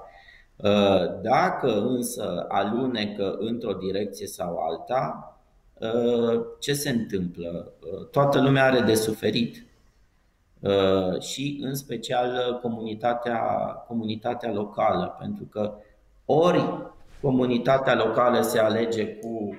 Uh, 0.55 1.21
dacă 1.21 1.81
însă 1.81 2.45
alunecă 2.47 3.35
într-o 3.39 3.73
direcție 3.73 4.27
sau 4.27 4.57
alta, 4.57 5.37
uh, 5.79 6.41
ce 6.59 6.73
se 6.73 6.89
întâmplă? 6.89 7.71
Uh, 7.79 8.07
toată 8.11 8.41
lumea 8.41 8.63
are 8.63 8.79
de 8.79 8.95
suferit 8.95 9.65
și 11.19 11.59
în 11.63 11.75
special 11.75 12.59
comunitatea, 12.61 13.39
comunitatea 13.87 14.51
locală, 14.51 15.15
pentru 15.19 15.43
că 15.43 15.73
ori 16.25 16.91
comunitatea 17.21 17.95
locală 17.95 18.41
se 18.41 18.59
alege 18.59 19.15
cu 19.15 19.57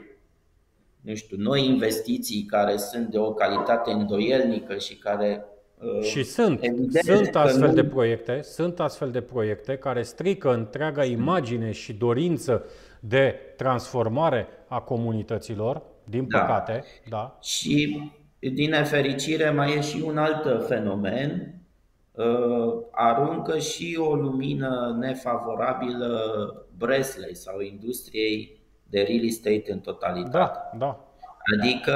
nu 1.01 1.15
știu, 1.15 1.37
noi 1.41 1.67
investiții 1.67 2.43
care 2.43 2.77
sunt 2.77 3.07
de 3.07 3.19
o 3.19 3.33
calitate 3.33 3.93
îndoielnică 3.93 4.77
și 4.77 4.97
care 4.97 5.45
Uh, 5.47 5.56
și 6.03 6.23
sunt, 6.23 6.61
sunt 7.03 7.37
astfel 7.37 7.69
nu... 7.69 7.75
de 7.75 7.85
proiecte, 7.85 8.43
sunt 8.43 8.81
astfel 8.81 9.11
de 9.11 9.21
proiecte 9.21 9.77
care 9.77 10.03
strică 10.03 10.55
întreaga 10.55 11.05
imagine 11.05 11.71
și 11.71 11.93
dorință 11.93 12.65
de 13.01 13.35
transformare 13.57 14.49
a 14.69 14.81
comunităților, 14.81 15.83
din 16.05 16.27
da. 16.29 16.39
păcate, 16.39 16.85
da. 17.09 17.39
Și 17.43 18.01
din 18.39 18.71
nefericire 18.71 19.51
mai 19.51 19.77
e 19.77 19.81
și 19.81 20.03
un 20.05 20.19
alt 20.19 20.67
fenomen, 20.67 21.55
uh, 22.13 22.75
aruncă 22.91 23.59
și 23.59 23.99
o 24.01 24.15
lumină 24.15 24.97
nefavorabilă 25.01 26.21
Breslei 26.79 27.35
sau 27.35 27.61
industriei 27.61 28.61
de 28.89 29.01
real 29.01 29.25
estate 29.25 29.73
în 29.73 29.79
totalitate. 29.79 30.39
Da, 30.39 30.71
da. 30.79 31.01
Adică 31.59 31.93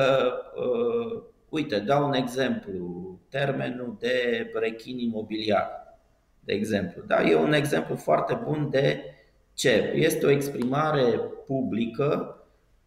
uh, 0.57 1.23
Uite, 1.51 1.79
dau 1.79 2.07
un 2.07 2.13
exemplu, 2.13 3.10
termenul 3.31 3.97
de 3.99 4.47
rechin 4.55 4.99
imobiliar, 4.99 5.99
de 6.45 6.53
exemplu. 6.53 7.03
Da, 7.07 7.23
e 7.23 7.35
un 7.35 7.53
exemplu 7.53 7.97
foarte 7.97 8.41
bun 8.45 8.71
de 8.71 9.05
ce? 9.55 9.93
Este 9.95 10.27
o 10.27 10.31
exprimare 10.31 11.21
publică 11.47 12.35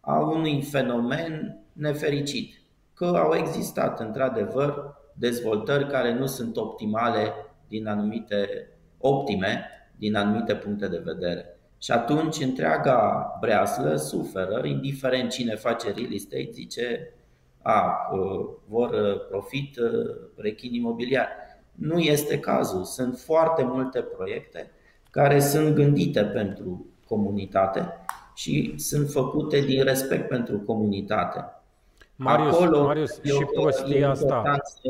a 0.00 0.18
unui 0.18 0.62
fenomen 0.62 1.58
nefericit. 1.72 2.62
Că 2.94 3.04
au 3.04 3.34
existat, 3.34 4.00
într-adevăr, 4.00 4.96
dezvoltări 5.14 5.86
care 5.86 6.14
nu 6.14 6.26
sunt 6.26 6.56
optimale 6.56 7.32
din 7.68 7.86
anumite 7.86 8.68
optime, 8.98 9.64
din 9.96 10.14
anumite 10.14 10.54
puncte 10.54 10.88
de 10.88 11.02
vedere. 11.04 11.58
Și 11.78 11.90
atunci 11.90 12.40
întreaga 12.40 13.30
breaslă 13.40 13.96
suferă, 13.96 14.66
indiferent 14.66 15.30
cine 15.30 15.54
face 15.54 15.90
real 15.90 16.12
estate, 16.12 16.48
zice 16.52 17.14
a, 17.64 18.08
vor 18.68 19.18
profit 19.30 19.78
rechin 20.36 20.74
imobiliar. 20.74 21.28
Nu 21.72 21.98
este 21.98 22.40
cazul. 22.40 22.84
Sunt 22.84 23.18
foarte 23.18 23.62
multe 23.62 24.00
proiecte 24.00 24.70
care 25.10 25.40
sunt 25.40 25.74
gândite 25.74 26.24
pentru 26.24 26.86
comunitate 27.08 27.92
și 28.34 28.74
sunt 28.76 29.10
făcute 29.10 29.60
din 29.60 29.82
respect 29.82 30.28
pentru 30.28 30.58
comunitate. 30.58 31.44
Marius, 32.16 32.54
Acolo 32.54 32.82
Marius 32.82 33.22
și 33.22 33.44
prostia 33.54 34.10
asta. 34.10 34.56
Să, 34.64 34.88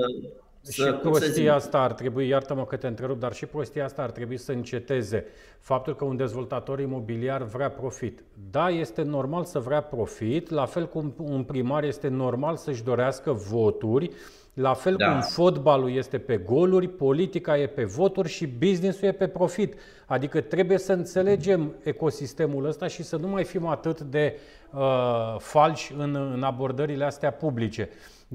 și 0.70 0.82
prostia 0.82 1.54
asta 1.54 1.78
ar 1.78 1.92
trebui, 1.92 2.28
iartă-mă 2.28 2.64
că 2.64 2.76
te 2.76 2.86
întrerup, 2.86 3.20
dar 3.20 3.32
și 3.32 3.46
prostia 3.46 3.84
asta 3.84 4.02
ar 4.02 4.10
trebui 4.10 4.36
să 4.36 4.52
înceteze. 4.52 5.24
Faptul 5.60 5.96
că 5.96 6.04
un 6.04 6.16
dezvoltator 6.16 6.80
imobiliar 6.80 7.42
vrea 7.42 7.70
profit. 7.70 8.22
Da, 8.50 8.68
este 8.68 9.02
normal 9.02 9.44
să 9.44 9.58
vrea 9.58 9.80
profit, 9.80 10.50
la 10.50 10.64
fel 10.64 10.88
cum 10.88 11.14
un 11.18 11.42
primar 11.42 11.84
este 11.84 12.08
normal 12.08 12.56
să-și 12.56 12.82
dorească 12.82 13.32
voturi, 13.32 14.10
la 14.54 14.74
fel 14.74 14.96
da. 14.96 15.10
cum 15.10 15.20
fotbalul 15.20 15.92
este 15.92 16.18
pe 16.18 16.36
goluri, 16.36 16.88
politica 16.88 17.58
e 17.58 17.66
pe 17.66 17.84
voturi 17.84 18.28
și 18.28 18.46
businessul 18.46 19.08
e 19.08 19.12
pe 19.12 19.28
profit. 19.28 19.74
Adică 20.06 20.40
trebuie 20.40 20.78
să 20.78 20.92
înțelegem 20.92 21.74
ecosistemul 21.82 22.66
ăsta 22.66 22.86
și 22.86 23.02
să 23.02 23.16
nu 23.16 23.28
mai 23.28 23.44
fim 23.44 23.66
atât 23.66 24.00
de 24.00 24.38
uh, 24.72 25.36
falși 25.38 25.94
în, 25.98 26.14
în 26.34 26.42
abordările 26.42 27.04
astea 27.04 27.30
publice. 27.30 27.88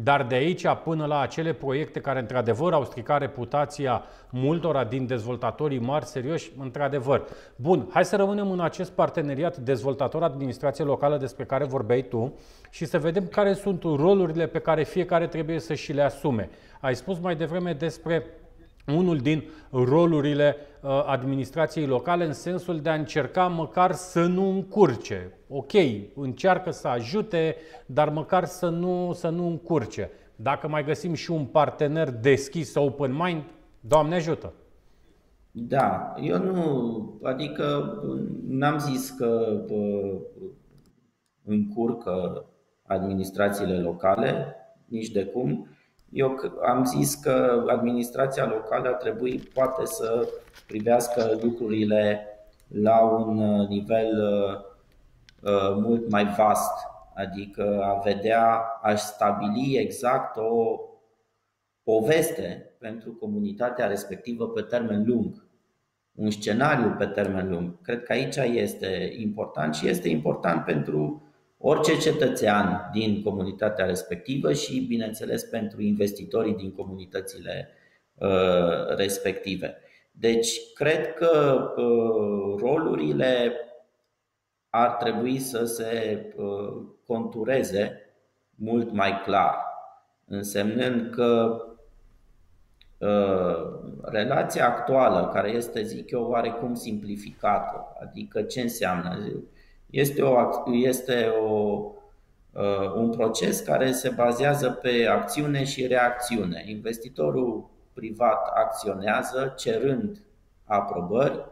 Dar 0.04 0.24
de 0.24 0.36
aici 0.36 0.68
până 0.84 1.06
la 1.06 1.20
acele 1.20 1.54
proiecte 1.54 2.00
care 2.02 2.20
într-adevăr 2.20 2.74
au 2.74 2.84
stricat 2.84 3.20
reputația 3.20 4.04
multora 4.30 4.84
din 4.84 5.08
dezvoltatorii 5.08 5.80
mari, 5.80 6.06
serioși, 6.06 6.52
într-adevăr. 6.60 7.28
Bun, 7.56 7.88
hai 7.90 8.06
să 8.06 8.16
rămânem 8.16 8.52
în 8.52 8.60
acest 8.60 8.92
parteneriat 8.92 9.58
dezvoltator-administrație 9.58 10.84
locală 10.84 11.18
despre 11.18 11.46
care 11.46 11.64
vorbeai 11.64 12.02
tu 12.02 12.34
și 12.70 12.86
să 12.86 13.00
vedem 13.00 13.28
care 13.28 13.54
sunt 13.54 13.84
rolurile 13.84 14.48
pe 14.48 14.60
care 14.60 14.84
fiecare 14.84 15.28
trebuie 15.28 15.60
să 15.60 15.74
și 15.74 15.94
le 15.94 16.02
asume. 16.02 16.50
Ai 16.80 16.96
spus 16.96 17.20
mai 17.20 17.36
devreme 17.36 17.74
despre 17.74 18.26
unul 18.90 19.18
din 19.18 19.44
rolurile 19.72 20.56
uh, 20.82 21.04
administrației 21.06 21.86
locale 21.86 22.26
în 22.26 22.34
sensul 22.34 22.80
de 22.80 22.90
a 22.90 22.94
încerca 22.94 23.48
măcar 23.48 23.92
să 23.92 24.26
nu 24.26 24.50
încurce. 24.50 25.38
Ok, 25.50 25.72
încearcă 26.16 26.72
să 26.72 26.88
ajute, 26.88 27.56
dar 27.86 28.10
măcar 28.10 28.46
să 28.46 28.70
nu, 28.70 29.12
să 29.14 29.30
nu 29.30 29.48
încurce. 29.48 30.12
Dacă 30.36 30.68
mai 30.68 30.84
găsim 30.84 31.14
și 31.14 31.32
un 31.32 31.46
partener 31.46 32.12
deschis, 32.12 32.76
open 32.76 33.14
mind, 33.14 33.44
Doamne 33.80 34.16
ajută! 34.16 34.54
Da, 35.52 36.14
eu 36.22 36.38
nu, 36.38 37.20
adică 37.24 37.98
n-am 38.48 38.78
zis 38.78 39.10
că 39.10 39.62
încurcă 41.44 42.46
administrațiile 42.88 43.80
locale, 43.80 44.56
nici 44.86 45.10
de 45.10 45.26
cum. 45.26 45.68
Eu 46.12 46.40
am 46.66 46.86
zis 46.86 47.16
că 47.16 47.66
administrația 47.68 48.48
locală 48.48 48.88
ar 48.88 48.94
trebui 48.94 49.50
poate 49.54 49.86
să 49.86 50.28
privească 50.68 51.40
lucrurile 51.42 52.28
la 52.68 53.00
un 53.00 53.38
uh, 53.38 53.68
nivel 53.68 54.08
uh, 54.18 54.60
uh, 55.52 55.76
mult 55.76 56.10
mai 56.10 56.26
vast, 56.26 56.74
adică 57.16 57.82
a 57.84 58.02
vedea, 58.04 58.64
aș 58.82 59.00
stabili 59.00 59.78
exact 59.78 60.38
o 60.38 60.80
poveste 61.84 62.76
pentru 62.80 63.12
comunitatea 63.12 63.88
respectivă 63.88 64.50
pe 64.50 64.62
termen 64.62 65.04
lung, 65.08 65.48
un 66.16 66.32
scenariu 66.32 66.96
pe 66.98 67.06
termen 67.06 67.50
lung. 67.50 67.82
Cred 67.82 68.04
că 68.04 68.12
aici 68.12 68.36
este 68.36 69.14
important 69.18 69.76
și 69.76 69.88
este 69.88 70.10
important 70.10 70.66
pentru 70.66 71.29
orice 71.62 71.98
cetățean 71.98 72.90
din 72.92 73.24
comunitatea 73.24 73.86
respectivă 73.86 74.54
și, 74.54 74.86
bineînțeles, 74.88 75.44
pentru 75.44 75.82
investitorii 75.82 76.56
din 76.56 76.72
comunitățile 76.72 77.70
uh, 78.16 78.96
respective. 78.96 79.78
Deci, 80.12 80.74
cred 80.74 81.14
că 81.14 81.64
uh, 81.76 82.60
rolurile 82.60 83.54
ar 84.70 84.90
trebui 84.90 85.40
să 85.40 85.66
se 85.66 86.26
uh, 86.36 86.84
contureze 87.08 88.14
mult 88.56 88.92
mai 88.92 89.22
clar, 89.26 89.56
însemnând 90.26 91.10
că 91.10 91.64
relația 94.02 94.68
actuală, 94.68 95.30
care 95.34 95.50
este, 95.50 95.82
zic 95.82 96.12
eu, 96.12 96.24
oarecum 96.30 96.76
simplificată, 96.76 97.96
adică 98.02 98.42
ce 98.42 98.62
înseamnă? 98.62 99.18
Este, 99.90 100.22
o, 100.22 100.36
este 100.72 101.26
o, 101.44 101.82
uh, 102.54 102.94
un 102.96 103.10
proces 103.10 103.60
care 103.60 103.92
se 103.92 104.10
bazează 104.10 104.70
pe 104.82 105.08
acțiune 105.12 105.64
și 105.64 105.88
reacțiune. 105.88 106.64
Investitorul 106.68 107.70
privat 107.94 108.48
acționează 108.56 109.54
cerând 109.58 110.22
aprobări 110.66 111.46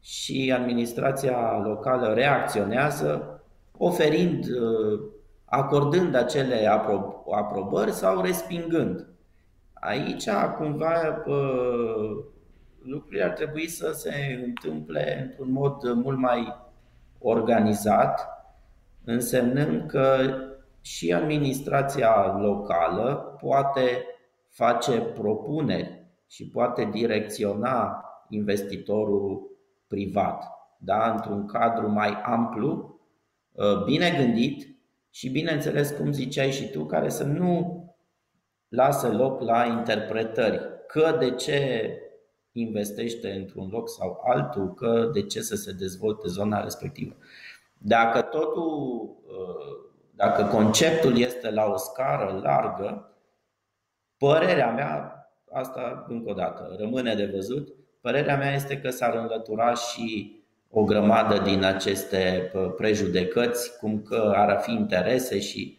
și 0.00 0.52
administrația 0.56 1.62
locală 1.64 2.12
reacționează 2.14 3.40
oferind, 3.78 4.44
uh, 4.44 5.00
acordând 5.44 6.14
acele 6.14 6.66
aprobări 7.30 7.92
sau 7.92 8.20
respingând. 8.20 9.06
Aici, 9.72 10.28
cumva, 10.56 11.22
uh, 11.26 12.24
lucrurile 12.82 13.24
ar 13.24 13.30
trebui 13.30 13.68
să 13.68 13.92
se 13.92 14.42
întâmple 14.44 15.26
într-un 15.28 15.52
mod 15.52 15.94
mult 15.94 16.18
mai 16.18 16.63
organizat, 17.24 18.28
însemnând 19.04 19.90
că 19.90 20.16
și 20.80 21.12
administrația 21.12 22.36
locală 22.38 23.36
poate 23.40 24.06
face 24.48 25.00
propuneri 25.00 26.06
și 26.26 26.48
poate 26.48 26.88
direcționa 26.92 28.04
investitorul 28.28 29.42
privat 29.88 30.54
da? 30.84 31.10
într-un 31.10 31.46
cadru 31.46 31.90
mai 31.90 32.20
amplu, 32.22 33.00
ă, 33.58 33.82
bine 33.84 34.14
gândit 34.18 34.76
și, 35.10 35.30
bineînțeles, 35.30 35.90
cum 35.90 36.12
ziceai 36.12 36.50
și 36.50 36.70
tu, 36.70 36.84
care 36.84 37.08
să 37.08 37.24
nu 37.24 37.82
lasă 38.68 39.12
loc 39.12 39.40
la 39.40 39.64
interpretări. 39.64 40.60
Că 40.86 41.16
de 41.18 41.30
ce 41.30 41.88
investește 42.60 43.30
într-un 43.30 43.68
loc 43.70 43.88
sau 43.88 44.22
altul, 44.24 44.74
că 44.74 45.10
de 45.12 45.22
ce 45.22 45.40
să 45.40 45.56
se 45.56 45.72
dezvolte 45.72 46.28
zona 46.28 46.62
respectivă. 46.62 47.16
Dacă 47.78 48.20
totul, 48.20 49.16
uh, 49.26 49.90
dacă 50.14 50.44
conceptul 50.44 51.18
este 51.18 51.50
la 51.50 51.64
o 51.64 51.76
scară 51.76 52.40
largă, 52.42 53.18
părerea 54.16 54.72
mea, 54.72 55.18
asta 55.52 56.04
încă 56.08 56.30
o 56.30 56.34
dată, 56.34 56.74
rămâne 56.78 57.14
de 57.14 57.30
văzut, 57.34 57.74
părerea 58.00 58.36
mea 58.36 58.54
este 58.54 58.80
că 58.80 58.90
s-ar 58.90 59.14
înlătura 59.14 59.74
și 59.74 60.38
o 60.70 60.84
grămadă 60.84 61.38
din 61.38 61.64
aceste 61.64 62.50
uh, 62.54 62.72
prejudecăți, 62.76 63.78
cum 63.78 64.02
că 64.02 64.32
ar 64.34 64.60
fi 64.60 64.72
interese 64.72 65.40
și 65.40 65.78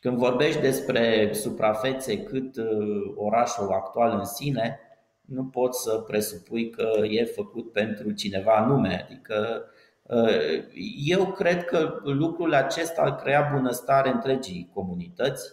când 0.00 0.18
vorbești 0.18 0.60
despre 0.60 1.32
suprafețe 1.32 2.22
cât 2.22 2.56
uh, 2.56 3.12
orașul 3.14 3.72
actual 3.72 4.18
în 4.18 4.24
sine, 4.24 4.80
nu 5.26 5.44
poți 5.44 5.82
să 5.82 5.98
presupui 5.98 6.70
că 6.70 6.90
e 7.08 7.24
făcut 7.24 7.72
pentru 7.72 8.10
cineva 8.10 8.52
anume. 8.52 9.04
Adică 9.04 9.64
uh, 10.02 10.64
eu 11.04 11.26
cred 11.26 11.64
că 11.64 12.00
lucrul 12.02 12.54
acesta 12.54 13.02
ar 13.02 13.14
crea 13.14 13.50
bunăstare 13.54 14.10
întregii 14.10 14.70
comunități, 14.74 15.52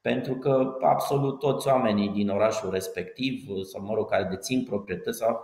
pentru 0.00 0.34
că 0.34 0.76
absolut 0.80 1.38
toți 1.38 1.66
oamenii 1.66 2.08
din 2.08 2.28
orașul 2.28 2.70
respectiv, 2.70 3.48
sau 3.62 3.82
mă 3.82 3.94
rog, 3.94 4.10
care 4.10 4.26
dețin 4.30 4.64
proprietăți, 4.64 5.18
sau 5.18 5.40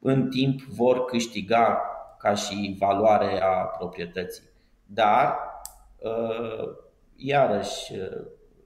în 0.00 0.28
timp 0.28 0.60
vor 0.60 1.04
câștiga 1.04 1.80
ca 2.18 2.34
și 2.34 2.76
valoare 2.78 3.42
a 3.42 3.64
proprietății. 3.64 4.42
Dar, 4.86 5.38
uh, 5.98 6.68
iarăși, 7.16 7.92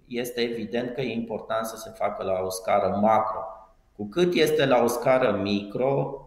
este 0.07 0.41
evident 0.41 0.95
că 0.95 1.01
e 1.01 1.13
important 1.13 1.67
să 1.67 1.77
se 1.77 1.91
facă 1.91 2.25
la 2.25 2.41
o 2.41 2.51
scară 2.51 2.99
macro 3.01 3.58
cu 3.99 4.09
cât 4.09 4.35
este 4.35 4.67
la 4.67 4.83
o 4.83 4.87
scară 4.87 5.41
micro, 5.43 6.23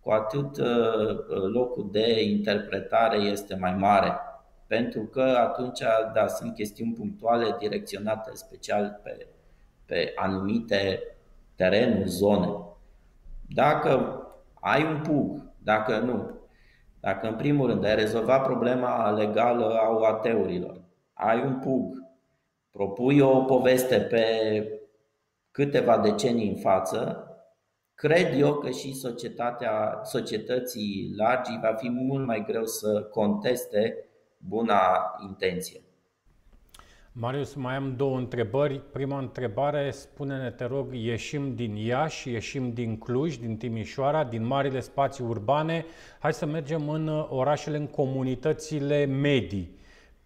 cu 0.00 0.10
atât 0.10 0.58
uh, 0.58 1.18
locul 1.52 1.88
de 1.90 2.22
interpretare 2.22 3.16
este 3.16 3.56
mai 3.56 3.74
mare. 3.74 4.18
Pentru 4.66 5.02
că 5.02 5.20
atunci, 5.20 5.80
da, 6.14 6.26
sunt 6.26 6.54
chestiuni 6.54 6.92
punctuale 6.92 7.56
direcționate 7.58 8.30
special 8.34 9.00
pe, 9.02 9.26
pe 9.86 10.12
anumite 10.14 11.02
terenuri, 11.54 12.08
zone. 12.08 12.48
Dacă 13.54 14.22
ai 14.54 14.84
un 14.84 15.00
pug, 15.02 15.52
dacă 15.58 15.98
nu, 15.98 16.30
dacă 17.00 17.28
în 17.28 17.34
primul 17.34 17.66
rând 17.66 17.84
ai 17.84 17.94
rezolvat 17.94 18.42
problema 18.42 19.10
legală 19.10 19.64
a 19.64 20.06
ateurilor, 20.06 20.80
ai 21.12 21.42
un 21.44 21.58
pug, 21.58 22.02
propui 22.70 23.20
o 23.20 23.42
poveste 23.42 23.96
pe 24.00 24.24
câteva 25.56 25.98
decenii 25.98 26.48
în 26.48 26.56
față, 26.56 27.26
cred 27.94 28.40
eu 28.40 28.54
că 28.54 28.70
și 28.70 28.92
societatea, 28.92 30.00
societății 30.02 31.12
largi 31.16 31.58
va 31.62 31.74
fi 31.74 31.88
mult 31.88 32.26
mai 32.26 32.44
greu 32.46 32.64
să 32.64 33.02
conteste 33.02 34.08
buna 34.38 34.80
intenție. 35.28 35.80
Marius, 37.12 37.54
mai 37.54 37.74
am 37.74 37.96
două 37.96 38.18
întrebări. 38.18 38.80
Prima 38.92 39.18
întrebare, 39.18 39.90
spune-ne, 39.90 40.50
te 40.50 40.64
rog, 40.64 40.94
ieșim 40.94 41.54
din 41.54 41.76
Iași, 41.76 42.30
ieșim 42.30 42.72
din 42.72 42.98
Cluj, 42.98 43.36
din 43.36 43.56
Timișoara, 43.56 44.24
din 44.24 44.46
marile 44.46 44.80
spații 44.80 45.24
urbane. 45.24 45.84
Hai 46.18 46.32
să 46.32 46.46
mergem 46.46 46.88
în 46.88 47.08
orașele, 47.28 47.76
în 47.76 47.86
comunitățile 47.86 49.04
medii. 49.04 49.75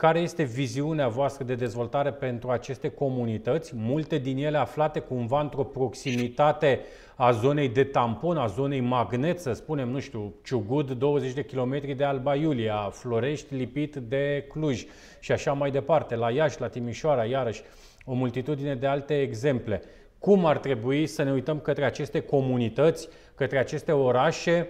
Care 0.00 0.18
este 0.18 0.42
viziunea 0.42 1.08
voastră 1.08 1.44
de 1.44 1.54
dezvoltare 1.54 2.12
pentru 2.12 2.50
aceste 2.50 2.88
comunități? 2.88 3.72
Multe 3.76 4.18
din 4.18 4.38
ele 4.38 4.56
aflate 4.56 5.00
cumva 5.00 5.40
într-o 5.40 5.64
proximitate 5.64 6.80
a 7.16 7.30
zonei 7.30 7.68
de 7.68 7.84
tampon, 7.84 8.36
a 8.36 8.46
zonei 8.46 8.80
magnet, 8.80 9.40
să 9.40 9.52
spunem, 9.52 9.88
nu 9.88 9.98
știu, 9.98 10.34
Ciugud, 10.44 10.90
20 10.90 11.32
de 11.32 11.44
kilometri 11.44 11.94
de 11.94 12.04
Alba 12.04 12.34
Iulia, 12.34 12.88
Florești 12.92 13.54
lipit 13.54 13.96
de 13.96 14.44
Cluj 14.48 14.86
și 15.20 15.32
așa 15.32 15.52
mai 15.52 15.70
departe, 15.70 16.16
la 16.16 16.30
Iași, 16.30 16.60
la 16.60 16.68
Timișoara, 16.68 17.24
iarăși, 17.24 17.62
o 18.04 18.12
multitudine 18.12 18.74
de 18.74 18.86
alte 18.86 19.20
exemple. 19.20 19.82
Cum 20.18 20.44
ar 20.46 20.58
trebui 20.58 21.06
să 21.06 21.22
ne 21.22 21.32
uităm 21.32 21.58
către 21.58 21.84
aceste 21.84 22.20
comunități, 22.20 23.08
către 23.34 23.58
aceste 23.58 23.92
orașe, 23.92 24.68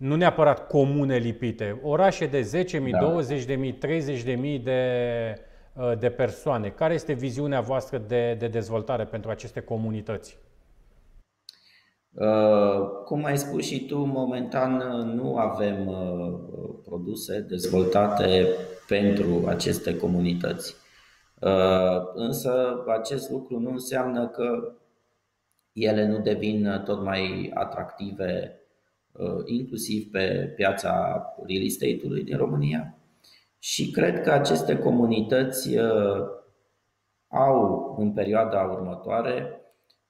nu 0.00 0.16
neapărat 0.16 0.66
comune 0.66 1.16
lipite, 1.16 1.80
orașe 1.82 2.26
de 2.26 2.66
10.000, 2.80 2.90
da. 2.90 3.22
20.000, 3.22 3.78
30.000 3.78 4.62
de, 4.62 4.82
uh, 5.74 5.98
de 5.98 6.10
persoane. 6.10 6.68
Care 6.68 6.94
este 6.94 7.12
viziunea 7.12 7.60
voastră 7.60 7.98
de, 7.98 8.34
de 8.38 8.48
dezvoltare 8.48 9.04
pentru 9.04 9.30
aceste 9.30 9.60
comunități? 9.60 10.38
Uh, 12.12 12.88
cum 13.04 13.24
ai 13.24 13.38
spus 13.38 13.64
și 13.64 13.86
tu, 13.86 13.98
momentan 13.98 14.74
uh, 14.74 15.04
nu 15.04 15.36
avem 15.36 15.90
produse 16.84 17.40
dezvoltate 17.40 18.46
pentru 18.88 19.44
aceste 19.46 19.96
comunități. 19.96 20.74
Însă 22.14 22.84
acest 22.86 23.30
lucru 23.30 23.58
nu 23.58 23.70
înseamnă 23.70 24.28
că 24.28 24.74
ele 25.72 26.06
nu 26.06 26.18
devin 26.18 26.82
tot 26.84 27.02
mai 27.02 27.50
atractive 27.54 28.54
Uh, 28.54 28.59
inclusiv 29.44 30.10
pe 30.10 30.52
piața 30.56 31.24
real 31.46 31.64
estate-ului 31.64 32.24
din 32.24 32.36
România. 32.36 32.94
Și 33.58 33.90
cred 33.90 34.20
că 34.20 34.30
aceste 34.30 34.78
comunități 34.78 35.76
uh, 35.76 36.26
au 37.28 37.94
în 37.98 38.12
perioada 38.12 38.62
următoare 38.62 39.60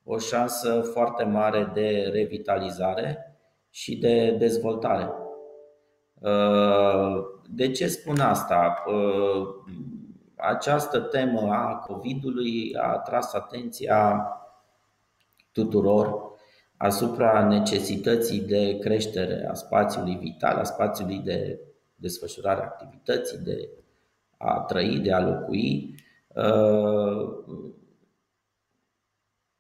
o 0.05 0.19
șansă 0.19 0.81
foarte 0.81 1.25
mare 1.25 1.71
de 1.75 2.11
revitalizare 2.13 3.37
și 3.71 3.97
de 3.97 4.37
dezvoltare. 4.39 5.11
Uh, 6.21 7.25
de 7.49 7.71
ce 7.71 7.87
spun 7.87 8.21
asta? 8.21 8.85
Această 10.37 11.01
temă 11.01 11.53
a 11.53 11.77
COVID-ului 11.77 12.77
a 12.77 12.93
atras 12.93 13.33
atenția 13.33 14.27
tuturor 15.53 16.31
asupra 16.81 17.47
necesității 17.47 18.41
de 18.41 18.79
creștere 18.79 19.47
a 19.51 19.55
spațiului 19.55 20.17
vital, 20.17 20.57
a 20.57 20.63
spațiului 20.63 21.19
de 21.19 21.61
desfășurare 21.95 22.61
a 22.61 22.65
activității, 22.65 23.39
de 23.39 23.69
a 24.39 24.61
trăi, 24.61 24.99
de 24.99 25.13
a 25.13 25.21
locui. 25.21 25.95
Uh, 26.29 27.29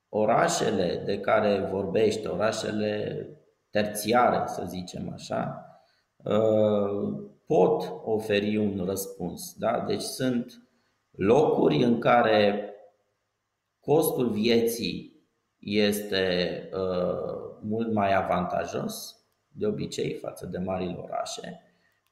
orașele 0.09 1.03
de 1.05 1.21
care 1.21 1.69
vorbește, 1.71 2.29
orașele 2.29 3.27
terțiare, 3.71 4.43
să 4.47 4.65
zicem 4.69 5.13
așa, 5.13 5.67
uh, 6.17 7.29
pot 7.47 7.93
oferi 8.05 8.57
un 8.57 8.85
răspuns. 8.85 9.55
Da? 9.59 9.81
Deci 9.81 10.03
sunt 10.03 10.69
locuri 11.11 11.83
în 11.83 11.99
care 11.99 12.75
costul 13.81 14.31
vieții 14.31 15.10
este 15.61 16.69
uh, 16.73 17.59
mult 17.61 17.93
mai 17.93 18.15
avantajos, 18.15 19.17
de 19.53 19.67
obicei, 19.67 20.15
față 20.15 20.47
de 20.47 20.59
marile 20.59 20.99
orașe, 21.03 21.63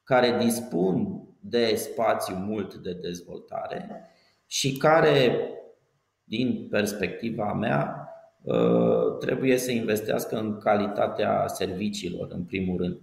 care 0.03 0.37
dispun 0.37 1.23
de 1.39 1.75
spațiu 1.75 2.35
mult 2.35 2.75
de 2.75 2.93
dezvoltare 2.93 4.09
și 4.45 4.77
care, 4.77 5.49
din 6.23 6.67
perspectiva 6.69 7.53
mea, 7.53 8.09
uh, 8.41 9.17
trebuie 9.19 9.57
să 9.57 9.71
investească 9.71 10.37
în 10.37 10.57
calitatea 10.57 11.47
serviciilor, 11.47 12.27
în 12.31 12.43
primul 12.43 12.77
rând. 12.77 13.01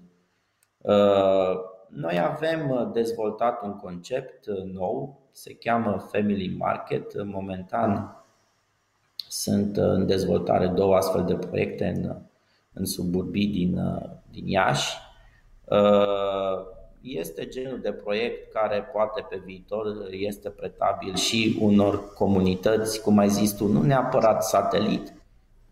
Uh, 0.78 1.74
noi 1.88 2.18
avem 2.18 2.90
dezvoltat 2.92 3.62
un 3.62 3.76
concept 3.76 4.46
nou, 4.72 5.20
se 5.32 5.54
cheamă 5.54 6.06
Family 6.12 6.56
Market. 6.56 7.24
Momentan 7.24 8.16
sunt 9.40 9.76
în 9.76 10.06
dezvoltare 10.06 10.66
două 10.66 10.94
astfel 10.96 11.24
de 11.24 11.34
proiecte 11.34 11.86
în, 11.96 12.16
în 12.72 12.84
suburbii 12.84 13.46
din, 13.46 13.80
din 14.30 14.46
Iași. 14.46 14.96
Uh, 15.64 16.74
este 17.00 17.46
genul 17.46 17.80
de 17.80 17.92
proiect 17.92 18.52
care 18.52 18.82
poate 18.92 19.26
pe 19.28 19.40
viitor 19.44 19.86
este 20.10 20.50
pretabil 20.50 21.14
și 21.14 21.58
unor 21.60 22.12
comunități, 22.12 23.02
cum 23.02 23.18
ai 23.18 23.28
zis 23.28 23.52
tu, 23.52 23.66
nu 23.66 23.82
neapărat 23.82 24.44
satelit, 24.44 25.14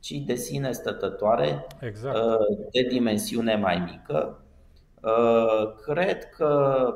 ci 0.01 0.12
de 0.12 0.35
sine 0.35 0.73
stătătoare, 0.73 1.67
exact. 1.81 2.17
Uh, 2.17 2.69
de 2.73 2.83
dimensiune 2.83 3.57
mai 3.57 3.79
mică. 3.91 4.45
Uh, 5.03 5.75
cred 5.85 6.25
că 6.25 6.87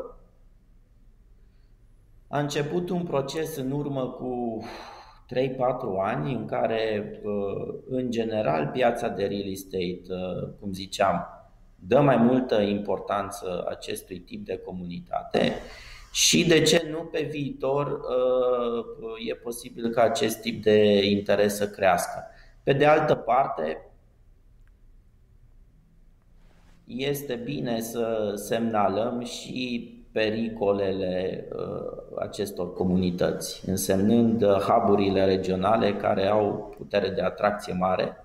a 2.29 2.39
început 2.39 2.91
un 2.91 3.03
proces 3.03 3.57
în 3.57 3.71
urmă 3.71 4.07
cu 4.09 4.63
3-4 5.35 5.37
ani 6.03 6.35
în 6.35 6.47
care, 6.47 7.13
uh, 7.23 7.75
în 7.89 8.11
general, 8.11 8.67
piața 8.67 9.09
de 9.09 9.25
real 9.25 9.51
estate, 9.51 10.01
uh, 10.09 10.49
cum 10.61 10.73
ziceam, 10.73 11.27
dă 11.75 12.01
mai 12.01 12.17
multă 12.17 12.61
importanță 12.61 13.67
acestui 13.69 14.19
tip 14.19 14.45
de 14.45 14.59
comunitate 14.59 15.53
și 16.13 16.47
de 16.47 16.63
ce 16.63 16.89
nu 16.91 16.99
pe 16.99 17.23
viitor 17.31 17.87
uh, 17.87 19.29
e 19.29 19.35
posibil 19.35 19.89
ca 19.91 20.03
acest 20.03 20.41
tip 20.41 20.63
de 20.63 21.07
interes 21.07 21.57
să 21.57 21.69
crească. 21.69 22.25
Pe 22.63 22.73
de 22.73 22.87
altă 22.87 23.15
parte, 23.15 23.83
este 26.85 27.35
bine 27.35 27.81
să 27.81 28.33
semnalăm 28.35 29.25
și 29.25 29.98
pericolele 30.19 31.45
uh, 31.53 32.19
acestor 32.19 32.73
comunități, 32.73 33.69
însemnând 33.69 34.43
uh, 34.43 34.57
hub 34.57 34.99
regionale 35.15 35.95
care 35.95 36.27
au 36.27 36.75
putere 36.77 37.09
de 37.09 37.23
atracție 37.23 37.73
mare. 37.73 38.25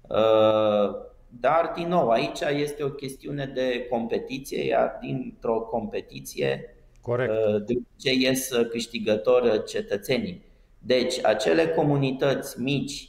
Uh, 0.00 0.94
dar, 1.40 1.72
din 1.74 1.88
nou, 1.88 2.08
aici 2.08 2.40
este 2.40 2.82
o 2.82 2.88
chestiune 2.88 3.50
de 3.54 3.86
competiție, 3.90 4.66
iar 4.66 4.98
dintr-o 5.00 5.60
competiție 5.60 6.76
Corect. 7.00 7.32
de 7.66 7.74
ce 7.96 8.12
ies 8.12 8.50
câștigători 8.70 9.64
cetățenii. 9.64 10.42
Deci, 10.78 11.24
acele 11.24 11.68
comunități 11.68 12.60
mici, 12.60 13.08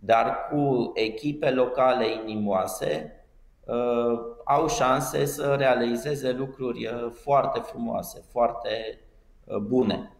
dar 0.00 0.36
cu 0.50 0.92
echipe 0.94 1.50
locale 1.50 2.06
inimoase, 2.26 3.18
Uh, 3.18 3.23
au 4.44 4.68
șanse 4.68 5.24
să 5.24 5.54
realizeze 5.54 6.32
lucruri 6.32 6.86
uh, 6.86 7.10
foarte 7.10 7.60
frumoase, 7.60 8.24
foarte 8.30 9.00
uh, 9.44 9.56
bune. 9.56 10.12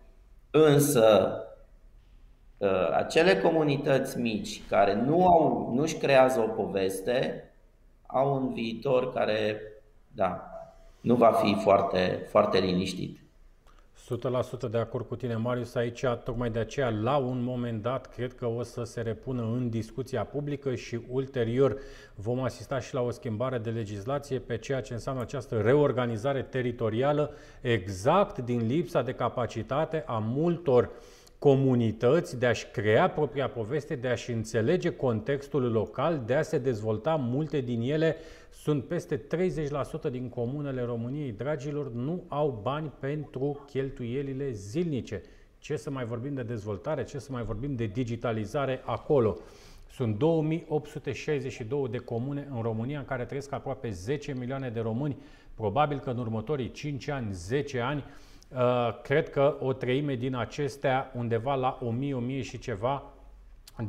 Însă, 0.51 1.39
acele 2.97 3.41
comunități 3.41 4.21
mici 4.21 4.67
care 4.69 4.95
nu 4.95 5.27
au, 5.27 5.73
nu-și 5.75 5.97
creează 5.97 6.41
o 6.41 6.63
poveste, 6.63 7.45
au 8.07 8.35
un 8.35 8.53
viitor 8.53 9.13
care, 9.13 9.61
da, 10.13 10.49
nu 11.01 11.15
va 11.15 11.33
fi 11.33 11.55
foarte, 11.55 12.27
foarte 12.31 12.59
liniștit. 12.59 13.24
100% 14.05 14.71
de 14.71 14.79
acord 14.79 15.07
cu 15.07 15.17
tine, 15.17 15.37
Marius. 15.37 15.75
Aici, 15.75 16.05
tocmai 16.25 16.51
de 16.51 16.59
aceea, 16.59 16.89
la 16.89 17.17
un 17.17 17.43
moment 17.43 17.83
dat, 17.83 18.15
cred 18.15 18.35
că 18.35 18.47
o 18.47 18.63
să 18.63 18.85
se 18.85 19.01
repună 19.01 19.43
în 19.43 19.71
discuția 19.71 20.25
publică 20.25 20.75
și 20.75 21.01
ulterior 21.09 21.77
vom 22.15 22.43
asista 22.43 22.81
și 22.81 22.95
la 22.95 23.01
o 23.01 23.11
schimbare 23.11 23.59
de 23.59 23.71
legislație 23.71 24.39
pe 24.39 24.59
ceea 24.59 24.81
ce 24.81 24.93
înseamnă 24.93 25.23
această 25.23 25.61
reorganizare 25.61 26.43
teritorială, 26.43 27.35
exact 27.61 28.39
din 28.39 28.67
lipsa 28.67 29.03
de 29.03 29.13
capacitate 29.13 30.05
a 30.07 30.19
multor 30.19 30.91
comunități 31.45 32.39
de 32.39 32.47
a-și 32.47 32.67
crea 32.67 33.11
propria 33.11 33.49
poveste, 33.49 33.95
de 33.95 34.09
a-și 34.09 34.31
înțelege 34.31 34.91
contextul 34.91 35.73
local, 35.73 36.23
de 36.27 36.35
a 36.35 36.43
se 36.43 36.59
dezvolta 36.59 37.15
multe 37.15 37.61
din 37.61 37.81
ele 37.81 38.17
sunt 38.51 38.85
peste 38.85 39.17
30% 39.17 40.11
din 40.11 40.29
comunele 40.29 40.83
României, 40.83 41.33
dragilor, 41.33 41.93
nu 41.93 42.25
au 42.29 42.61
bani 42.63 42.93
pentru 43.01 43.65
cheltuielile 43.71 44.51
zilnice. 44.51 45.23
Ce 45.59 45.77
să 45.77 45.91
mai 45.91 46.05
vorbim 46.05 46.35
de 46.35 46.43
dezvoltare, 46.43 47.05
ce 47.05 47.19
să 47.19 47.33
mai 47.33 47.43
vorbim 47.43 47.75
de 47.75 47.87
digitalizare 47.87 48.83
acolo. 48.85 49.39
Sunt 49.91 50.19
2862 50.19 51.89
de 51.89 51.99
comune 51.99 52.49
în 52.55 52.63
România 52.63 52.99
în 52.99 53.05
care 53.05 53.25
trăiesc 53.25 53.53
aproape 53.53 53.91
10 53.91 54.35
milioane 54.39 54.69
de 54.71 54.81
români. 54.81 55.17
Probabil 55.55 55.99
că 55.99 56.11
în 56.11 56.19
următorii 56.19 56.71
5 56.71 57.09
ani, 57.09 57.33
10 57.33 57.81
ani, 57.81 58.05
uh, 58.07 58.34
cred 59.03 59.31
că 59.31 59.57
o 59.61 59.73
treime 59.73 60.15
din 60.15 60.35
acestea, 60.35 61.13
undeva 61.15 61.55
la 61.55 61.79
1000, 61.83 62.15
1000 62.15 62.43
și 62.43 62.59
ceva 62.59 63.03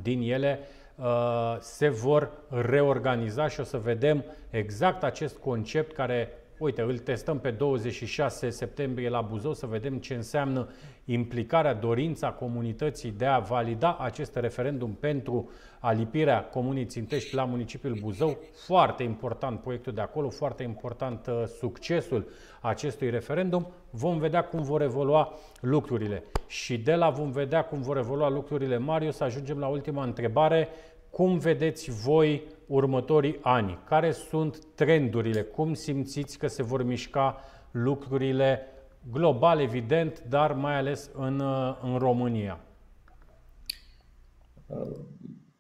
din 0.02 0.22
ele, 0.22 0.60
uh, 0.96 1.58
se 1.60 1.90
vor 1.90 2.32
reorganiza 2.50 3.48
și 3.48 3.60
o 3.60 3.64
să 3.64 3.78
vedem 3.78 4.24
exact 4.50 5.04
acest 5.04 5.38
concept 5.38 5.92
care 5.92 6.30
Uite, 6.58 6.82
îl 6.82 6.98
testăm 6.98 7.40
pe 7.40 7.52
26 7.52 8.50
septembrie 8.50 9.10
la 9.10 9.22
Buzău 9.22 9.54
să 9.54 9.66
vedem 9.66 9.98
ce 9.98 10.14
înseamnă 10.14 10.70
implicarea, 11.06 11.74
dorința 11.74 12.32
comunității 12.32 13.12
de 13.12 13.26
a 13.26 13.40
valida 13.40 13.98
acest 14.00 14.36
referendum 14.36 14.98
pentru 15.00 15.50
alipirea 15.80 16.44
Comunii 16.44 16.86
Țintești 16.86 17.36
la 17.36 17.44
municipiul 17.44 17.98
Buzău. 18.02 18.38
Foarte 18.66 19.04
important 19.04 19.60
proiectul 19.60 19.94
de 19.94 20.02
acolo, 20.02 20.30
foarte 20.30 20.64
important 20.64 21.28
uh, 21.28 21.44
succesul 21.60 22.28
acestui 22.62 23.10
referendum. 23.10 23.68
Vom 23.90 24.18
vedea 24.18 24.44
cum 24.44 24.62
vor 24.62 24.82
evolua 24.82 25.34
lucrurile. 25.62 26.24
Și 26.48 26.78
de 26.78 26.96
la 26.96 27.10
vom 27.10 27.32
vedea 27.32 27.64
cum 27.64 27.82
vor 27.82 27.98
evolua 27.98 28.30
lucrurile, 28.30 28.78
Marius, 28.78 29.20
ajungem 29.20 29.60
la 29.60 29.68
ultima 29.68 30.04
întrebare. 30.04 30.68
Cum 31.10 31.38
vedeți 31.38 31.92
voi 31.92 32.44
următorii 32.68 33.40
ani? 33.42 33.80
Care 33.84 34.12
sunt 34.12 34.66
trendurile? 34.76 35.42
Cum 35.42 35.74
simțiți 35.74 36.38
că 36.38 36.48
se 36.48 36.64
vor 36.64 36.84
mișca 36.84 37.40
lucrurile 37.72 38.75
global, 39.12 39.60
evident, 39.60 40.24
dar 40.30 40.54
mai 40.54 40.78
ales 40.78 41.12
în, 41.14 41.42
în 41.82 41.98
România? 41.98 42.60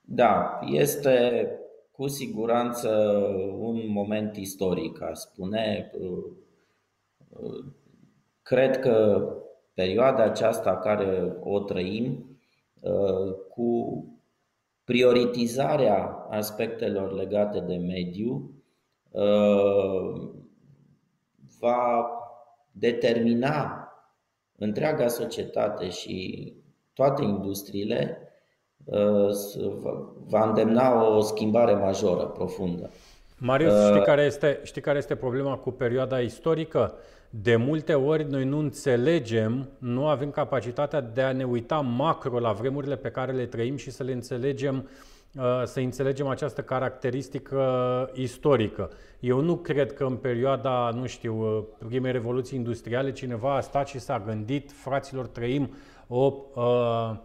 Da, 0.02 0.60
este 0.66 1.50
cu 1.91 2.08
siguranță 2.08 2.89
un 3.58 3.82
moment 3.88 4.36
istoric, 4.36 5.02
aș 5.02 5.18
spune. 5.18 5.91
Cred 8.41 8.80
că 8.80 9.28
perioada 9.74 10.24
aceasta 10.24 10.78
care 10.78 11.36
o 11.39 11.60
trăim, 11.60 12.38
cu 13.50 14.04
prioritizarea 14.84 16.28
aspectelor 16.30 17.12
legate 17.12 17.60
de 17.60 17.76
mediu 17.76 18.52
uh, 19.12 20.30
va 21.60 22.10
determina 22.78 23.90
întreaga 24.58 25.08
societate 25.08 25.90
și 25.90 26.54
toate 26.94 27.24
industriile 27.24 28.18
uh, 28.84 29.30
va 30.28 30.48
îndemna 30.48 31.16
o 31.16 31.22
schimbare 31.22 31.74
majoră, 31.74 32.24
profundă. 32.24 32.90
Marius, 33.38 33.74
uh, 33.74 33.90
știi 33.90 34.04
care, 34.04 34.22
este, 34.22 34.60
știi 34.64 34.82
care 34.82 34.98
este 34.98 35.16
problema 35.16 35.56
cu 35.56 35.72
perioada 35.72 36.20
istorică? 36.20 36.94
De 37.30 37.56
multe 37.56 37.94
ori 37.94 38.30
noi 38.30 38.46
nu 38.46 38.58
înțelegem, 38.58 39.70
nu 39.78 40.08
avem 40.08 40.32
capacitatea 40.32 41.02
de 41.02 41.22
a 41.22 41.32
ne 41.32 41.44
uita 41.44 41.80
macro 41.80 42.40
la 42.40 42.52
vremurile 42.52 42.96
pe 42.96 43.10
care 43.10 43.32
le 43.32 43.46
trăim 43.46 43.76
și 43.76 43.92
să 43.92 44.04
le 44.04 44.12
înțelegem 44.12 44.76
uh, 44.76 45.14
să 45.64 45.80
înțelegem 45.80 46.28
această 46.28 46.62
caracteristică 46.62 48.10
istorică. 48.14 48.90
Eu 49.20 49.40
nu 49.40 49.56
cred 49.56 49.94
că 49.94 50.04
în 50.04 50.16
perioada, 50.16 50.90
nu 50.94 51.06
știu, 51.06 51.58
uh, 51.58 51.64
primei 51.88 52.12
revoluții 52.12 52.58
industriale 52.58 53.12
cineva 53.12 53.56
a 53.56 53.62
stat 53.62 53.88
și 53.88 54.00
s-a 54.00 54.24
gândit, 54.26 54.72
fraților, 54.72 55.28
trăim 55.28 55.74
o 56.08 56.34
uh, 56.54 56.64
Uh, 56.66 57.16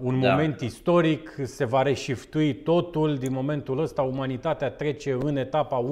un 0.00 0.20
da. 0.20 0.30
moment 0.30 0.60
istoric, 0.60 1.36
se 1.44 1.64
va 1.64 1.82
reșiftui 1.82 2.54
totul, 2.54 3.16
din 3.16 3.32
momentul 3.32 3.78
ăsta 3.78 4.02
umanitatea 4.02 4.70
trece 4.70 5.18
în 5.20 5.36
etapa 5.36 5.84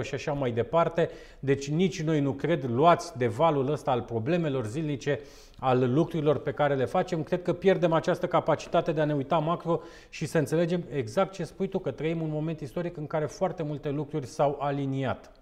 1.0 0.00 0.02
și 0.02 0.14
așa 0.14 0.32
mai 0.32 0.50
departe. 0.50 1.10
Deci 1.38 1.70
nici 1.70 2.02
noi 2.02 2.20
nu 2.20 2.32
cred, 2.32 2.64
luați 2.64 3.18
de 3.18 3.26
valul 3.26 3.72
ăsta 3.72 3.90
al 3.90 4.02
problemelor 4.02 4.66
zilnice, 4.66 5.20
al 5.58 5.92
lucrurilor 5.92 6.38
pe 6.38 6.52
care 6.52 6.74
le 6.74 6.84
facem, 6.84 7.22
cred 7.22 7.42
că 7.42 7.52
pierdem 7.52 7.92
această 7.92 8.26
capacitate 8.26 8.92
de 8.92 9.00
a 9.00 9.04
ne 9.04 9.14
uita 9.14 9.38
macro 9.38 9.80
și 10.08 10.26
să 10.26 10.38
înțelegem 10.38 10.84
exact 10.92 11.32
ce 11.32 11.44
spui 11.44 11.68
tu, 11.68 11.78
că 11.78 11.90
trăim 11.90 12.22
un 12.22 12.30
moment 12.30 12.60
istoric 12.60 12.96
în 12.96 13.06
care 13.06 13.26
foarte 13.26 13.62
multe 13.62 13.90
lucruri 13.90 14.26
s-au 14.26 14.56
aliniat. 14.60 15.32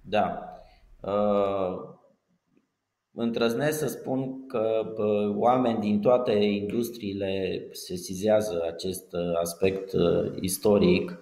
Da. 0.00 0.52
Uh 1.00 2.04
Îndrăznesc 3.18 3.78
să 3.78 3.86
spun 3.86 4.46
că 4.46 4.94
oameni 5.34 5.78
din 5.78 6.00
toate 6.00 6.32
industriile 6.32 7.66
sesizează 7.72 8.64
acest 8.66 9.12
uh, 9.12 9.38
aspect 9.40 9.92
uh, 9.92 10.32
istoric 10.40 11.18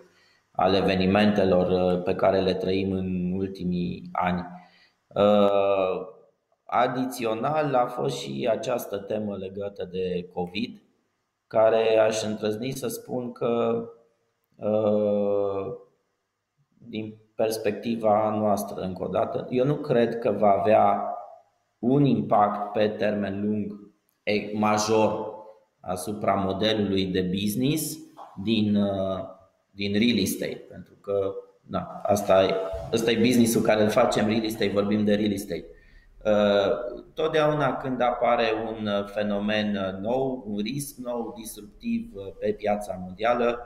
al 0.50 0.74
evenimentelor 0.74 1.70
uh, 1.70 2.02
pe 2.02 2.14
care 2.14 2.40
le 2.40 2.54
trăim 2.54 2.92
în 2.92 3.32
ultimii 3.32 4.08
ani. 4.12 4.46
Adițional 6.64 7.74
a 7.74 7.86
fost 7.86 8.18
și 8.18 8.48
această 8.50 8.98
temă 8.98 9.36
legată 9.36 9.88
de 9.90 10.28
COVID, 10.32 10.82
care 11.46 11.98
aș 11.98 12.22
îndrăzni 12.22 12.70
să 12.70 12.88
spun 12.88 13.32
că 13.32 13.84
din 16.88 17.16
perspectiva 17.34 18.36
noastră, 18.38 18.80
încă 18.80 19.04
o 19.04 19.08
dată, 19.08 19.46
eu 19.50 19.64
nu 19.64 19.74
cred 19.74 20.18
că 20.18 20.30
va 20.30 20.50
avea 20.50 21.13
un 21.84 22.04
impact 22.04 22.72
pe 22.72 22.88
termen 22.88 23.40
lung 23.40 23.92
major 24.52 25.32
asupra 25.80 26.34
modelului 26.34 27.06
de 27.06 27.20
business 27.20 27.98
din, 28.42 28.76
uh, 28.76 29.20
din 29.70 29.92
real 29.92 30.18
estate. 30.18 30.66
Pentru 30.68 30.94
că 30.94 31.34
da, 31.60 32.00
asta, 32.02 32.44
e, 32.44 32.54
asta 32.92 33.10
e 33.10 33.18
businessul 33.26 33.62
care 33.62 33.82
îl 33.82 33.88
facem, 33.88 34.26
real 34.26 34.44
estate, 34.44 34.70
vorbim 34.70 35.04
de 35.04 35.14
real 35.14 35.32
estate. 35.32 35.64
Uh, 36.24 37.02
totdeauna 37.14 37.76
când 37.76 38.00
apare 38.00 38.44
un 38.66 38.88
fenomen 39.06 39.98
nou, 40.00 40.44
un 40.46 40.58
risc 40.58 40.96
nou, 40.96 41.34
disruptiv 41.36 42.12
pe 42.40 42.52
piața 42.52 43.00
mondială, 43.04 43.58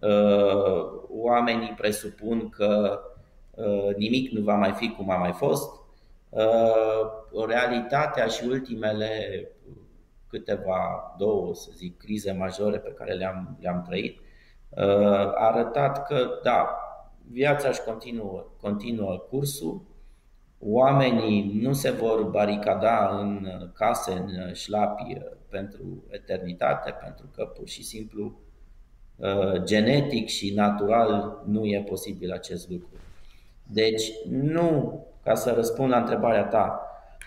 uh, 0.00 0.84
oamenii 1.08 1.74
presupun 1.76 2.48
că 2.48 3.00
nimic 3.96 4.30
nu 4.30 4.40
va 4.40 4.54
mai 4.54 4.72
fi 4.72 4.90
cum 4.90 5.10
a 5.10 5.16
mai 5.16 5.32
fost 5.32 5.77
Uh, 5.77 5.77
realitatea 7.46 8.26
și 8.26 8.44
ultimele 8.44 9.42
câteva, 10.28 11.14
două, 11.18 11.54
să 11.54 11.70
zic, 11.74 11.96
crize 11.96 12.32
majore 12.32 12.78
pe 12.78 12.92
care 12.92 13.12
le-am, 13.12 13.56
le-am 13.60 13.82
trăit, 13.82 14.18
uh, 14.68 14.84
a 15.34 15.46
arătat 15.46 16.06
că, 16.06 16.28
da, 16.42 16.68
viața 17.30 17.68
își 17.68 17.82
continuă, 17.82 18.46
continuă 18.60 19.26
cursul, 19.30 19.82
oamenii 20.58 21.60
nu 21.62 21.72
se 21.72 21.90
vor 21.90 22.22
baricada 22.22 23.18
în 23.18 23.48
case, 23.74 24.12
în 24.12 24.52
șlapi 24.52 25.16
pentru 25.50 26.04
eternitate, 26.10 26.90
pentru 27.02 27.26
că 27.34 27.44
pur 27.44 27.68
și 27.68 27.84
simplu 27.84 28.40
uh, 29.16 29.62
genetic 29.62 30.28
și 30.28 30.54
natural 30.54 31.42
nu 31.46 31.64
e 31.64 31.84
posibil 31.88 32.32
acest 32.32 32.70
lucru. 32.70 32.96
Deci 33.62 34.12
nu 34.28 35.02
ca 35.22 35.34
să 35.34 35.52
răspund 35.52 35.90
la 35.90 35.98
întrebarea 35.98 36.44
ta, 36.44 36.82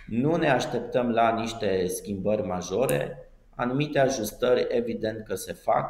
nu 0.07 0.35
ne 0.35 0.49
așteptăm 0.49 1.09
la 1.09 1.35
niște 1.39 1.87
schimbări 1.87 2.47
majore, 2.47 3.31
anumite 3.55 3.99
ajustări 3.99 4.67
evident 4.69 5.23
că 5.23 5.35
se 5.35 5.53
fac, 5.53 5.89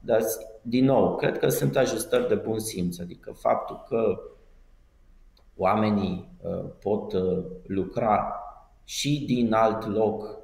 dar 0.00 0.20
din 0.62 0.84
nou, 0.84 1.16
cred 1.16 1.38
că 1.38 1.48
sunt 1.48 1.76
ajustări 1.76 2.28
de 2.28 2.34
bun 2.34 2.58
simț, 2.58 2.98
adică 2.98 3.32
faptul 3.32 3.84
că 3.88 4.20
oamenii 5.56 6.30
uh, 6.42 6.64
pot 6.80 7.12
uh, 7.12 7.44
lucra 7.66 8.34
și 8.84 9.24
din 9.26 9.52
alt 9.52 9.86
loc 9.86 10.38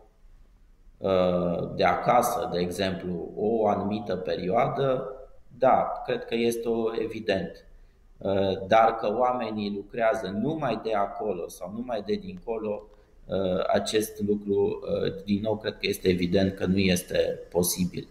uh, 0.98 1.74
de 1.74 1.84
acasă, 1.84 2.48
de 2.52 2.58
exemplu, 2.58 3.32
o 3.36 3.68
anumită 3.68 4.16
perioadă, 4.16 5.10
da, 5.58 6.02
cred 6.04 6.24
că 6.24 6.34
este 6.34 6.68
o 6.68 7.02
evident. 7.02 7.65
Uh, 8.18 8.66
dar 8.66 8.94
că 8.94 9.16
oamenii 9.18 9.74
lucrează 9.74 10.28
numai 10.28 10.80
de 10.82 10.94
acolo 10.94 11.48
sau 11.48 11.72
numai 11.76 12.02
de 12.06 12.14
dincolo, 12.14 12.82
uh, 13.26 13.64
acest 13.72 14.20
lucru, 14.20 14.80
uh, 15.04 15.24
din 15.24 15.40
nou, 15.42 15.56
cred 15.56 15.72
că 15.72 15.86
este 15.86 16.08
evident 16.08 16.54
că 16.54 16.66
nu 16.66 16.78
este 16.78 17.40
posibil. 17.50 18.08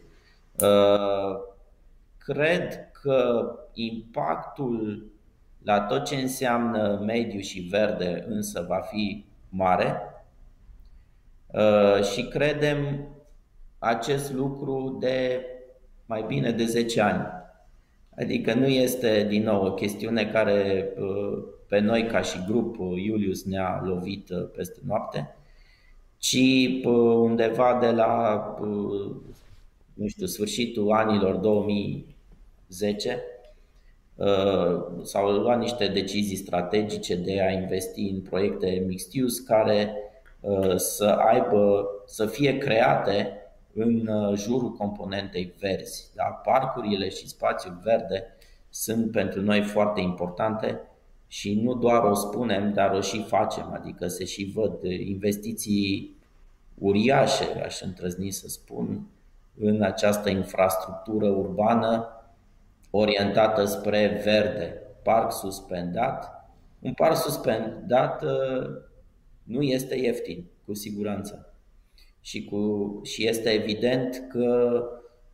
Cred 2.17 2.91
că 2.91 3.49
impactul 3.73 5.05
la 5.63 5.81
tot 5.81 6.03
ce 6.03 6.15
înseamnă 6.15 7.01
mediu 7.05 7.39
și 7.39 7.59
verde 7.59 8.25
însă 8.27 8.65
va 8.67 8.79
fi 8.79 9.25
mare 9.49 10.01
și 12.13 12.23
credem 12.23 13.07
acest 13.79 14.33
lucru 14.33 14.97
de 14.99 15.45
mai 16.05 16.23
bine 16.27 16.51
de 16.51 16.65
10 16.65 17.01
ani. 17.01 17.34
Adică 18.17 18.53
nu 18.53 18.67
este 18.67 19.25
din 19.29 19.43
nou 19.43 19.65
o 19.65 19.73
chestiune 19.73 20.25
care 20.25 20.89
uh, 20.99 21.43
pe 21.67 21.79
noi 21.79 22.05
ca 22.05 22.21
și 22.21 22.43
grup 22.47 22.79
uh, 22.79 23.03
Iulius 23.03 23.43
ne-a 23.43 23.81
lovit 23.85 24.29
uh, 24.29 24.47
peste 24.55 24.79
noapte, 24.87 25.35
ci 26.17 26.37
undeva 26.83 27.77
de 27.81 27.91
la 27.91 28.43
nu 29.93 30.07
știu, 30.07 30.25
sfârșitul 30.25 30.91
anilor 30.91 31.35
2010 31.35 33.21
s-au 35.03 35.31
luat 35.31 35.59
niște 35.59 35.87
decizii 35.87 36.35
strategice 36.35 37.15
de 37.15 37.41
a 37.41 37.51
investi 37.51 38.01
în 38.01 38.21
proiecte 38.21 38.83
mixed 38.87 39.23
use 39.23 39.43
care 39.47 39.93
să 40.75 41.05
aibă, 41.05 41.87
să 42.05 42.25
fie 42.25 42.57
create 42.57 43.44
în 43.75 44.09
jurul 44.35 44.71
componentei 44.71 45.53
verzi. 45.59 46.09
Da? 46.15 46.23
Parcurile 46.23 47.09
și 47.09 47.27
spațiul 47.27 47.79
verde 47.83 48.23
sunt 48.69 49.11
pentru 49.11 49.41
noi 49.41 49.61
foarte 49.61 50.01
importante 50.01 50.81
și 51.27 51.61
nu 51.61 51.73
doar 51.73 52.03
o 52.03 52.13
spunem, 52.13 52.73
dar 52.73 52.91
o 52.91 53.01
și 53.01 53.23
facem, 53.23 53.71
adică 53.73 54.07
se 54.07 54.25
și 54.25 54.51
văd 54.55 54.83
investiții 54.83 56.15
uriașe, 56.73 57.61
aș 57.63 57.81
întrăzni 57.81 58.31
să 58.31 58.47
spun, 58.47 59.07
în 59.59 59.81
această 59.81 60.29
infrastructură 60.29 61.27
urbană 61.27 62.07
orientată 62.91 63.65
spre 63.65 64.21
verde. 64.23 64.81
Parc 65.03 65.31
suspendat. 65.31 66.49
Un 66.79 66.93
parc 66.93 67.15
suspendat 67.15 68.23
uh, 68.23 68.69
nu 69.43 69.61
este 69.61 69.95
ieftin, 69.95 70.45
cu 70.65 70.73
siguranță. 70.73 71.54
Și, 72.25 72.45
cu, 72.45 72.99
și 73.03 73.27
este 73.27 73.49
evident 73.49 74.27
că, 74.29 74.81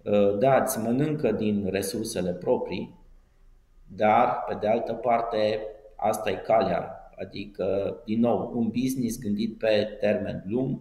uh, 0.04 0.38
da, 0.40 0.62
îți 0.62 0.80
mănâncă 0.80 1.32
din 1.32 1.68
resursele 1.70 2.32
proprii, 2.32 3.00
dar, 3.88 4.44
pe 4.48 4.58
de 4.60 4.68
altă 4.68 4.94
parte, 4.94 5.60
asta 5.96 6.30
e 6.30 6.36
calea. 6.36 7.12
Adică, 7.16 7.98
din 8.06 8.20
nou, 8.20 8.52
un 8.56 8.68
business 8.68 9.20
gândit 9.20 9.58
pe 9.58 9.98
termen 10.00 10.44
lung 10.48 10.80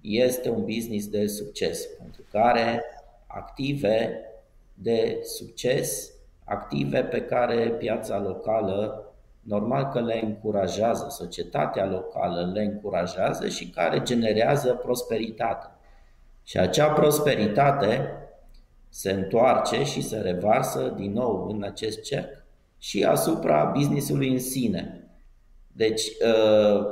este 0.00 0.50
un 0.50 0.64
business 0.64 1.08
de 1.08 1.26
succes, 1.26 1.86
pentru 1.98 2.22
care 2.30 2.82
active 3.26 4.20
de 4.74 5.20
succes, 5.22 6.12
active 6.44 7.04
pe 7.04 7.20
care 7.20 7.70
piața 7.70 8.20
locală 8.20 9.03
normal 9.44 9.88
că 9.88 10.00
le 10.00 10.20
încurajează, 10.24 11.06
societatea 11.10 11.86
locală 11.86 12.50
le 12.54 12.62
încurajează 12.62 13.48
și 13.48 13.70
care 13.70 14.02
generează 14.02 14.74
prosperitate. 14.74 15.66
Și 16.42 16.58
acea 16.58 16.88
prosperitate 16.92 18.18
se 18.88 19.12
întoarce 19.12 19.84
și 19.84 20.02
se 20.02 20.18
revarsă 20.18 20.92
din 20.96 21.12
nou 21.12 21.46
în 21.48 21.62
acest 21.62 22.02
cerc 22.02 22.44
și 22.78 23.04
asupra 23.04 23.64
businessului 23.64 24.28
în 24.28 24.38
sine. 24.38 25.08
Deci, 25.72 26.02
uh, 26.02 26.86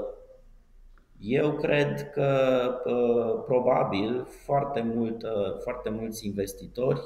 eu 1.18 1.53
cred 1.53 2.11
că 2.11 2.30
uh, 2.84 3.42
probabil 3.46 4.26
foarte, 4.44 4.80
mult, 4.94 5.22
uh, 5.22 5.59
foarte 5.59 5.90
mulți 5.90 6.26
investitori 6.26 7.00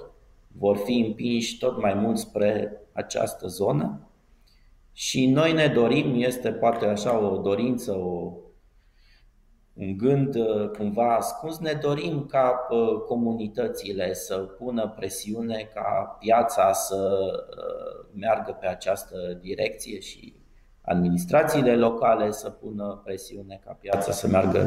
vor 0.59 0.76
fi 0.76 1.05
împinși 1.07 1.59
tot 1.59 1.80
mai 1.80 1.94
mult 1.94 2.18
spre 2.18 2.80
această 2.92 3.47
zonă 3.47 4.05
și 4.99 5.26
noi 5.26 5.53
ne 5.53 5.68
dorim, 5.68 6.14
este 6.22 6.53
poate 6.53 6.86
așa 6.86 7.18
o 7.18 7.36
dorință, 7.36 7.92
o, 7.92 8.32
un 9.74 9.97
gând 9.97 10.34
uh, 10.34 10.70
cumva 10.78 11.14
ascuns, 11.14 11.59
ne 11.59 11.72
dorim 11.72 12.26
ca 12.26 12.66
uh, 12.70 13.01
comunitățile 13.07 14.14
să 14.14 14.36
pună 14.36 14.92
presiune 14.97 15.70
ca 15.74 16.16
piața 16.18 16.72
să 16.72 17.30
uh, 17.51 18.07
meargă 18.14 18.57
pe 18.61 18.66
această 18.66 19.38
direcție 19.40 20.01
și 20.01 20.34
administrațiile 20.80 21.76
locale 21.76 22.30
să 22.30 22.51
pună 22.51 23.01
presiune 23.05 23.61
ca 23.64 23.76
piața 23.80 24.12
să 24.12 24.28
meargă 24.28 24.64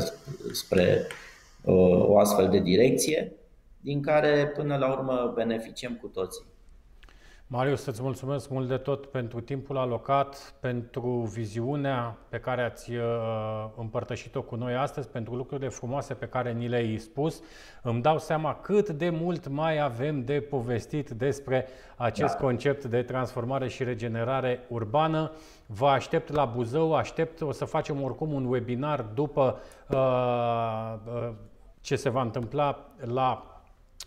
spre 0.51 1.07
o 1.65 2.17
astfel 2.17 2.49
de 2.49 2.59
direcție 2.59 3.33
din 3.81 4.01
care 4.01 4.47
până 4.55 4.77
la 4.77 4.91
urmă 4.91 5.31
beneficiem 5.35 5.97
cu 6.01 6.07
toții. 6.07 6.45
Marius, 7.51 7.81
să-ți 7.81 8.01
mulțumesc 8.01 8.49
mult 8.49 8.67
de 8.67 8.77
tot 8.77 9.05
pentru 9.05 9.39
timpul 9.41 9.77
alocat, 9.77 10.53
pentru 10.59 11.09
viziunea 11.09 12.17
pe 12.29 12.39
care 12.39 12.61
ați 12.61 12.95
uh, 12.95 13.03
împărtășit-o 13.77 14.41
cu 14.41 14.55
noi 14.55 14.75
astăzi, 14.75 15.07
pentru 15.07 15.35
lucrurile 15.35 15.69
frumoase 15.69 16.13
pe 16.13 16.25
care 16.25 16.51
ni 16.51 16.67
le-ai 16.67 16.97
spus. 16.97 17.41
Îmi 17.81 18.01
dau 18.01 18.19
seama 18.19 18.55
cât 18.55 18.89
de 18.89 19.09
mult 19.09 19.47
mai 19.47 19.79
avem 19.79 20.23
de 20.23 20.41
povestit 20.41 21.09
despre 21.09 21.67
acest 21.95 22.37
da. 22.37 22.43
concept 22.43 22.85
de 22.85 23.01
transformare 23.01 23.67
și 23.67 23.83
regenerare 23.83 24.65
urbană. 24.67 25.31
Vă 25.65 25.87
aștept 25.87 26.31
la 26.31 26.45
Buzău, 26.45 26.95
aștept, 26.95 27.41
o 27.41 27.51
să 27.51 27.65
facem 27.65 28.03
oricum 28.03 28.33
un 28.33 28.45
webinar 28.45 29.01
după 29.01 29.59
uh, 29.87 30.95
uh, 31.05 31.31
ce 31.81 31.95
se 31.95 32.09
va 32.09 32.21
întâmpla 32.21 32.85
la 32.97 33.58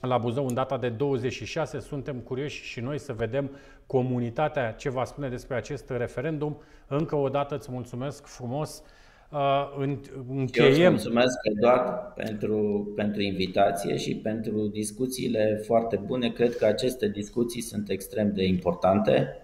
la 0.07 0.19
Buzău 0.19 0.47
în 0.47 0.55
data 0.55 0.79
de 0.79 0.89
26. 0.89 1.79
Suntem 1.79 2.17
curioși 2.17 2.63
și 2.65 2.81
noi 2.81 2.99
să 2.99 3.13
vedem 3.13 3.51
comunitatea 3.87 4.73
ce 4.73 4.91
va 4.91 5.05
spune 5.05 5.29
despre 5.29 5.57
acest 5.57 5.91
referendum. 5.91 6.63
Încă 6.87 7.17
o 7.17 7.29
dată 7.29 7.55
îți 7.55 7.71
mulțumesc 7.71 8.27
frumos. 8.27 8.83
Uh, 9.31 9.97
încheiem. 10.29 10.71
Eu 10.71 10.73
îți 10.73 10.91
mulțumesc, 10.91 11.37
Eduard, 11.43 12.13
pentru, 12.15 12.93
pentru 12.97 13.23
invitație 13.23 13.97
și 13.97 14.17
pentru 14.17 14.67
discuțiile 14.67 15.61
foarte 15.65 15.97
bune. 15.97 16.29
Cred 16.29 16.57
că 16.57 16.67
aceste 16.67 17.09
discuții 17.09 17.61
sunt 17.61 17.89
extrem 17.89 18.33
de 18.33 18.45
importante 18.45 19.37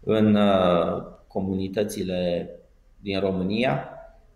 în 0.00 0.34
uh, 0.34 1.02
comunitățile 1.26 2.50
din 3.00 3.20
România 3.20 3.88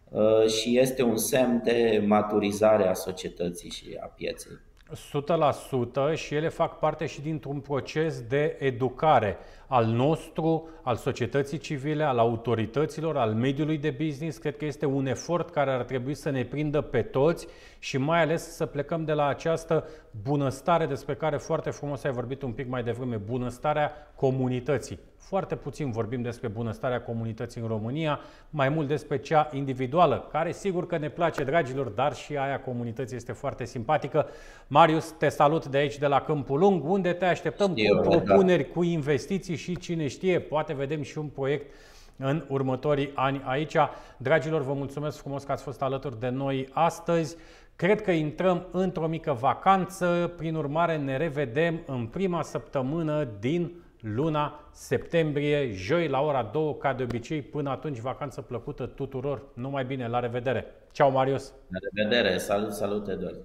uh, 0.09 0.47
și 0.47 0.79
este 0.79 1.03
un 1.03 1.17
semn 1.17 1.61
de 1.65 2.05
maturizare 2.07 2.89
a 2.89 2.93
societății 2.93 3.71
și 3.71 3.97
a 4.01 4.07
pieței. 4.07 4.59
100% 4.95 6.15
și 6.15 6.35
ele 6.35 6.49
fac 6.49 6.79
parte 6.79 7.07
și 7.07 7.21
dintr-un 7.21 7.61
proces 7.61 8.21
de 8.21 8.57
educare 8.59 9.39
al 9.67 9.85
nostru, 9.85 10.69
al 10.83 10.97
societății 10.97 11.59
civile, 11.59 12.05
al 12.05 12.19
autorităților, 12.19 13.17
al 13.17 13.35
mediului 13.35 13.79
de 13.79 13.91
business. 13.91 14.39
Cred 14.39 14.57
că 14.57 14.65
este 14.65 14.87
un 14.87 15.07
efort 15.07 15.51
care 15.51 15.71
ar 15.71 15.83
trebui 15.83 16.15
să 16.15 16.31
ne 16.31 16.45
prindă 16.45 16.81
pe 16.81 17.03
toți 17.03 17.47
și 17.79 17.99
mai 17.99 18.23
ales 18.23 18.55
să 18.55 18.67
plecăm 18.67 19.05
de 19.05 19.13
la 19.13 19.27
această 19.27 19.89
bunăstare 20.23 20.87
despre 20.87 21.15
care 21.15 21.37
foarte 21.37 21.71
frumos 21.71 22.05
ai 22.05 22.13
vorbit 22.13 22.43
un 22.43 22.53
pic 22.53 22.69
mai 22.69 22.83
devreme, 22.83 23.17
bunăstarea 23.17 23.93
comunității. 24.15 24.99
Foarte 25.29 25.57
puțin 25.57 25.91
vorbim 25.91 26.23
despre 26.23 26.49
bunăstarea 26.49 27.01
comunității 27.01 27.61
în 27.61 27.67
România, 27.67 28.21
mai 28.51 28.69
mult 28.69 28.89
despre 28.89 29.19
cea 29.19 29.49
individuală, 29.53 30.29
care 30.33 30.53
sigur 30.53 30.87
că 30.87 30.99
ne 30.99 31.09
place, 31.09 31.45
dragilor, 31.45 31.87
dar 31.89 32.15
și 32.15 32.37
aia 32.37 32.61
comunității 32.61 33.17
este 33.17 33.33
foarte 33.33 33.65
simpatică. 33.65 34.27
Marius, 34.67 35.15
te 35.19 35.29
salut 35.29 35.67
de 35.67 35.77
aici, 35.77 35.99
de 35.99 36.07
la 36.07 36.21
Câmpul 36.21 36.59
Lung, 36.59 36.85
unde 36.85 37.13
te 37.13 37.25
așteptăm 37.25 37.73
Eu, 37.75 37.97
cu 37.97 38.09
da. 38.09 38.09
propuneri, 38.09 38.63
da. 38.63 38.69
cu 38.73 38.83
investiții 38.83 39.57
și 39.57 39.77
cine 39.77 40.07
știe, 40.07 40.41
poate 40.41 40.75
vedem 40.75 41.03
și 41.03 41.19
un 41.19 41.27
proiect 41.27 41.75
în 42.17 42.45
următorii 42.49 43.13
ani 43.15 43.43
aici. 43.45 43.77
Dragilor, 44.17 44.63
vă 44.63 44.73
mulțumesc 44.73 45.19
frumos 45.19 45.45
că 45.45 45.53
ați 45.53 45.63
fost 45.63 45.83
alături 45.83 46.21
de 46.21 46.29
noi 46.29 46.69
astăzi. 46.73 47.37
Cred 47.77 48.03
că 48.03 48.11
intrăm 48.11 48.67
într-o 48.71 49.07
mică 49.07 49.33
vacanță, 49.33 50.33
prin 50.37 50.55
urmare 50.55 50.97
ne 50.97 51.17
revedem 51.17 51.81
în 51.87 52.07
prima 52.07 52.43
săptămână 52.43 53.29
din 53.41 53.73
luna 54.01 54.69
septembrie, 54.73 55.73
joi 55.73 56.09
la 56.09 56.21
ora 56.21 56.43
2, 56.43 56.77
ca 56.79 56.93
de 56.93 57.03
obicei. 57.03 57.43
Până 57.43 57.71
atunci, 57.71 57.99
vacanță 57.99 58.41
plăcută 58.41 58.87
tuturor. 58.87 59.43
Numai 59.55 59.85
bine, 59.85 60.09
la 60.09 60.21
revedere! 60.21 60.65
Ciao, 60.93 61.11
Marius! 61.11 61.53
La 61.69 61.79
revedere! 61.93 62.39
Salut, 62.39 62.73
salut, 62.73 63.09
Eduard! 63.09 63.41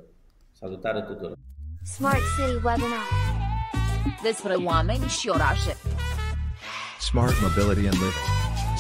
Salutare 0.52 1.02
tuturor! 1.02 1.38
Smart 1.84 2.22
City 2.36 2.56
Webinar 2.65 3.07
Despre 4.23 4.53
oameni 4.53 5.06
și 5.06 5.30
orașe 5.30 5.73
Smart 6.99 7.36
Mobility 7.41 7.88
and 7.88 7.98
Living 8.03 8.30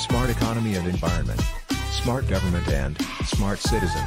Smart 0.05 0.29
Economy 0.37 0.75
and 0.77 0.87
Environment 0.95 1.41
Smart 2.01 2.23
Government 2.33 2.67
and 2.83 2.95
Smart 3.33 3.59
Citizen 3.69 4.05